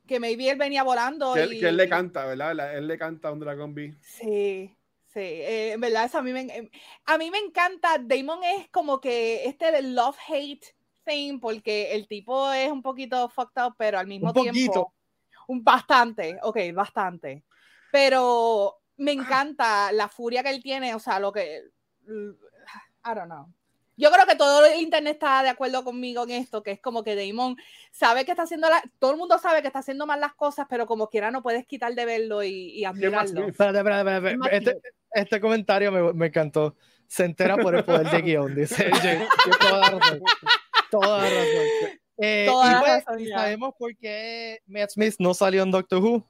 Que 0.07 0.19
maybe 0.19 0.49
él 0.49 0.57
venía 0.57 0.81
volando. 0.81 1.35
Que, 1.35 1.45
y, 1.45 1.59
que 1.59 1.67
él 1.67 1.77
le 1.77 1.87
canta, 1.87 2.25
¿verdad? 2.25 2.75
Él 2.75 2.87
le 2.87 2.97
canta 2.97 3.27
a 3.27 3.31
un 3.31 3.39
dragón 3.39 3.75
B. 3.75 3.95
Sí. 4.01 4.75
Sí, 5.13 5.19
eh, 5.19 5.73
en 5.73 5.81
verdad, 5.81 6.05
eso 6.05 6.19
a 6.19 6.21
mí, 6.21 6.31
me, 6.31 6.41
eh, 6.43 6.71
a 7.05 7.17
mí 7.17 7.29
me 7.29 7.37
encanta. 7.37 7.97
Damon 7.99 8.43
es 8.43 8.69
como 8.69 8.99
que 8.99 9.45
este 9.45 9.71
del 9.71 9.93
love-hate 9.93 10.73
thing, 11.03 11.39
porque 11.39 11.93
el 11.93 12.07
tipo 12.07 12.51
es 12.51 12.71
un 12.71 12.81
poquito 12.81 13.27
fucked 13.29 13.61
up, 13.61 13.75
pero 13.77 13.99
al 13.99 14.07
mismo 14.07 14.29
un 14.29 14.33
tiempo. 14.33 14.49
Poquito. 14.49 14.93
Un 15.49 15.63
bastante, 15.63 16.39
ok, 16.41 16.57
bastante. 16.73 17.43
Pero 17.91 18.80
me 19.01 19.13
encanta 19.13 19.91
la 19.91 20.07
furia 20.07 20.43
que 20.43 20.51
él 20.51 20.61
tiene, 20.61 20.93
o 20.93 20.99
sea, 20.99 21.19
lo 21.19 21.31
que. 21.31 21.63
I 22.07 23.15
don't 23.15 23.25
know. 23.25 23.47
Yo 23.97 24.11
creo 24.11 24.25
que 24.25 24.35
todo 24.35 24.65
el 24.65 24.79
internet 24.79 25.13
está 25.13 25.43
de 25.43 25.49
acuerdo 25.49 25.83
conmigo 25.83 26.23
en 26.23 26.31
esto, 26.31 26.63
que 26.63 26.71
es 26.71 26.79
como 26.79 27.03
que 27.03 27.15
Damon 27.15 27.57
sabe 27.91 28.25
que 28.25 28.31
está 28.31 28.43
haciendo 28.43 28.69
la, 28.69 28.81
todo 28.99 29.11
el 29.11 29.17
mundo 29.17 29.37
sabe 29.39 29.61
que 29.61 29.67
está 29.67 29.79
haciendo 29.79 30.05
mal 30.05 30.19
las 30.19 30.33
cosas, 30.33 30.67
pero 30.69 30.85
como 30.85 31.09
quiera 31.09 31.29
no 31.29 31.41
puedes 31.41 31.65
quitar 31.65 31.93
de 31.93 32.05
verlo 32.05 32.43
y, 32.43 32.85
admirarlo. 32.85 33.47
Espérate, 33.47 33.79
espérate, 33.79 34.27
espérate. 34.27 34.55
Este, 34.55 34.81
este, 35.13 35.41
comentario 35.41 35.91
me, 35.91 36.13
me, 36.13 36.27
encantó. 36.27 36.75
Se 37.07 37.25
entera 37.25 37.57
por 37.57 37.75
el 37.75 37.83
poder 37.83 38.09
de 38.09 38.21
guion, 38.21 38.55
dice 38.55 38.89
Toda 39.59 39.89
razón. 39.89 40.21
Toda 40.89 41.21
razón. 41.21 41.99
Eh, 42.17 42.45
toda 42.47 42.71
y, 42.71 42.75
pues, 42.79 43.05
razón, 43.05 43.27
sabemos 43.27 43.73
por 43.77 43.95
qué 43.97 44.61
Matt 44.67 44.91
Smith 44.91 45.15
no 45.19 45.33
salió 45.33 45.63
en 45.63 45.71
Doctor 45.71 46.01
Who 46.01 46.25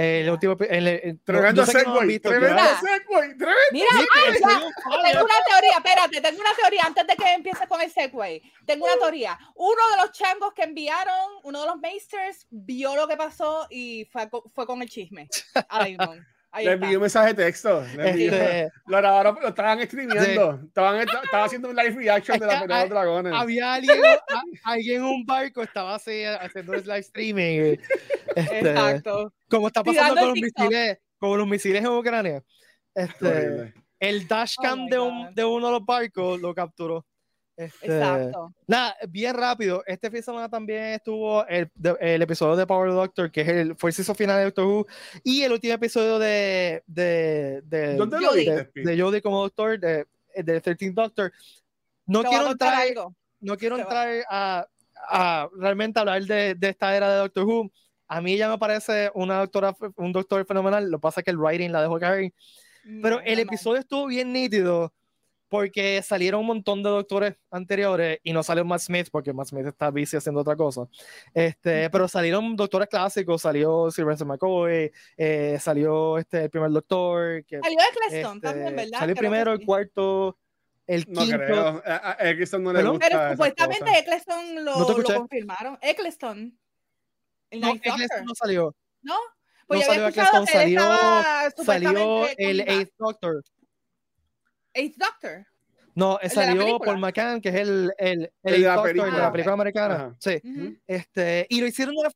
el 0.00 0.30
último. 0.30 0.56
El, 0.60 1.20
tremendo 1.24 1.66
Segway. 1.66 2.18
Tremendo 2.18 2.62
Segway. 2.80 3.34
Mira, 3.72 3.88
tengo 4.38 5.24
una 5.24 5.34
teoría. 5.46 5.72
Espérate, 5.76 6.20
tengo 6.20 6.40
una 6.40 6.54
teoría 6.54 6.82
antes 6.86 7.06
de 7.06 7.16
que 7.16 7.34
empiece 7.34 7.66
con 7.66 7.80
el 7.80 7.90
Segway. 7.90 8.42
Tengo 8.66 8.86
una 8.86 8.96
teoría. 8.96 9.38
Uno 9.54 9.82
de 9.90 10.02
los 10.02 10.12
changos 10.12 10.52
que 10.54 10.62
enviaron, 10.62 11.30
uno 11.42 11.60
de 11.60 11.66
los 11.66 11.78
Maesters, 11.80 12.46
vio 12.50 12.96
lo 12.96 13.06
que 13.06 13.16
pasó 13.16 13.66
y 13.70 14.06
fue, 14.10 14.28
fue 14.54 14.66
con 14.66 14.82
el 14.82 14.88
chisme. 14.88 15.28
Le 16.58 16.72
envió 16.72 16.98
un 16.98 17.02
mensaje 17.02 17.28
de 17.34 17.44
texto. 17.44 17.84
Este... 17.84 18.70
Lo 18.86 18.96
grabaron, 18.96 19.38
lo 19.40 19.48
estaban 19.48 19.80
escribiendo. 19.80 20.60
Estaban, 20.64 21.00
estaba 21.00 21.44
haciendo 21.44 21.68
un 21.68 21.76
live 21.76 21.90
reaction 21.90 22.38
de 22.38 22.46
la 22.46 22.60
pelea 22.60 22.76
de 22.78 22.82
los 22.84 22.90
dragones. 22.90 23.32
Había 23.34 23.74
alguien, 23.74 23.98
alguien 24.64 24.96
en 24.96 25.04
un 25.04 25.24
barco, 25.24 25.62
estaba 25.62 25.94
así 25.94 26.24
haciendo 26.24 26.74
el 26.74 26.82
live 26.82 26.98
streaming. 26.98 27.76
Este, 28.34 28.58
Exacto. 28.60 29.32
Como 29.48 29.68
está 29.68 29.84
pasando 29.84 30.16
con 30.16 30.28
los, 30.30 30.34
misiles, 30.34 30.98
con 31.18 31.38
los 31.38 31.46
misiles 31.46 31.82
en 31.82 31.88
Ucrania. 31.88 32.42
Este, 32.94 33.72
el 34.00 34.26
dashcam 34.26 34.86
oh 34.86 34.88
de, 34.88 34.98
un, 34.98 35.34
de 35.34 35.44
uno 35.44 35.66
de 35.66 35.72
los 35.72 35.84
barcos 35.84 36.40
lo 36.40 36.54
capturó. 36.54 37.06
Este, 37.60 37.86
Exacto. 37.88 38.54
Nada, 38.66 38.96
bien 39.10 39.34
rápido. 39.34 39.82
Este 39.86 40.08
fin 40.08 40.20
de 40.20 40.22
semana 40.22 40.48
también 40.48 40.82
estuvo 40.94 41.46
el, 41.46 41.70
el, 42.00 42.22
episodio 42.22 42.56
de 42.56 42.66
Power 42.66 42.90
Doctor, 42.90 43.30
que 43.30 43.42
es 43.42 43.48
el, 43.48 43.76
fue 43.76 43.90
el 43.90 43.94
season 43.94 44.16
final 44.16 44.38
de 44.38 44.44
Doctor 44.44 44.64
Who, 44.64 44.86
y 45.22 45.42
el 45.42 45.52
último 45.52 45.74
episodio 45.74 46.18
de, 46.18 46.82
de, 46.86 47.60
de, 47.66 47.98
de, 48.74 48.98
Jodie 48.98 49.20
como 49.20 49.42
Doctor, 49.42 49.78
de, 49.78 50.06
de 50.34 50.60
13 50.62 50.92
Doctor. 50.92 51.32
No 52.06 52.22
quiero 52.22 52.52
entrar, 52.52 52.88
no 53.40 53.56
quiero 53.58 53.78
entrar 53.78 54.24
a, 54.30 54.66
a, 55.10 55.48
realmente 55.58 56.00
hablar 56.00 56.22
de, 56.22 56.54
de, 56.54 56.68
esta 56.70 56.96
era 56.96 57.12
de 57.12 57.18
Doctor 57.18 57.44
Who. 57.44 57.70
A 58.08 58.22
mí 58.22 58.38
ya 58.38 58.48
me 58.48 58.56
parece 58.56 59.10
una 59.12 59.38
doctora, 59.40 59.76
un 59.96 60.12
doctor 60.12 60.46
fenomenal. 60.46 60.90
Lo 60.90 60.96
que 60.96 61.02
pasa 61.02 61.20
es 61.20 61.24
que 61.24 61.30
el 61.30 61.38
writing 61.38 61.72
la 61.72 61.82
dejó 61.82 62.00
caer. 62.00 62.32
Pero 63.02 63.20
el 63.20 63.38
episodio 63.38 63.80
estuvo 63.80 64.06
bien 64.06 64.32
nítido 64.32 64.94
porque 65.50 66.00
salieron 66.02 66.42
un 66.42 66.46
montón 66.46 66.80
de 66.82 66.88
doctores 66.88 67.34
anteriores 67.50 68.20
y 68.22 68.32
no 68.32 68.42
salió 68.44 68.64
Matt 68.64 68.82
Smith 68.82 69.08
porque 69.10 69.32
Matt 69.32 69.48
Smith 69.48 69.66
está 69.66 69.90
busy 69.90 70.16
haciendo 70.16 70.40
otra 70.40 70.54
cosa. 70.54 70.86
Este, 71.34 71.90
pero 71.90 72.06
salieron 72.06 72.54
doctores 72.54 72.88
clásicos, 72.88 73.42
salió 73.42 73.90
Sylvester 73.90 74.26
McCoy, 74.26 74.92
eh, 75.16 75.58
salió 75.60 76.18
este, 76.18 76.44
el 76.44 76.50
primer 76.50 76.70
doctor. 76.70 77.44
Que, 77.44 77.58
salió 77.58 77.78
Eccleston 77.80 78.36
este, 78.36 78.48
también, 78.48 78.76
¿verdad? 78.76 78.98
Salió 79.00 79.16
primero, 79.16 79.52
el 79.52 79.66
cuarto, 79.66 80.38
el 80.86 81.04
no 81.08 81.22
quinto. 81.22 81.38
Creo. 81.38 81.82
A, 81.84 82.16
Eccleston 82.20 82.62
no 82.62 82.72
le 82.72 82.82
gusta 82.84 83.08
Pero 83.08 83.30
supuestamente 83.32 83.98
Eccleston 83.98 84.64
lo, 84.64 84.78
lo, 84.78 85.02
confirmaron. 85.02 85.78
Eccleston. 85.82 86.56
El 87.50 87.60
no, 87.60 87.74
Eccleston 87.74 88.24
no 88.24 88.34
salió. 88.36 88.76
¿No? 89.02 89.16
Pues 89.66 89.80
no 89.80 89.86
salió 89.86 90.06
Eccleston, 90.06 90.46
salió, 90.46 90.82
salió 91.64 92.28
el 92.38 92.60
Eighth 92.60 92.92
Doctor. 92.96 93.42
Eighth 94.74 94.96
Doctor. 94.96 95.46
No, 95.94 96.18
salió 96.28 96.78
Paul 96.78 96.98
McCann, 96.98 97.40
que 97.40 97.48
es 97.48 97.54
el, 97.56 97.92
el, 97.98 98.32
el, 98.42 98.62
Doctor 98.62 98.94
de 98.94 99.18
la 99.18 99.32
película 99.32 99.54
americana. 99.54 100.16
Sí. 100.18 100.40
este, 100.86 101.46
y 101.48 101.60
lo 101.60 101.66
hicieron, 101.66 101.94
de 101.94 102.00
una, 102.00 102.10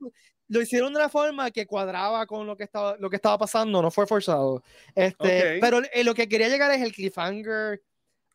lo 0.49 0.61
hicieron 0.63 0.93
de 0.93 1.01
una 1.01 1.09
forma 1.09 1.51
que 1.51 1.67
cuadraba 1.67 2.27
con 2.27 2.47
lo 2.47 2.57
que 2.57 2.65
estaba, 2.65 2.97
lo 2.99 3.11
que 3.11 3.17
estaba 3.17 3.39
pasando, 3.39 3.83
no 3.83 3.91
fue 3.91 4.07
forzado. 4.07 4.63
Este, 4.95 5.59
Pero 5.61 5.83
eh, 5.93 6.05
lo 6.05 6.15
que 6.15 6.29
quería 6.29 6.49
llegar 6.49 6.71
es 6.71 6.83
el 6.83 6.93
cliffhanger. 6.93 7.83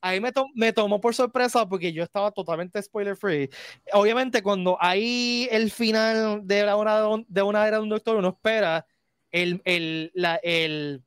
Ahí 0.01 0.21
me, 0.21 0.31
me 0.55 0.71
tomó 0.71 1.01
por 1.01 1.13
sorpresa 1.13 1.67
porque 1.67 1.91
yo 1.91 2.03
estaba 2.03 2.31
totalmente 2.31 2.81
spoiler 2.81 3.17
free. 3.17 3.49
Obviamente, 3.91 4.41
cuando 4.41 4.77
hay 4.79 5.47
el 5.51 5.71
final 5.71 6.47
de, 6.47 6.73
una, 6.73 7.23
de 7.27 7.41
una 7.41 7.67
era 7.67 7.77
de 7.77 7.83
un 7.83 7.89
doctor, 7.89 8.15
uno 8.15 8.29
espera 8.29 8.85
el, 9.31 9.61
el, 9.65 10.11
la, 10.13 10.35
el 10.37 11.03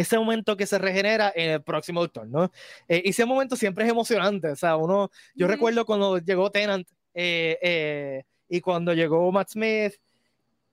ese 0.00 0.18
momento 0.18 0.56
que 0.56 0.66
se 0.66 0.78
regenera 0.78 1.32
en 1.34 1.50
el 1.50 1.62
próximo 1.62 2.00
Doctor, 2.00 2.28
¿no? 2.28 2.52
Eh, 2.86 3.02
y 3.04 3.10
ese 3.10 3.24
momento 3.24 3.56
siempre 3.56 3.84
es 3.84 3.90
emocionante, 3.90 4.48
o 4.48 4.56
sea, 4.56 4.76
uno, 4.76 5.10
yo 5.34 5.46
recuerdo 5.48 5.84
cuando 5.84 6.18
llegó 6.18 6.50
Tennant 6.50 6.88
eh, 7.14 7.58
eh, 7.60 8.24
y 8.48 8.60
cuando 8.60 8.94
llegó 8.94 9.30
Matt 9.32 9.50
Smith, 9.50 9.94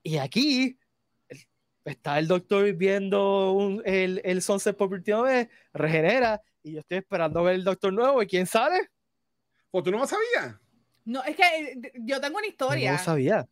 y 0.02 0.18
aquí 0.18 0.78
está 1.84 2.18
el 2.18 2.28
Doctor 2.28 2.72
viendo 2.74 3.80
el, 3.84 4.20
el 4.24 4.42
Sunset 4.42 4.76
por 4.76 4.92
última 4.92 5.22
vez, 5.22 5.48
regenera, 5.72 6.40
y 6.62 6.74
yo 6.74 6.80
estoy 6.80 6.98
esperando 6.98 7.42
ver 7.42 7.56
el 7.56 7.64
Doctor 7.64 7.92
nuevo, 7.92 8.22
¿y 8.22 8.26
quién 8.26 8.46
sale? 8.46 8.90
Pues 9.70 9.84
tú 9.84 9.90
no 9.90 9.98
lo 9.98 10.06
sabías. 10.06 10.56
No, 11.04 11.22
es 11.22 11.36
que 11.36 11.92
yo 11.94 12.20
tengo 12.20 12.38
una 12.38 12.46
historia. 12.46 12.92
No 12.92 12.98
lo 12.98 13.04
sabía. 13.04 13.48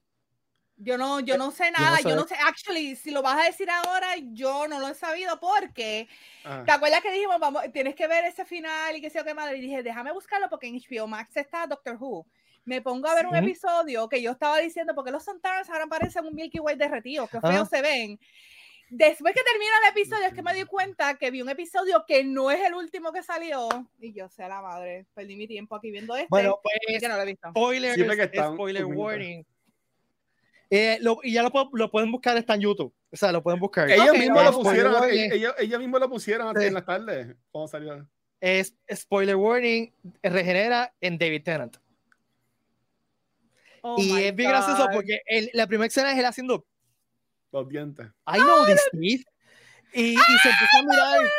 Yo 0.76 0.98
no, 0.98 1.20
yo 1.20 1.38
no 1.38 1.52
sé 1.52 1.70
nada, 1.70 2.00
yo 2.00 2.16
no, 2.16 2.26
sé, 2.26 2.34
actually, 2.34 2.96
si 2.96 3.12
lo 3.12 3.22
vas 3.22 3.40
a 3.40 3.46
decir 3.46 3.70
ahora, 3.70 4.08
yo 4.32 4.66
no 4.66 4.80
lo 4.80 4.88
he 4.88 4.94
sabido 4.94 5.38
porque, 5.38 6.08
¿te 6.42 6.72
acuerdas 6.72 7.00
que 7.00 7.12
dijimos, 7.12 7.38
vamos, 7.38 7.62
tienes 7.72 7.94
que 7.94 8.08
ver 8.08 8.24
ese 8.24 8.44
final 8.44 8.96
y 8.96 9.00
qué 9.00 9.08
sé 9.08 9.18
yo 9.18 9.24
qué 9.24 9.34
madre? 9.34 9.58
Y 9.58 9.60
dije, 9.60 9.84
déjame 9.84 10.10
buscarlo 10.12 10.48
porque 10.50 10.66
en 10.66 10.74
HBO 10.76 11.06
Max 11.06 11.36
está 11.36 11.66
Doctor 11.66 11.96
Who. 11.98 12.26
Me 12.64 12.82
pongo 12.82 13.08
a 13.08 13.14
ver 13.14 13.26
un 13.26 13.36
episodio 13.36 14.08
que 14.08 14.20
yo 14.20 14.32
estaba 14.32 14.58
diciendo, 14.58 14.94
porque 14.94 15.12
los 15.12 15.22
Santanas 15.22 15.70
ahora 15.70 15.86
parecen 15.86 16.24
un 16.24 16.34
Milky 16.34 16.58
Way 16.58 16.76
derretido, 16.76 17.28
que 17.28 17.40
feos 17.40 17.68
se 17.68 17.80
ven. 17.80 18.18
Después 18.90 19.34
que 19.34 19.42
termina 19.42 19.72
el 19.82 19.90
episodio, 19.90 20.26
es 20.26 20.34
que 20.34 20.42
me 20.42 20.54
di 20.54 20.64
cuenta 20.64 21.14
que 21.14 21.30
vi 21.30 21.40
un 21.40 21.48
episodio 21.48 22.04
que 22.06 22.24
no 22.24 22.50
es 22.50 22.60
el 22.64 22.74
último 22.74 23.12
que 23.12 23.22
salió. 23.22 23.68
Y 24.00 24.12
yo 24.12 24.28
sé 24.28 24.48
la 24.48 24.60
madre, 24.60 25.06
perdí 25.14 25.36
mi 25.36 25.46
tiempo 25.46 25.76
aquí 25.76 25.90
viendo 25.90 26.16
este. 26.16 26.28
Bueno, 26.30 26.58
pues, 26.62 27.02
no 27.02 27.16
lo 27.16 27.22
he 27.22 27.26
visto. 27.26 27.50
Spoiler, 27.50 28.54
spoiler 28.54 28.84
warning 28.86 29.44
eh, 30.76 30.98
y 31.22 31.32
ya 31.32 31.44
lo, 31.44 31.52
lo, 31.72 31.90
pueden 31.90 32.10
buscar, 32.10 32.36
está 32.36 32.54
en 32.54 32.62
YouTube. 32.62 32.92
O 33.12 33.16
sea, 33.16 33.30
lo 33.30 33.44
pueden 33.44 33.60
buscar. 33.60 33.88
Ellos 33.88 34.18
mismos 34.18 34.44
lo 34.44 34.52
pusieron, 34.52 35.04
ellos, 35.08 35.54
ellos, 35.58 35.78
mismos 35.78 36.00
lo 36.00 36.10
pusieron 36.10 36.60
en 36.60 36.74
la 36.74 36.84
tarde. 36.84 37.36
¿Cómo 37.52 37.68
salió? 37.68 38.08
Es 38.40 38.74
spoiler 38.92 39.36
warning, 39.36 39.92
regenera 40.20 40.92
en 41.00 41.16
David 41.16 41.44
Tennant. 41.44 41.76
Oh 43.82 43.94
y 43.98 44.24
es 44.24 44.34
bien 44.34 44.50
gracioso 44.50 44.88
porque 44.92 45.20
el, 45.26 45.48
la 45.52 45.68
primera 45.68 45.86
escena 45.86 46.10
es 46.10 46.18
él 46.18 46.24
haciendo 46.24 46.66
los 47.52 47.68
dientes. 47.68 48.08
I 48.26 48.38
know 48.38 48.66
this, 48.66 48.80
Steve. 48.88 49.24
Y, 49.92 50.14
y, 50.14 50.16
se 50.16 50.48
empieza 50.48 50.78
a 50.78 50.82
mirar. 50.82 51.30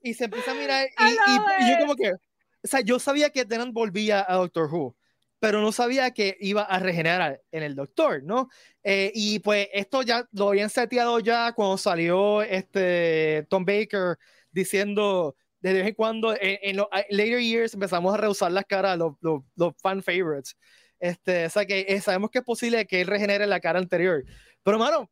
Y 0.00 0.14
se 0.14 0.24
empieza 0.24 0.50
a 0.50 0.54
mirar. 0.54 0.88
Y, 0.98 1.64
y, 1.64 1.70
yo, 1.70 1.78
como 1.78 1.94
que. 1.94 2.12
O 2.12 2.18
sea, 2.66 2.80
yo 2.80 2.98
sabía 2.98 3.28
que 3.28 3.44
Tennant 3.44 3.74
volvía 3.74 4.24
a 4.26 4.36
Doctor 4.36 4.72
Who 4.72 4.96
pero 5.42 5.60
no 5.60 5.72
sabía 5.72 6.12
que 6.12 6.36
iba 6.38 6.62
a 6.62 6.78
regenerar 6.78 7.42
en 7.50 7.64
el 7.64 7.74
doctor, 7.74 8.22
¿no? 8.22 8.48
Eh, 8.84 9.10
y 9.12 9.40
pues 9.40 9.66
esto 9.72 10.02
ya 10.02 10.24
lo 10.30 10.50
habían 10.50 10.70
seteado 10.70 11.18
ya 11.18 11.50
cuando 11.52 11.76
salió 11.78 12.42
este 12.42 13.44
Tom 13.50 13.64
Baker 13.64 14.18
diciendo 14.52 15.34
de 15.58 15.72
vez 15.72 15.88
en 15.88 15.94
cuando 15.94 16.32
en, 16.40 16.76
los 16.76 16.86
later 17.10 17.40
years 17.40 17.74
empezamos 17.74 18.14
a 18.14 18.18
rehusar 18.18 18.52
las 18.52 18.66
caras, 18.66 18.96
los, 18.96 19.14
los, 19.20 19.74
fan 19.82 20.00
favorites. 20.00 20.56
Este, 21.00 21.46
o 21.46 21.50
sea 21.50 21.66
que 21.66 21.86
eh, 21.88 22.00
sabemos 22.00 22.30
que 22.30 22.38
es 22.38 22.44
posible 22.44 22.86
que 22.86 23.00
él 23.00 23.08
regenere 23.08 23.48
la 23.48 23.58
cara 23.58 23.80
anterior. 23.80 24.22
Pero, 24.62 24.78
mano, 24.78 25.10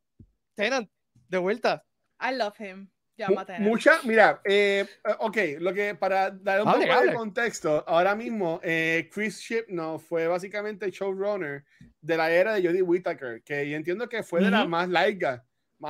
Tenant, 0.55 0.89
de 1.27 1.39
vuelta. 1.39 1.85
I 2.21 2.37
love 2.37 2.55
him. 2.61 2.89
Mucha, 3.61 4.01
mira, 4.05 4.41
eh, 4.45 4.87
ok, 5.19 5.37
lo 5.59 5.73
que 5.73 5.95
para 5.95 6.31
dar 6.31 6.63
un 6.63 6.73
poco 6.73 7.03
de 7.03 7.15
contexto, 7.15 7.85
ahora 7.87 8.15
mismo 8.15 8.61
eh, 8.63 9.09
Chris 9.13 9.49
no 9.69 9.99
fue 9.99 10.27
básicamente 10.27 10.85
el 10.87 10.93
showrunner 10.93 11.65
de 12.01 12.17
la 12.17 12.31
era 12.31 12.55
de 12.55 12.67
Jodie 12.67 12.83
Whittaker, 12.83 13.43
que 13.43 13.69
yo 13.69 13.77
entiendo 13.77 14.09
que 14.09 14.23
fue 14.23 14.43
de 14.43 14.51
las 14.51 14.69
más 14.69 14.89
largas, 14.89 15.43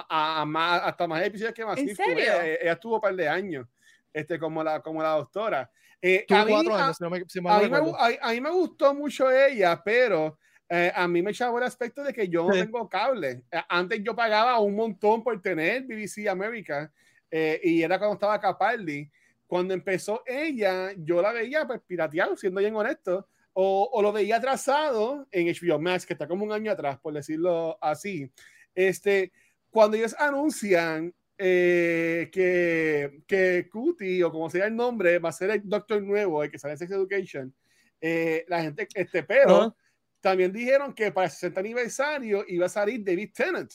hasta 0.08 1.06
más 1.06 1.24
episodios 1.24 1.54
que 1.54 1.64
más. 1.64 1.78
¿En 1.78 1.94
serio? 1.94 2.18
Ella, 2.18 2.46
ella, 2.46 2.72
estuvo 2.72 2.96
un 2.96 3.00
par 3.00 3.14
de 3.14 3.28
años 3.28 3.66
este, 4.12 4.38
como, 4.38 4.62
la, 4.62 4.80
como 4.80 5.02
la 5.02 5.10
doctora. 5.10 5.70
Eh, 6.02 6.24
a, 6.30 6.44
mí, 6.44 6.54
a, 6.54 8.30
mí 8.32 8.40
me, 8.40 8.50
gustó 8.50 8.94
mucho 8.94 9.30
ella, 9.30 9.82
pero 9.84 10.38
eh, 10.68 10.90
a 10.94 11.06
mí 11.06 11.20
me 11.20 11.30
echaba 11.30 11.58
el 11.58 11.64
aspecto 11.64 12.02
de 12.02 12.12
que 12.12 12.28
yo 12.28 12.46
no 12.46 12.52
tengo 12.52 12.88
cable. 12.88 13.42
Antes 13.68 14.02
yo 14.02 14.14
pagaba 14.16 14.58
un 14.60 14.74
montón 14.74 15.22
por 15.22 15.40
tener 15.42 15.82
BBC 15.82 16.28
América 16.28 16.90
eh, 17.30 17.60
y 17.62 17.82
era 17.82 17.98
cuando 17.98 18.14
estaba 18.14 18.40
Capaldi. 18.40 19.10
Cuando 19.46 19.74
empezó 19.74 20.22
ella, 20.26 20.92
yo 20.96 21.20
la 21.20 21.32
veía 21.32 21.66
pues 21.66 21.80
pirateado, 21.86 22.36
siendo 22.36 22.60
bien 22.60 22.76
honesto, 22.76 23.28
o, 23.52 23.90
o, 23.92 24.02
lo 24.02 24.12
veía 24.12 24.36
atrasado 24.36 25.26
en 25.32 25.48
HBO 25.48 25.80
Max, 25.80 26.06
que 26.06 26.12
está 26.12 26.28
como 26.28 26.44
un 26.44 26.52
año 26.52 26.70
atrás, 26.70 26.98
por 27.00 27.12
decirlo 27.14 27.76
así. 27.80 28.30
Este, 28.74 29.32
cuando 29.70 29.96
ellos 29.96 30.14
anuncian 30.18 31.12
eh, 31.36 32.28
que, 32.30 33.22
que 33.26 33.68
Cutie, 33.70 34.22
o 34.22 34.30
como 34.30 34.50
sea 34.50 34.66
el 34.66 34.76
nombre, 34.76 35.18
va 35.18 35.30
a 35.30 35.32
ser 35.32 35.50
el 35.50 35.62
doctor 35.64 36.02
nuevo, 36.02 36.44
el 36.44 36.50
que 36.50 36.58
sale 36.58 36.72
en 36.72 36.78
Sex 36.78 36.90
Education, 36.92 37.54
eh, 38.00 38.44
la 38.46 38.62
gente, 38.62 38.86
este, 38.94 39.22
pero 39.22 39.74
también 40.20 40.52
dijeron 40.52 40.92
que 40.92 41.12
para 41.12 41.26
el 41.26 41.30
60 41.30 41.60
aniversario 41.60 42.44
iba 42.46 42.66
a 42.66 42.68
salir 42.68 43.02
David 43.02 43.30
Tennant 43.34 43.72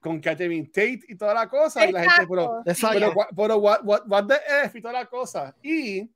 con 0.00 0.20
Catherine 0.20 0.66
Tate 0.66 1.00
y 1.08 1.16
toda 1.16 1.34
la 1.34 1.48
cosa. 1.48 1.86
Y 1.86 1.92
la 1.92 2.00
gente, 2.00 2.26
pero, 2.28 2.62
pero, 2.64 3.12
pero 3.34 3.56
what, 3.58 3.80
what, 3.84 4.02
what, 4.06 4.26
the 4.26 4.36
F 4.64 4.78
y 4.78 4.82
toda 4.82 4.94
la 4.94 5.06
cosa. 5.06 5.54
Y 5.62 6.08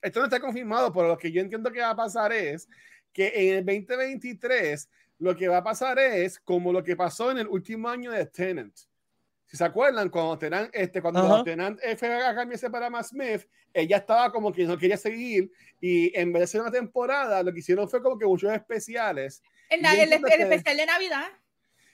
esto 0.00 0.20
no 0.20 0.26
está 0.26 0.40
confirmado, 0.40 0.92
pero 0.92 1.08
lo 1.08 1.18
que 1.18 1.30
yo 1.30 1.40
entiendo 1.40 1.70
que 1.70 1.80
va 1.80 1.90
a 1.90 1.96
pasar 1.96 2.32
es 2.32 2.68
que 3.12 3.32
en 3.34 3.56
el 3.56 3.66
2023 3.66 4.88
lo 5.18 5.36
que 5.36 5.48
va 5.48 5.58
a 5.58 5.64
pasar 5.64 5.98
es 5.98 6.38
como 6.40 6.72
lo 6.72 6.82
que 6.82 6.96
pasó 6.96 7.30
en 7.30 7.38
el 7.38 7.48
último 7.48 7.88
año 7.88 8.10
de 8.10 8.26
Tenant. 8.26 8.74
Si 9.46 9.56
se 9.56 9.64
acuerdan, 9.64 10.08
cuando 10.08 10.38
Tenant, 10.38 10.70
este, 10.72 11.02
cuando 11.02 11.24
uh 11.24 11.28
-huh. 11.28 11.44
Tenant 11.44 11.80
fue 11.98 12.24
a 12.24 12.34
cambiarse 12.34 12.70
para 12.70 12.88
Matt 12.88 13.06
Smith, 13.06 13.46
ella 13.74 13.96
estaba 13.98 14.30
como 14.30 14.52
que 14.52 14.64
no 14.64 14.78
quería 14.78 14.96
seguir 14.96 15.50
y 15.80 16.16
en 16.16 16.32
vez 16.32 16.40
de 16.40 16.44
hacer 16.44 16.60
una 16.60 16.70
temporada, 16.70 17.42
lo 17.42 17.52
que 17.52 17.58
hicieron 17.58 17.88
fue 17.88 18.00
como 18.02 18.16
que 18.16 18.26
muchos 18.26 18.52
especiales. 18.52 19.42
En 19.68 19.84
el, 19.84 20.12
el, 20.12 20.24
el 20.24 20.40
especial 20.40 20.76
de 20.76 20.86
Navidad. 20.86 21.26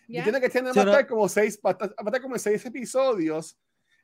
Y 0.09 0.23
tiene 0.23 0.41
que 0.41 0.49
tener 0.49 0.73
sí, 0.73 0.81
como 1.09 1.29
seis, 1.29 1.61
como 1.61 2.39
seis 2.39 2.65
episodios 2.65 3.59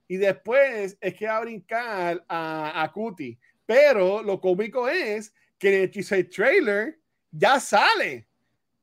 y 0.09 0.16
después 0.16 0.98
es 1.00 1.14
que 1.14 1.26
va 1.26 1.38
a 1.38 1.40
brincar 1.40 2.24
a, 2.28 2.82
a 2.82 2.92
Cutie. 2.92 3.38
Pero 3.64 4.22
lo 4.22 4.40
cómico 4.40 4.88
es 4.88 5.32
que 5.59 5.84
en 5.84 5.90
el 6.11 6.28
trailer 6.28 6.98
ya 7.30 7.59
sale. 7.59 8.28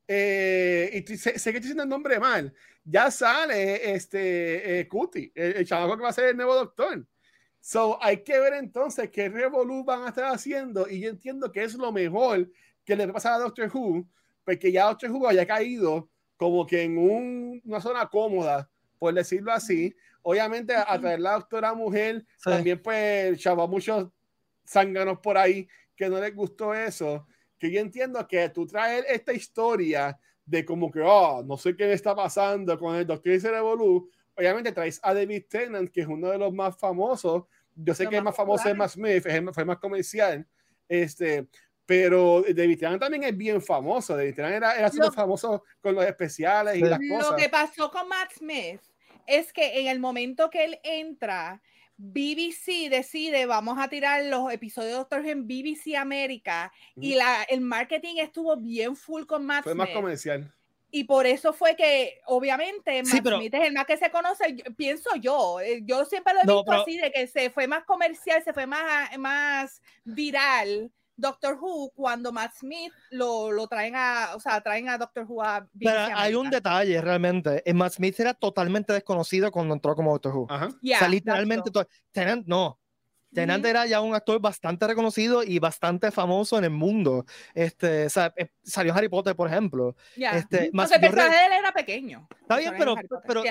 Eh, 0.08 1.04
y 1.08 1.16
sé, 1.16 1.30
que 1.30 1.36
estoy 1.36 1.52
diciendo 1.52 1.84
el 1.84 1.88
nombre 1.88 2.18
mal. 2.18 2.52
Ya 2.82 3.10
sale 3.12 3.94
este 3.94 4.80
eh, 4.80 4.88
Cutie, 4.88 5.30
el, 5.34 5.58
el 5.58 5.68
que 5.68 5.74
va 5.74 6.08
a 6.08 6.12
ser 6.12 6.30
el 6.30 6.36
nuevo 6.36 6.56
doctor. 6.56 7.06
So, 7.60 8.02
hay 8.02 8.24
que 8.24 8.40
ver 8.40 8.54
entonces 8.54 9.10
qué 9.10 9.28
Revolu 9.28 9.84
van 9.84 10.02
a 10.02 10.08
estar 10.08 10.34
haciendo 10.34 10.88
y 10.88 10.98
yo 10.98 11.10
entiendo 11.10 11.52
que 11.52 11.62
es 11.62 11.74
lo 11.74 11.92
mejor 11.92 12.50
que 12.84 12.96
le 12.96 13.06
pasa 13.06 13.36
a 13.36 13.38
Doctor 13.38 13.70
Who, 13.72 14.04
porque 14.44 14.72
ya 14.72 14.86
Doctor 14.86 15.12
Who 15.12 15.28
haya 15.28 15.46
caído 15.46 16.09
como 16.40 16.66
que 16.66 16.84
en 16.84 16.96
una 16.96 17.82
zona 17.82 18.08
cómoda, 18.08 18.66
por 18.98 19.12
decirlo 19.12 19.52
así. 19.52 19.94
Obviamente, 20.22 20.74
a, 20.74 20.98
traer 20.98 21.20
la 21.20 21.34
doctora 21.34 21.74
mujer, 21.74 22.24
también 22.42 22.80
pues 22.80 23.38
chavo 23.38 23.68
muchos 23.68 24.08
zánganos 24.66 25.18
por 25.18 25.36
ahí 25.36 25.68
que 25.94 26.08
no 26.08 26.18
les 26.18 26.34
gustó 26.34 26.72
eso. 26.72 27.26
Que 27.58 27.70
yo 27.70 27.78
entiendo 27.78 28.26
que 28.26 28.48
tú 28.48 28.66
traes 28.66 29.04
esta 29.06 29.34
historia 29.34 30.18
de 30.46 30.64
como 30.64 30.90
que, 30.90 31.02
oh, 31.02 31.42
no 31.44 31.58
sé 31.58 31.76
qué 31.76 31.92
está 31.92 32.16
pasando 32.16 32.78
con 32.78 32.96
el 32.96 33.06
Doctor 33.06 33.38
Cerebolu. 33.38 34.10
Obviamente 34.34 34.72
traes 34.72 34.98
a 35.02 35.12
David 35.12 35.44
Tennant, 35.46 35.90
que 35.90 36.00
es 36.00 36.06
uno 36.06 36.30
de 36.30 36.38
los 36.38 36.54
más 36.54 36.74
famosos. 36.74 37.44
Yo 37.74 37.94
sé 37.94 38.06
que 38.08 38.16
es 38.16 38.22
más 38.22 38.34
famoso 38.34 38.66
es 38.66 38.74
más 38.74 38.92
Smith, 38.92 39.26
fue 39.52 39.64
más 39.66 39.76
comercial. 39.76 40.46
Este, 40.88 41.46
pero 41.90 42.44
David 42.54 42.78
Tennant 42.78 43.00
también 43.00 43.24
es 43.24 43.36
bien 43.36 43.60
famoso. 43.60 44.16
David 44.16 44.36
Tennant 44.36 44.54
era, 44.54 44.78
era 44.78 44.90
súper 44.92 45.10
famoso 45.10 45.64
con 45.80 45.96
los 45.96 46.04
especiales 46.04 46.76
y 46.76 46.82
las 46.82 47.00
cosas. 47.00 47.32
Lo 47.32 47.36
que 47.36 47.48
pasó 47.48 47.90
con 47.90 48.08
Matt 48.08 48.30
Smith 48.38 48.80
es 49.26 49.52
que 49.52 49.80
en 49.80 49.88
el 49.88 49.98
momento 49.98 50.50
que 50.50 50.66
él 50.66 50.78
entra, 50.84 51.60
BBC 51.96 52.88
decide, 52.88 53.44
vamos 53.46 53.76
a 53.80 53.88
tirar 53.88 54.22
los 54.26 54.52
episodios 54.52 54.92
de 54.92 54.98
Doctor 54.98 55.22
Who 55.22 55.30
en 55.30 55.48
BBC 55.48 55.96
América 55.96 56.72
y 56.94 57.16
la, 57.16 57.42
el 57.48 57.60
marketing 57.60 58.18
estuvo 58.18 58.56
bien 58.56 58.94
full 58.94 59.24
con 59.24 59.44
Matt 59.44 59.64
Fue 59.64 59.74
más 59.74 59.88
comercial. 59.88 60.48
Y 60.92 61.04
por 61.04 61.26
eso 61.26 61.52
fue 61.52 61.74
que, 61.74 62.20
obviamente, 62.26 63.02
Matt 63.02 63.26
Smith 63.26 63.52
es 63.52 63.66
el 63.66 63.72
más 63.72 63.86
que 63.86 63.96
se 63.96 64.12
conoce, 64.12 64.44
pienso 64.76 65.10
yo. 65.16 65.58
Eh, 65.58 65.82
yo 65.84 66.04
siempre 66.04 66.34
lo 66.34 66.40
he 66.40 66.56
visto 66.56 66.70
así, 66.70 66.98
de 66.98 67.10
que 67.10 67.26
se 67.26 67.50
fue 67.50 67.66
más 67.66 67.82
comercial, 67.82 68.40
se 68.44 68.52
fue 68.52 68.68
más, 68.68 69.18
más 69.18 69.82
viral 70.04 70.92
Doctor 71.20 71.58
Who 71.60 71.90
cuando 71.94 72.32
Matt 72.32 72.54
Smith 72.58 72.92
lo, 73.10 73.50
lo 73.50 73.66
traen 73.66 73.94
a, 73.96 74.30
o 74.34 74.40
sea, 74.40 74.60
traen 74.60 74.88
a 74.88 74.98
Doctor 74.98 75.24
Who 75.28 75.42
a 75.42 75.66
Pero 75.78 75.98
hay 76.14 76.34
un 76.34 76.50
detalle 76.50 77.00
realmente. 77.00 77.62
Eh, 77.64 77.74
Matt 77.74 77.94
Smith 77.94 78.18
era 78.20 78.34
totalmente 78.34 78.92
desconocido 78.92 79.50
cuando 79.50 79.74
entró 79.74 79.94
como 79.94 80.12
Doctor 80.12 80.34
Who. 80.34 80.46
Ajá. 80.48 80.66
o 80.66 80.78
sea, 80.82 81.08
literalmente, 81.08 81.70
Tenant 82.12 82.46
no. 82.46 82.78
Tenant 83.32 83.64
era 83.64 83.86
ya 83.86 84.00
un 84.00 84.14
actor 84.14 84.40
bastante 84.40 84.86
reconocido 84.86 85.42
y 85.44 85.58
bastante 85.58 86.10
famoso 86.10 86.58
en 86.58 86.64
el 86.64 86.70
mundo. 86.70 87.24
Este, 87.54 88.06
o 88.06 88.10
sea, 88.10 88.32
eh, 88.36 88.48
salió 88.62 88.92
Harry 88.92 89.08
Potter, 89.08 89.36
por 89.36 89.48
ejemplo. 89.48 89.94
Este, 90.16 90.64
el 90.64 90.70
personaje 90.72 91.30
de 91.30 91.46
él 91.46 91.52
era 91.52 91.72
pequeño. 91.72 92.28
Está 92.40 92.56
bien, 92.56 92.74
pero, 92.76 92.96
pero 93.26 93.42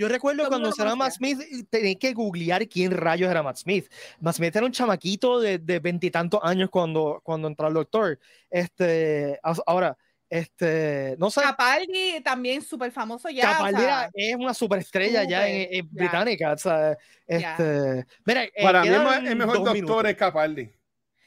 yo 0.00 0.08
recuerdo 0.08 0.48
cuando 0.48 0.72
se 0.72 0.82
Matt 0.82 1.12
Smith, 1.12 1.68
tenía 1.68 1.94
que 1.94 2.14
googlear 2.14 2.66
quién 2.66 2.90
rayos 2.90 3.30
era 3.30 3.42
Matt 3.42 3.58
Smith. 3.58 3.86
Matt 4.18 4.36
Smith 4.36 4.56
era 4.56 4.64
un 4.64 4.72
chamaquito 4.72 5.38
de 5.40 5.78
veintitantos 5.78 6.40
años 6.42 6.70
cuando, 6.70 7.20
cuando 7.22 7.48
entró 7.48 7.66
al 7.66 7.74
doctor. 7.74 8.18
Este, 8.48 9.38
ahora, 9.66 9.98
este, 10.30 11.16
no 11.18 11.30
sé. 11.30 11.42
Capaldi 11.42 12.22
también 12.24 12.62
súper 12.62 12.90
famoso 12.92 13.28
ya. 13.28 13.52
Capaldi 13.52 13.82
es 14.14 14.36
una 14.36 14.54
superestrella 14.54 15.24
ya 15.24 15.46
en, 15.46 15.86
británica. 15.90 16.52
O 16.52 16.56
sea, 16.56 16.96
este, 17.26 18.06
mira, 18.24 18.44
eh, 18.44 18.62
Para 18.62 18.80
mí 18.80 18.88
el 19.28 19.36
mejor 19.36 19.62
doctor 19.62 20.06
es 20.06 20.16
Capaldi. 20.16 20.72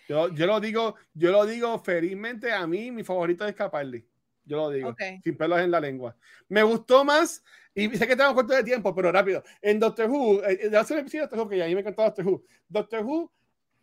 Yo, 0.09 0.33
yo, 0.33 0.47
lo 0.47 0.59
digo, 0.59 0.95
yo 1.13 1.31
lo 1.31 1.45
digo 1.45 1.77
felizmente, 1.77 2.51
a 2.51 2.65
mí 2.65 2.89
mi 2.89 3.03
favorito 3.03 3.45
es 3.45 3.53
Capaldi. 3.53 4.03
Yo 4.45 4.57
lo 4.57 4.69
digo, 4.69 4.95
sin 5.23 5.37
pelos 5.37 5.59
en 5.59 5.71
la 5.71 5.79
lengua. 5.79 6.15
Me 6.49 6.63
gustó 6.63 7.05
más 7.05 7.43
y 7.75 7.89
sé 7.97 8.07
que 8.07 8.15
tengo 8.15 8.35
corto 8.35 8.53
de 8.53 8.63
tiempo, 8.63 8.93
pero 8.93 9.11
rápido. 9.11 9.43
En 9.61 9.79
Doctor 9.79 10.09
Who, 10.09 10.43
eh, 10.43 10.69
de 10.69 10.77
hacer 10.77 10.97
el 10.97 11.01
episodio 11.01 11.23
de 11.23 11.27
Doctor 11.27 11.39
Who, 11.39 11.49
que 11.49 11.57
ya 11.57 11.65
a 11.65 11.67
mí 11.67 11.75
me 11.75 11.81
encantó 11.81 12.03
Doctor 12.03 12.27
Who. 12.27 12.43
Doctor 12.67 13.03
Who, 13.03 13.31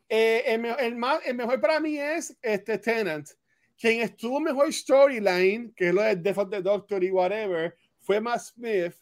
eh, 0.08 0.42
el, 0.46 0.64
el, 0.64 0.96
más, 0.96 1.20
el 1.24 1.34
mejor 1.34 1.60
para 1.60 1.80
mí 1.80 1.98
es 1.98 2.36
este 2.42 2.78
Tenant. 2.78 3.28
Quien 3.78 4.02
estuvo 4.02 4.40
mejor 4.40 4.72
storyline, 4.72 5.72
que 5.74 5.88
es 5.88 5.94
lo 5.94 6.02
de 6.02 6.16
Death 6.16 6.38
of 6.38 6.50
the 6.50 6.60
Doctor 6.60 7.02
y 7.02 7.10
whatever, 7.10 7.74
fue 7.98 8.20
más 8.20 8.48
Smith. 8.48 8.94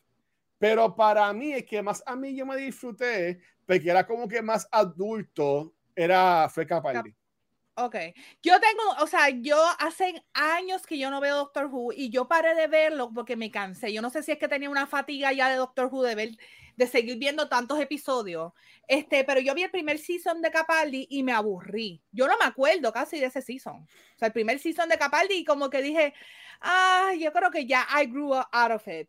Pero 0.58 0.94
para 0.94 1.32
mí, 1.32 1.52
es 1.52 1.64
que 1.64 1.82
más 1.82 2.02
a 2.06 2.16
mí 2.16 2.34
yo 2.34 2.46
me 2.46 2.56
disfruté, 2.56 3.40
porque 3.66 3.90
era 3.90 4.06
como 4.06 4.28
que 4.28 4.40
más 4.40 4.68
adulto, 4.70 5.74
era 5.94 6.48
fue 6.48 6.66
Capaldi. 6.66 7.14
Ok, 7.80 7.94
yo 8.42 8.58
tengo, 8.58 8.82
o 9.00 9.06
sea, 9.06 9.28
yo 9.28 9.56
hace 9.78 10.20
años 10.34 10.84
que 10.84 10.98
yo 10.98 11.10
no 11.10 11.20
veo 11.20 11.36
Doctor 11.36 11.66
Who 11.66 11.92
y 11.92 12.10
yo 12.10 12.26
paré 12.26 12.56
de 12.56 12.66
verlo 12.66 13.12
porque 13.14 13.36
me 13.36 13.52
cansé. 13.52 13.92
Yo 13.92 14.02
no 14.02 14.10
sé 14.10 14.24
si 14.24 14.32
es 14.32 14.38
que 14.38 14.48
tenía 14.48 14.68
una 14.68 14.88
fatiga 14.88 15.32
ya 15.32 15.48
de 15.48 15.54
Doctor 15.54 15.88
Who 15.92 16.02
de 16.02 16.16
ver, 16.16 16.30
de 16.74 16.86
seguir 16.88 17.18
viendo 17.18 17.48
tantos 17.48 17.78
episodios. 17.78 18.52
Este, 18.88 19.22
pero 19.22 19.40
yo 19.40 19.54
vi 19.54 19.62
el 19.62 19.70
primer 19.70 19.98
season 19.98 20.42
de 20.42 20.50
Capaldi 20.50 21.06
y 21.08 21.22
me 21.22 21.30
aburrí. 21.30 22.02
Yo 22.10 22.26
no 22.26 22.36
me 22.36 22.46
acuerdo 22.46 22.92
casi 22.92 23.20
de 23.20 23.26
ese 23.26 23.42
season. 23.42 23.76
O 23.76 24.18
sea, 24.18 24.26
el 24.26 24.32
primer 24.32 24.58
season 24.58 24.88
de 24.88 24.98
Capaldi 24.98 25.34
y 25.36 25.44
como 25.44 25.70
que 25.70 25.80
dije, 25.80 26.14
ah, 26.60 27.12
yo 27.16 27.32
creo 27.32 27.52
que 27.52 27.64
ya 27.64 27.86
I 27.96 28.06
grew 28.06 28.34
out 28.34 28.72
of 28.72 28.88
it. 28.88 29.08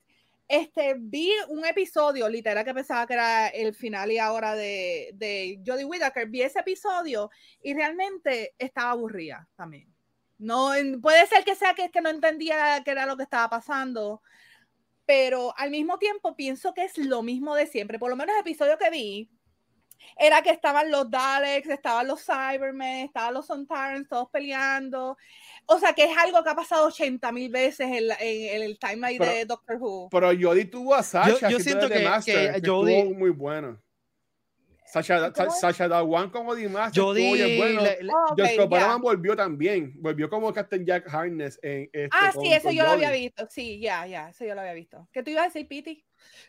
Este, 0.50 0.96
vi 0.98 1.32
un 1.50 1.64
episodio, 1.64 2.28
literal, 2.28 2.66
que 2.66 2.74
pensaba 2.74 3.06
que 3.06 3.14
era 3.14 3.50
el 3.50 3.76
final 3.76 4.12
y 4.12 4.18
ahora 4.18 4.56
de, 4.56 5.12
de 5.14 5.62
Jodie 5.64 5.86
Whittaker. 5.86 6.28
Vi 6.28 6.42
ese 6.42 6.62
episodio 6.62 7.30
y 7.62 7.76
realmente 7.76 8.56
estaba 8.58 8.90
aburrida 8.90 9.48
también. 9.56 9.94
No, 10.40 10.72
puede 11.04 11.28
ser 11.28 11.44
que 11.44 11.54
sea 11.54 11.76
que, 11.76 11.92
que 11.92 12.02
no 12.02 12.10
entendía 12.10 12.82
qué 12.84 12.90
era 12.90 13.06
lo 13.06 13.16
que 13.16 13.24
estaba 13.24 13.48
pasando, 13.48 14.24
pero 15.06 15.54
al 15.56 15.70
mismo 15.70 16.00
tiempo 16.00 16.36
pienso 16.36 16.74
que 16.74 16.86
es 16.86 16.98
lo 16.98 17.22
mismo 17.22 17.54
de 17.54 17.68
siempre. 17.68 18.00
Por 18.00 18.10
lo 18.10 18.16
menos 18.16 18.34
el 18.34 18.42
episodio 18.42 18.80
que 18.80 18.90
vi, 18.90 19.30
era 20.18 20.42
que 20.42 20.52
estaban 20.52 20.92
los 20.92 21.10
Daleks, 21.10 21.70
estaban 21.70 22.08
los 22.08 22.24
Cybermen, 22.24 23.06
estaban 23.06 23.34
los 23.34 23.48
Sontarans, 23.48 24.08
todos 24.08 24.30
peleando. 24.30 25.18
O 25.66 25.80
sea, 25.80 25.94
que 25.94 26.06
es 26.06 26.18
algo 26.18 26.44
que 26.44 26.50
ha 26.50 26.56
pasado 26.56 26.88
80 26.88 27.32
mil 27.32 27.52
veces 27.52 27.88
en, 27.88 28.10
en, 28.20 28.62
el 28.64 28.80
timeline 28.80 29.20
de 29.20 29.46
Doctor 29.46 29.78
Who. 29.80 30.10
Pero 30.10 30.28
Jodie 30.40 30.66
tuvo 30.66 30.96
a 30.96 31.04
Sasha, 31.04 31.50
yo, 31.50 31.60
siento 31.60 31.88
que, 31.88 32.00
Master, 32.00 32.62
que, 32.62 32.68
Jodie, 32.68 33.14
muy 33.14 33.30
bueno. 33.30 33.80
Sasha, 34.86 35.32
Sasha 35.52 35.88
Dawan 35.88 36.32
como 36.32 36.56
The 36.56 36.68
Master 36.68 37.04
Jodie, 37.04 37.34
estuvo 37.34 37.58
bueno. 37.58 37.82
Le, 37.84 38.04
le, 38.04 38.12
oh, 38.12 38.34
okay, 38.34 39.00
volvió 39.00 39.36
también. 39.36 39.94
Volvió 39.98 40.28
como 40.28 40.52
Captain 40.52 40.84
Jack 40.84 41.14
Harness. 41.14 41.60
En 41.62 41.84
este, 41.94 42.10
ah, 42.12 42.32
sí, 42.32 42.52
eso 42.52 42.72
yo 42.72 42.84
lo 42.84 42.92
había 42.92 43.12
visto. 43.12 43.48
Sí, 43.52 43.80
ya, 43.80 44.08
ya, 44.08 44.30
eso 44.30 44.46
yo 44.46 44.56
lo 44.56 44.62
había 44.62 44.74
visto. 44.74 45.08
¿Qué 45.12 45.22
tú 45.22 45.30
ibas 45.30 45.44
a 45.44 45.48
decir, 45.48 45.68
Piti? 45.68 46.04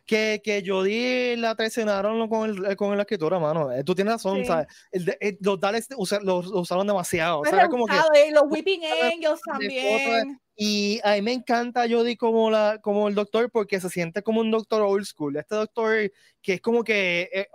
Que, 0.07 0.41
que 0.43 0.63
Jodie 0.67 1.37
la 1.37 1.55
traicionaron 1.55 2.29
con, 2.29 2.51
el, 2.51 2.77
con 2.77 2.97
la 2.97 3.03
escritura, 3.03 3.39
mano. 3.39 3.71
Eh, 3.73 3.85
tú 3.85 3.95
tienes 3.95 4.15
razón, 4.15 4.45
¿sabes? 4.45 4.67
El, 4.91 5.39
los 5.41 5.61
Daleks 5.61 5.89
los, 6.23 6.47
usaron 6.49 6.87
demasiado. 6.87 7.43
¿sabes? 7.45 7.69
Como 7.69 7.87
que, 7.87 7.95
los 8.33 8.45
Weeping 8.49 8.83
Angels 9.15 9.41
también. 9.45 10.41
Y 10.57 11.01
a 11.05 11.13
mí 11.13 11.23
me 11.23 11.33
encanta 11.33 11.89
Jodie 11.89 12.17
como, 12.17 12.51
la, 12.51 12.79
como 12.83 13.09
el 13.09 13.15
doctor 13.15 13.51
porque 13.51 13.81
se 13.81 13.89
siente 13.89 14.23
como 14.23 14.41
un 14.41 14.51
doctor 14.51 14.83
old 14.83 15.07
school. 15.07 15.37
Este 15.37 15.55
doctor 15.55 16.13
que 16.43 16.55
es 16.55 16.61
como 16.61 16.85
que 16.85 17.31
eh, 17.33 17.47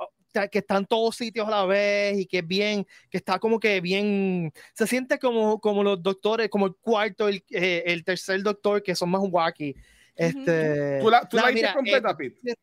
que 0.52 0.60
está 0.60 0.78
en 0.78 0.86
todos 0.86 1.16
sitios 1.16 1.48
a 1.48 1.52
la 1.52 1.66
vez 1.66 2.20
y 2.20 2.26
que 2.26 2.40
es 2.40 2.48
bien, 2.48 2.86
que 3.10 3.18
está 3.18 3.40
como 3.40 3.60
que 3.60 3.80
bien, 3.82 4.52
se 4.74 4.88
siente 4.88 5.18
como, 5.18 5.60
como 5.60 5.84
los 5.84 6.02
doctores, 6.02 6.50
como 6.50 6.68
el 6.68 6.76
cuarto, 6.76 7.28
el, 7.28 7.44
eh, 7.52 7.84
el 7.86 8.04
tercer 8.04 8.42
doctor, 8.44 8.84
que 8.84 8.96
son 8.96 9.10
más 9.12 9.22
wacky. 9.24 9.76
Este, 10.16 11.00
¿Tú 11.02 11.10
la, 11.10 11.28
tú 11.28 11.38
la 11.38 11.74
completa, 11.74 12.12
eh, 12.12 12.16
Pete? 12.16 12.56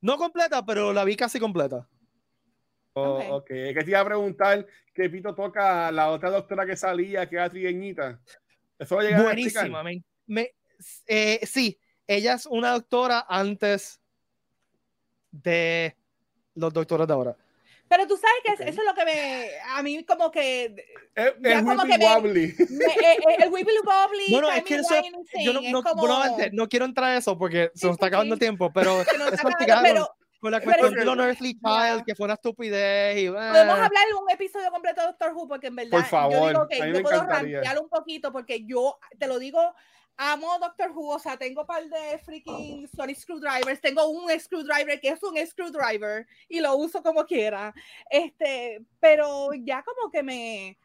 No 0.00 0.16
completa, 0.16 0.64
pero 0.64 0.92
la 0.92 1.04
vi 1.04 1.16
casi 1.16 1.38
completa. 1.38 1.88
Oh, 2.94 3.18
ok, 3.36 3.50
es 3.50 3.74
que 3.74 3.84
te 3.84 3.90
iba 3.90 4.00
a 4.00 4.04
preguntar 4.04 4.66
que 4.92 5.10
Pito 5.10 5.34
toca 5.34 5.90
la 5.90 6.10
otra 6.10 6.30
doctora 6.30 6.64
que 6.64 6.76
salía, 6.76 7.28
que 7.28 7.36
era 7.36 7.50
trigueñita. 7.50 8.20
Eso 8.78 9.00
llega 9.00 9.22
Buenísima, 9.22 9.80
a 9.80 9.84
me, 10.26 10.54
eh, 11.06 11.40
sí, 11.44 11.78
ella 12.06 12.34
es 12.34 12.46
una 12.46 12.70
doctora 12.70 13.26
antes 13.28 14.00
de 15.30 15.96
los 16.54 16.72
doctores 16.72 17.06
de 17.06 17.12
ahora. 17.12 17.36
Pero 17.96 18.08
tú 18.08 18.16
sabes 18.16 18.58
que 18.58 18.70
eso 18.70 18.80
es 18.80 18.86
lo 18.86 18.92
que 18.92 19.04
me. 19.04 19.50
A 19.70 19.80
mí, 19.80 20.04
como 20.04 20.28
que. 20.28 20.74
Es, 21.14 21.32
es 21.44 21.62
como 21.62 21.84
que 21.84 21.96
wobbly. 21.96 22.54
Me, 22.70 22.84
eh, 22.86 22.90
eh, 22.98 23.36
el 23.38 23.52
wibbly 23.52 23.78
wobbly. 23.84 24.32
No, 24.32 24.40
no, 24.40 24.50
es 24.50 24.64
que 24.64 24.74
eso. 24.76 24.94
Yo 25.40 25.52
no, 25.52 25.60
no, 25.60 25.82
como... 25.82 26.08
no, 26.52 26.68
quiero 26.68 26.86
entrar 26.86 27.10
a 27.10 27.16
eso 27.18 27.38
porque 27.38 27.70
se 27.74 27.86
nos 27.86 27.94
está 27.94 28.06
acabando 28.06 28.34
el 28.34 28.40
tiempo, 28.40 28.72
pero. 28.72 29.00
eso 29.00 29.48
pero, 29.84 30.08
con 30.40 30.50
la 30.50 30.60
cuestión 30.60 30.92
de 30.92 31.04
los 31.04 31.16
Earthly 31.16 31.54
Child, 31.54 32.04
que 32.04 32.16
fue 32.16 32.24
una 32.24 32.34
estupidez. 32.34 33.16
Y, 33.16 33.28
Podemos 33.28 33.78
hablar 33.78 34.08
de 34.08 34.14
un 34.14 34.28
episodio 34.28 34.70
completo 34.72 35.00
de 35.00 35.06
Doctor 35.06 35.32
Who, 35.32 35.46
porque 35.46 35.68
en 35.68 35.76
verdad. 35.76 35.90
Por 35.92 36.04
favor, 36.04 36.32
yo 36.32 36.48
digo 36.48 36.68
que 36.68 36.92
yo 36.92 37.02
puedo 37.02 37.24
rantear 37.24 37.78
un 37.78 37.88
poquito, 37.88 38.32
porque 38.32 38.64
yo 38.66 38.98
te 39.20 39.28
lo 39.28 39.38
digo 39.38 39.72
amo 40.16 40.58
Doctor 40.60 40.90
Who, 40.92 41.14
o 41.14 41.18
sea, 41.18 41.36
tengo 41.36 41.62
un 41.62 41.66
par 41.66 41.84
de 41.84 42.18
freaking 42.24 42.88
Sony 42.88 43.14
screwdrivers, 43.14 43.80
tengo 43.80 44.06
un 44.08 44.28
screwdriver 44.38 45.00
que 45.00 45.08
es 45.08 45.22
un 45.22 45.36
screwdriver 45.46 46.26
y 46.48 46.60
lo 46.60 46.76
uso 46.76 47.02
como 47.02 47.24
quiera. 47.24 47.74
Este, 48.10 48.82
pero 49.00 49.50
ya 49.54 49.82
como 49.82 50.10
que 50.10 50.22
me 50.22 50.78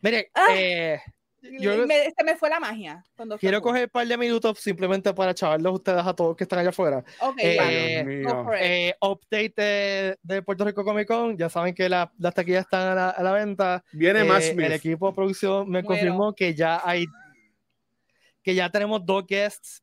Mire, 0.00 0.30
ah. 0.34 0.46
eh, 0.54 1.00
se 1.40 2.24
me 2.24 2.36
fue 2.36 2.50
la 2.50 2.60
magia. 2.60 3.04
quiero 3.38 3.62
coger 3.62 3.84
un 3.84 3.90
par 3.90 4.06
de 4.06 4.16
minutos 4.16 4.58
simplemente 4.58 5.12
para 5.14 5.34
chavarlos 5.34 5.74
ustedes 5.74 6.04
a 6.04 6.14
todos 6.14 6.36
que 6.36 6.44
están 6.44 6.58
allá 6.58 6.70
afuera. 6.70 7.04
Eh, 7.38 8.24
eh, 8.60 8.94
update 9.00 10.16
de, 10.22 10.42
Puerto 10.42 10.64
Rico 10.64 10.84
Comic 10.84 11.06
Con. 11.06 11.36
Ya 11.36 11.48
saben 11.48 11.74
que 11.74 11.88
las 11.88 12.08
taquillas 12.34 12.64
están 12.64 12.98
a 12.98 13.22
la, 13.22 13.32
venta. 13.32 13.84
Viene 13.92 14.24
más. 14.24 14.44
Eh, 14.44 14.56
el 14.56 14.72
equipo 14.72 15.08
de 15.08 15.14
producción 15.14 15.68
me 15.68 15.84
confirmó 15.84 16.34
que 16.34 16.54
ya 16.54 16.80
hay 16.84 17.06
que 18.48 18.54
ya 18.54 18.70
tenemos 18.70 19.04
dos 19.04 19.26
guests 19.26 19.82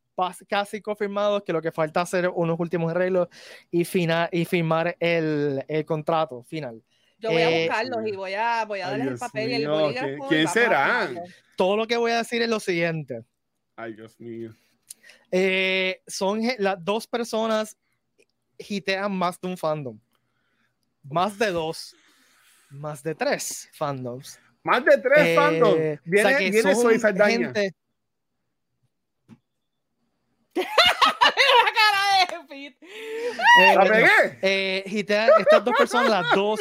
casi 0.50 0.82
confirmados, 0.82 1.44
que 1.44 1.54
lo 1.54 1.62
que 1.62 1.72
falta 1.72 2.02
hacer 2.02 2.28
unos 2.30 2.60
últimos 2.60 2.90
arreglos 2.90 3.28
y, 3.70 3.82
y 3.82 4.46
firmar 4.46 4.98
el, 5.00 5.64
el 5.68 5.86
contrato 5.86 6.42
final. 6.42 6.82
Yo 7.20 7.30
voy 7.30 7.44
a 7.44 7.52
eh, 7.52 7.68
buscarlos 7.68 8.08
y 8.08 8.12
voy 8.14 8.34
a, 8.34 8.66
voy 8.66 8.80
a 8.80 8.90
darles 8.90 9.08
el 9.08 9.18
papel 9.20 9.52
y 9.52 9.54
el 9.54 9.68
bolígrafo. 9.68 10.28
¿Quién 10.30 10.48
será? 10.48 11.12
Todo 11.56 11.78
lo 11.78 11.86
que 11.86 11.96
voy 11.96 12.12
a 12.12 12.18
decir 12.18 12.42
es 12.42 12.50
lo 12.50 12.60
siguiente. 12.60 13.24
Ay, 13.76 13.94
Dios 13.94 14.20
mío. 14.20 14.52
Eh, 15.30 16.02
son 16.08 16.42
las 16.58 16.84
dos 16.84 17.06
personas 17.06 17.78
hitean 18.58 19.16
más 19.16 19.40
de 19.40 19.48
un 19.48 19.58
fandom. 19.58 20.00
Más 21.04 21.38
de 21.38 21.52
dos. 21.52 21.96
Más 22.72 23.04
de 23.04 23.14
tres 23.14 23.70
fandoms. 23.74 24.40
Más 24.64 24.84
de 24.84 24.98
tres 24.98 25.20
eh, 25.20 25.36
fandoms. 25.36 26.02
Viene, 26.04 26.26
o 26.26 26.30
sea 26.30 26.40
viene 26.40 26.76
Soy 26.76 26.98
Saldaña. 26.98 27.54
Gente... 27.54 27.76
la 30.64 31.72
cara 31.74 32.40
de 32.40 32.48
Pete. 32.48 32.86
Eh, 33.60 33.76
¿La 33.76 33.84
pegué? 33.84 34.40
Eh, 34.42 34.84
estas 34.86 35.64
dos 35.64 35.76
personas, 35.78 36.10
las 36.10 36.32
dos, 36.34 36.60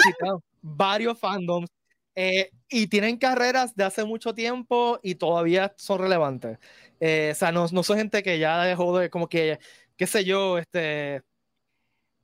varios 0.61 1.19
fandoms. 1.19 1.71
Eh, 2.17 2.51
y 2.69 2.87
tienen 2.87 3.17
carreras 3.17 3.75
de 3.75 3.85
hace 3.85 4.05
mucho 4.05 4.35
tiempo 4.35 5.01
y 5.03 5.17
todavía 5.17 5.75
son 5.77 6.01
relevantes. 6.01 6.59
Eh, 7.01 7.31
o 7.33 7.35
sea, 7.35 7.51
no, 7.51 7.67
no 7.73 7.83
son 7.83 7.99
gente 7.99 8.23
que 8.23 8.39
ya 8.39 8.63
dejó 8.63 8.97
de, 8.99 9.11
como 9.11 9.29
que, 9.29 9.59
qué 9.97 10.07
sé 10.07 10.25
yo, 10.25 10.59
este... 10.59 11.23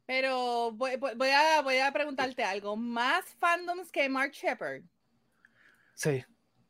Pero 0.06 0.72
voy, 0.72 0.96
voy, 0.96 1.28
a, 1.28 1.60
voy 1.62 1.78
a 1.78 1.92
preguntarte 1.92 2.42
algo. 2.42 2.76
¿Más 2.76 3.24
fandoms 3.38 3.92
que 3.92 4.08
Mark 4.08 4.32
Shepard? 4.32 4.82
Sí. 5.94 6.24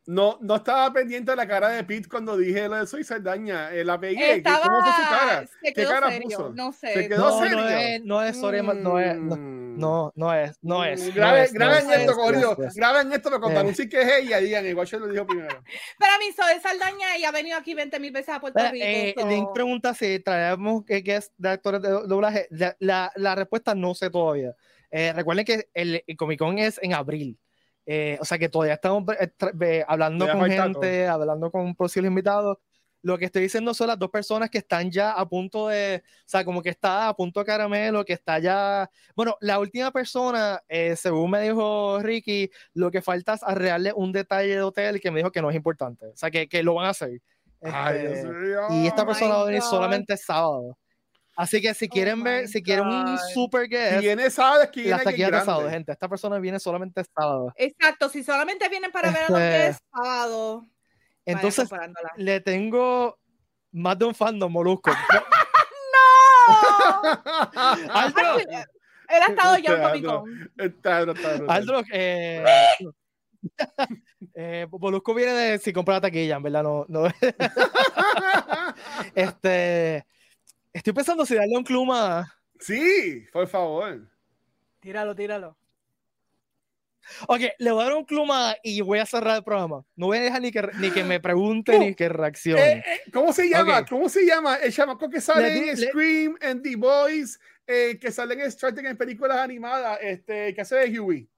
No, 0.06 0.38
no 0.40 0.56
estaba 0.56 0.92
pendiente 0.92 1.30
de 1.30 1.36
la 1.36 1.46
cara 1.46 1.68
de 1.68 1.84
Pete 1.84 2.08
cuando 2.08 2.36
dije 2.36 2.68
lo 2.68 2.76
de 2.76 2.86
Soy 2.86 3.04
Saldaña. 3.04 3.72
Eh, 3.72 3.84
la 3.84 4.00
pegué. 4.00 4.42
¿Cómo 4.42 4.82
fue 4.82 4.92
su 4.92 5.10
cara? 5.10 5.48
¿Qué 5.62 5.72
cara 5.84 6.10
puso? 6.22 6.52
No 6.54 6.72
sé. 6.72 6.94
¿Se 6.94 7.08
quedó 7.08 7.30
no, 7.30 7.38
serio? 7.38 7.56
No 7.56 7.68
es, 7.68 8.04
no 8.04 8.22
es, 8.22 8.36
sorry, 8.36 8.62
no 8.62 8.98
es. 8.98 9.16
No, 9.16 9.36
no, 9.36 10.12
no 10.14 10.34
es. 10.34 10.58
No 10.62 10.84
es. 10.84 11.14
Graben, 11.14 11.52
graben 11.52 11.90
esto, 11.90 12.14
corrido. 12.14 12.56
Graben 12.74 13.12
esto 13.12 13.30
para 13.30 13.40
contar 13.40 13.66
un 13.66 13.74
sí 13.74 13.88
que 13.88 14.00
es 14.00 14.12
ella. 14.22 14.38
Digan, 14.38 14.66
igual 14.66 14.86
yo 14.86 14.98
lo 14.98 15.08
dijo 15.08 15.26
primero. 15.26 15.62
Pero 15.98 16.12
a 16.12 16.18
mí 16.18 16.32
Soy 16.32 16.60
Saldaña 16.60 17.18
y 17.18 17.24
ha 17.24 17.30
venido 17.30 17.58
aquí 17.58 17.74
20 17.74 18.00
mil 18.00 18.10
veces 18.10 18.34
a 18.34 18.40
Puerto 18.40 18.58
Rico. 18.70 18.84
Eh, 18.84 19.14
Link 19.28 19.48
pregunta 19.52 19.94
si 19.94 20.18
traemos 20.20 20.84
que, 20.84 21.02
es 21.04 21.32
de 21.36 21.50
actores 21.50 21.82
de 21.82 21.90
doblaje. 21.90 22.48
La, 22.50 22.74
la, 22.78 23.12
la 23.16 23.34
respuesta 23.34 23.74
no 23.74 23.94
sé 23.94 24.10
todavía. 24.10 24.54
Eh, 24.90 25.12
recuerden 25.12 25.44
que 25.44 25.68
el, 25.74 26.02
el 26.06 26.16
Comic 26.16 26.38
Con 26.38 26.58
es 26.58 26.80
en 26.82 26.94
abril. 26.94 27.38
Eh, 27.92 28.16
o 28.20 28.24
sea 28.24 28.38
que 28.38 28.48
todavía 28.48 28.74
estamos 28.74 29.02
eh, 29.18 29.84
hablando 29.88 30.30
con 30.30 30.48
gente, 30.48 31.08
hablando 31.08 31.50
con 31.50 31.74
posibles 31.74 32.08
invitados. 32.08 32.58
Lo 33.02 33.18
que 33.18 33.24
estoy 33.24 33.42
diciendo 33.42 33.74
son 33.74 33.88
las 33.88 33.98
dos 33.98 34.10
personas 34.10 34.48
que 34.48 34.58
están 34.58 34.92
ya 34.92 35.10
a 35.10 35.28
punto 35.28 35.66
de, 35.66 36.00
o 36.04 36.22
sea, 36.24 36.44
como 36.44 36.62
que 36.62 36.68
está 36.68 37.08
a 37.08 37.16
punto 37.16 37.40
de 37.40 37.46
caramelo, 37.46 38.04
que 38.04 38.12
está 38.12 38.38
ya. 38.38 38.88
Bueno, 39.16 39.36
la 39.40 39.58
última 39.58 39.90
persona, 39.90 40.62
eh, 40.68 40.94
según 40.94 41.32
me 41.32 41.40
dijo 41.40 41.98
Ricky, 42.00 42.48
lo 42.74 42.92
que 42.92 43.02
falta 43.02 43.34
es 43.34 43.42
arreglarle 43.42 43.92
un 43.92 44.12
detalle 44.12 44.54
de 44.54 44.62
hotel 44.62 45.00
que 45.00 45.10
me 45.10 45.18
dijo 45.18 45.32
que 45.32 45.42
no 45.42 45.50
es 45.50 45.56
importante. 45.56 46.06
O 46.06 46.16
sea, 46.16 46.30
que, 46.30 46.48
que 46.48 46.62
lo 46.62 46.74
van 46.74 46.86
a 46.86 46.90
hacer. 46.90 47.20
Este, 47.60 48.30
y 48.70 48.86
esta 48.86 49.04
persona 49.04 49.34
va 49.34 49.40
a 49.40 49.46
venir 49.46 49.62
solamente 49.62 50.16
sábado. 50.16 50.78
Así 51.40 51.62
que 51.62 51.72
si 51.72 51.86
oh 51.86 51.88
quieren 51.88 52.22
ver, 52.22 52.48
si 52.48 52.62
quieren 52.62 52.86
un 52.86 53.18
super 53.32 53.66
guest, 53.66 54.00
viene 54.02 54.28
sábado, 54.28 54.70
que 54.70 54.82
viene 54.82 55.00
aquí 55.06 55.22
de 55.22 55.40
sábado, 55.40 55.70
gente. 55.70 55.90
Esta 55.90 56.06
persona 56.06 56.38
viene 56.38 56.60
solamente 56.60 57.02
sábado. 57.16 57.50
Exacto, 57.56 58.10
si 58.10 58.22
solamente 58.22 58.68
vienen 58.68 58.92
para 58.92 59.10
ver 59.10 59.22
a 59.22 59.28
los 59.30 59.38
que 59.38 59.66
es 59.68 59.78
sábado. 59.90 60.66
Entonces, 61.24 61.70
le 62.16 62.40
tengo 62.42 63.18
más 63.72 63.98
de 63.98 64.04
un 64.04 64.14
fandom, 64.14 64.52
Molusco. 64.52 64.90
¡No! 66.50 67.10
Aldo. 67.90 68.38
Él 68.38 69.22
ha 69.22 69.26
estado 69.26 69.58
ya 69.58 69.72
en 69.72 69.82
Comic 69.82 70.04
Con. 70.04 70.52
Aldo, 71.48 71.82
eh, 71.90 72.44
eh, 74.34 74.66
Molusco 74.70 75.14
viene 75.14 75.32
de 75.32 75.58
si 75.58 75.72
compra 75.72 75.94
la 75.94 76.00
taquilla, 76.02 76.36
en 76.36 76.42
verdad 76.42 76.62
no. 76.62 76.84
no. 76.86 77.08
este. 79.14 80.04
Estoy 80.80 80.94
pensando 80.94 81.26
si 81.26 81.34
darle 81.34 81.58
un 81.58 81.86
más. 81.86 82.26
Sí, 82.58 83.26
por 83.34 83.46
favor. 83.46 84.08
Tíralo, 84.80 85.14
tíralo. 85.14 85.54
Ok, 87.26 87.40
le 87.58 87.70
voy 87.70 87.82
a 87.82 87.84
dar 87.84 87.96
un 87.96 88.26
más 88.26 88.56
y 88.62 88.80
voy 88.80 88.98
a 88.98 89.04
cerrar 89.04 89.36
el 89.36 89.44
programa. 89.44 89.84
No 89.94 90.06
voy 90.06 90.16
a 90.16 90.22
dejar 90.22 90.40
ni 90.40 90.50
que, 90.50 90.66
ni 90.78 90.90
que 90.90 91.04
me 91.04 91.20
pregunte 91.20 91.78
ni 91.78 91.94
que 91.94 92.08
reaccione. 92.08 92.62
Eh, 92.62 92.84
eh, 92.86 93.10
¿Cómo 93.12 93.30
se 93.30 93.50
llama? 93.50 93.84
¿Cómo 93.84 94.08
se 94.08 94.24
llama? 94.24 94.54
El 94.54 94.72
chamaco 94.72 95.10
que 95.10 95.20
sale 95.20 95.70
en 95.70 95.76
Scream, 95.76 96.38
en 96.40 96.62
The 96.62 96.76
Boys, 96.76 97.38
eh, 97.66 97.98
que 98.00 98.10
sale 98.10 98.32
en 98.32 98.40
Star 98.40 98.72
Trek 98.72 98.86
en 98.86 98.96
películas 98.96 99.36
animadas, 99.36 99.98
este, 100.00 100.54
que 100.54 100.62
hace 100.62 100.76
de 100.76 100.98
Huey. 100.98 101.28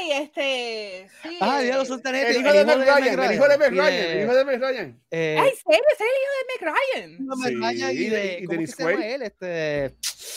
Ay, 0.00 0.12
este. 0.12 1.08
Sí, 1.22 1.38
ah, 1.40 1.62
ya 1.62 1.76
lo 1.76 1.84
sostené. 1.84 2.22
El, 2.22 2.40
hijo 2.40 2.52
de 2.52 2.64
Meg 2.64 2.78
Ryan. 2.78 3.20
El 3.20 3.34
hijo 3.34 3.48
de 3.48 3.58
Meg 3.58 3.70
Ryan. 3.70 3.92
El 3.92 4.22
hijo 4.22 4.34
de 4.34 4.44
Meg 4.44 4.60
Ryan. 4.60 5.02
Eh, 5.10 5.36
Ay, 5.38 5.50
serio, 5.50 5.84
ese 5.92 6.04
es 6.04 6.10
el 6.10 6.16
hijo 6.22 6.32
de 6.38 6.44
Meg 6.48 6.74
Ryan. 6.74 7.18
Sí, 7.18 7.42
Meg 7.42 7.56
Ryan 7.58 7.92
y, 7.92 8.08
de, 8.08 8.38
y 8.40 8.46
Dennis 8.46 8.76
Quaid. 8.76 9.00
Él? 9.00 9.22
Este... 9.22 9.94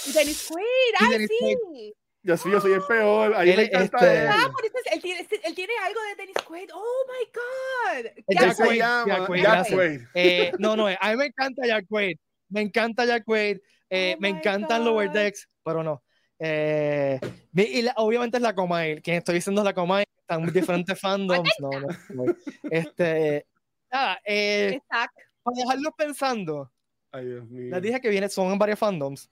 Y 0.08 0.12
Dennis 0.12 0.50
Quaid. 0.50 0.94
Ay, 1.00 1.28
sí. 1.28 1.94
Yo 2.24 2.38
sí, 2.38 2.52
yo 2.52 2.62
soy 2.62 2.74
el 2.74 2.82
peor. 2.84 3.34
Ahí 3.36 3.52
él, 3.52 3.58
me 3.58 3.64
encanta 3.64 3.98
este... 3.98 4.24
él. 4.24 4.30
Ah, 4.32 4.52
por 4.52 4.66
eso 4.66 4.76
es, 4.86 4.94
él, 4.94 5.02
tiene, 5.02 5.28
él 5.44 5.56
tiene 5.56 5.74
algo 5.86 6.00
de 6.02 6.16
Dennis 6.16 6.38
Quaid. 6.46 6.70
Oh 6.74 7.06
my 7.08 7.26
God. 7.34 8.12
Jack, 8.30 8.58
Quaid. 8.58 8.80
Jack 8.80 9.26
Quaid. 9.28 9.44
Jack 9.44 9.70
Quaid. 9.70 10.02
Eh, 10.14 10.52
no, 10.60 10.76
no, 10.76 10.88
a 10.88 11.10
mí 11.12 11.16
me 11.16 11.26
encanta 11.28 11.66
Jack 11.66 11.86
Quaid. 11.88 12.18
Me 12.50 12.62
encanta 12.62 13.06
Jack 13.06 13.24
Quaid. 13.24 13.60
Eh, 13.90 14.16
oh 14.18 14.22
me 14.22 14.30
encantan 14.30 14.80
God. 14.80 14.88
Lower 14.88 15.12
Decks, 15.12 15.48
pero 15.64 15.84
no. 15.84 16.04
Eh, 16.46 17.22
y 17.54 17.86
obviamente 17.96 18.36
es 18.36 18.44
la 18.44 18.54
Comay. 18.54 19.02
Quien 19.02 19.16
estoy 19.18 19.36
diciendo 19.36 19.62
es 19.62 19.66
la 19.66 19.74
Comay. 19.74 20.04
Están 20.20 20.46
diferentes 20.52 21.00
fandoms. 21.00 21.50
no, 21.60 21.70
no, 22.10 22.36
Este. 22.70 23.46
Ah, 23.90 24.18
eh, 24.26 24.82
para 24.90 25.56
dejarlo 25.56 25.92
pensando. 25.96 26.70
Ay, 27.12 27.28
Dios 27.28 27.46
mío. 27.48 27.70
Les 27.72 27.82
dije 27.82 28.02
que 28.02 28.10
viene, 28.10 28.28
son 28.28 28.58
varios 28.58 28.78
fandoms. 28.78 29.30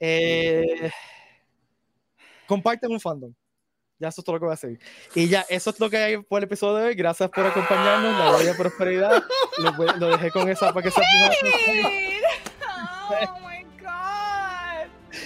Eh, 0.00 0.90
comparten 2.46 2.92
un 2.92 3.00
fandom. 3.00 3.34
Ya 3.98 4.08
eso 4.08 4.20
es 4.20 4.24
todo 4.24 4.36
lo 4.36 4.40
que 4.40 4.44
voy 4.44 4.52
a 4.52 4.54
hacer. 4.54 4.78
Y 5.14 5.28
ya, 5.28 5.44
eso 5.50 5.70
es 5.70 5.80
lo 5.80 5.90
que 5.90 5.96
hay 5.96 6.16
por 6.18 6.38
el 6.38 6.44
episodio 6.44 6.76
de 6.76 6.84
hoy. 6.86 6.94
Gracias 6.94 7.28
por 7.28 7.44
acompañarnos. 7.44 8.16
La 8.16 8.30
voy 8.30 8.46
a 8.46 8.56
prosperidad. 8.56 9.22
Lo, 9.58 9.72
lo, 9.96 10.08
dejé 10.10 10.30
con 10.30 10.48
esa 10.48 10.72
para 10.72 10.84
que 10.84 10.90
se 10.92 11.00
Oh 11.00 11.04
my 13.10 13.42
God. 13.42 13.47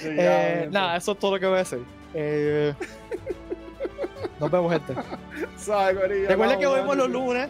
Eh, 0.05 0.69
nada, 0.71 0.97
eso 0.97 1.13
es 1.13 1.19
todo 1.19 1.33
lo 1.33 1.41
que 1.41 1.47
voy 1.47 1.59
a 1.59 1.63
hacer. 1.63 1.81
Eh, 2.15 2.75
nos 4.41 4.51
vemos, 4.51 4.73
gente. 4.73 4.95
Recuerda 6.29 6.59
que 6.59 6.67
vemos 6.67 6.97
los 6.97 7.11
lunes. 7.11 7.49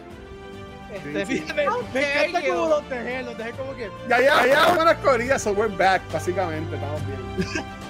Este, 0.93 1.25
sí, 1.25 1.43
me, 1.55 1.65
me 1.93 2.27
encanta 2.27 2.47
como 2.47 2.67
los 2.69 2.89
dejé, 2.89 3.23
los 3.23 3.37
dejé 3.37 3.51
como 3.51 3.75
que. 3.75 3.89
Ya, 4.07 4.21
ya, 4.21 4.45
ya, 4.45 4.77
unas 4.79 4.95
corillas, 4.97 5.41
so 5.41 5.51
we're 5.51 5.75
back, 5.75 6.01
básicamente, 6.11 6.75
estamos 6.75 7.01
bien. 7.07 7.65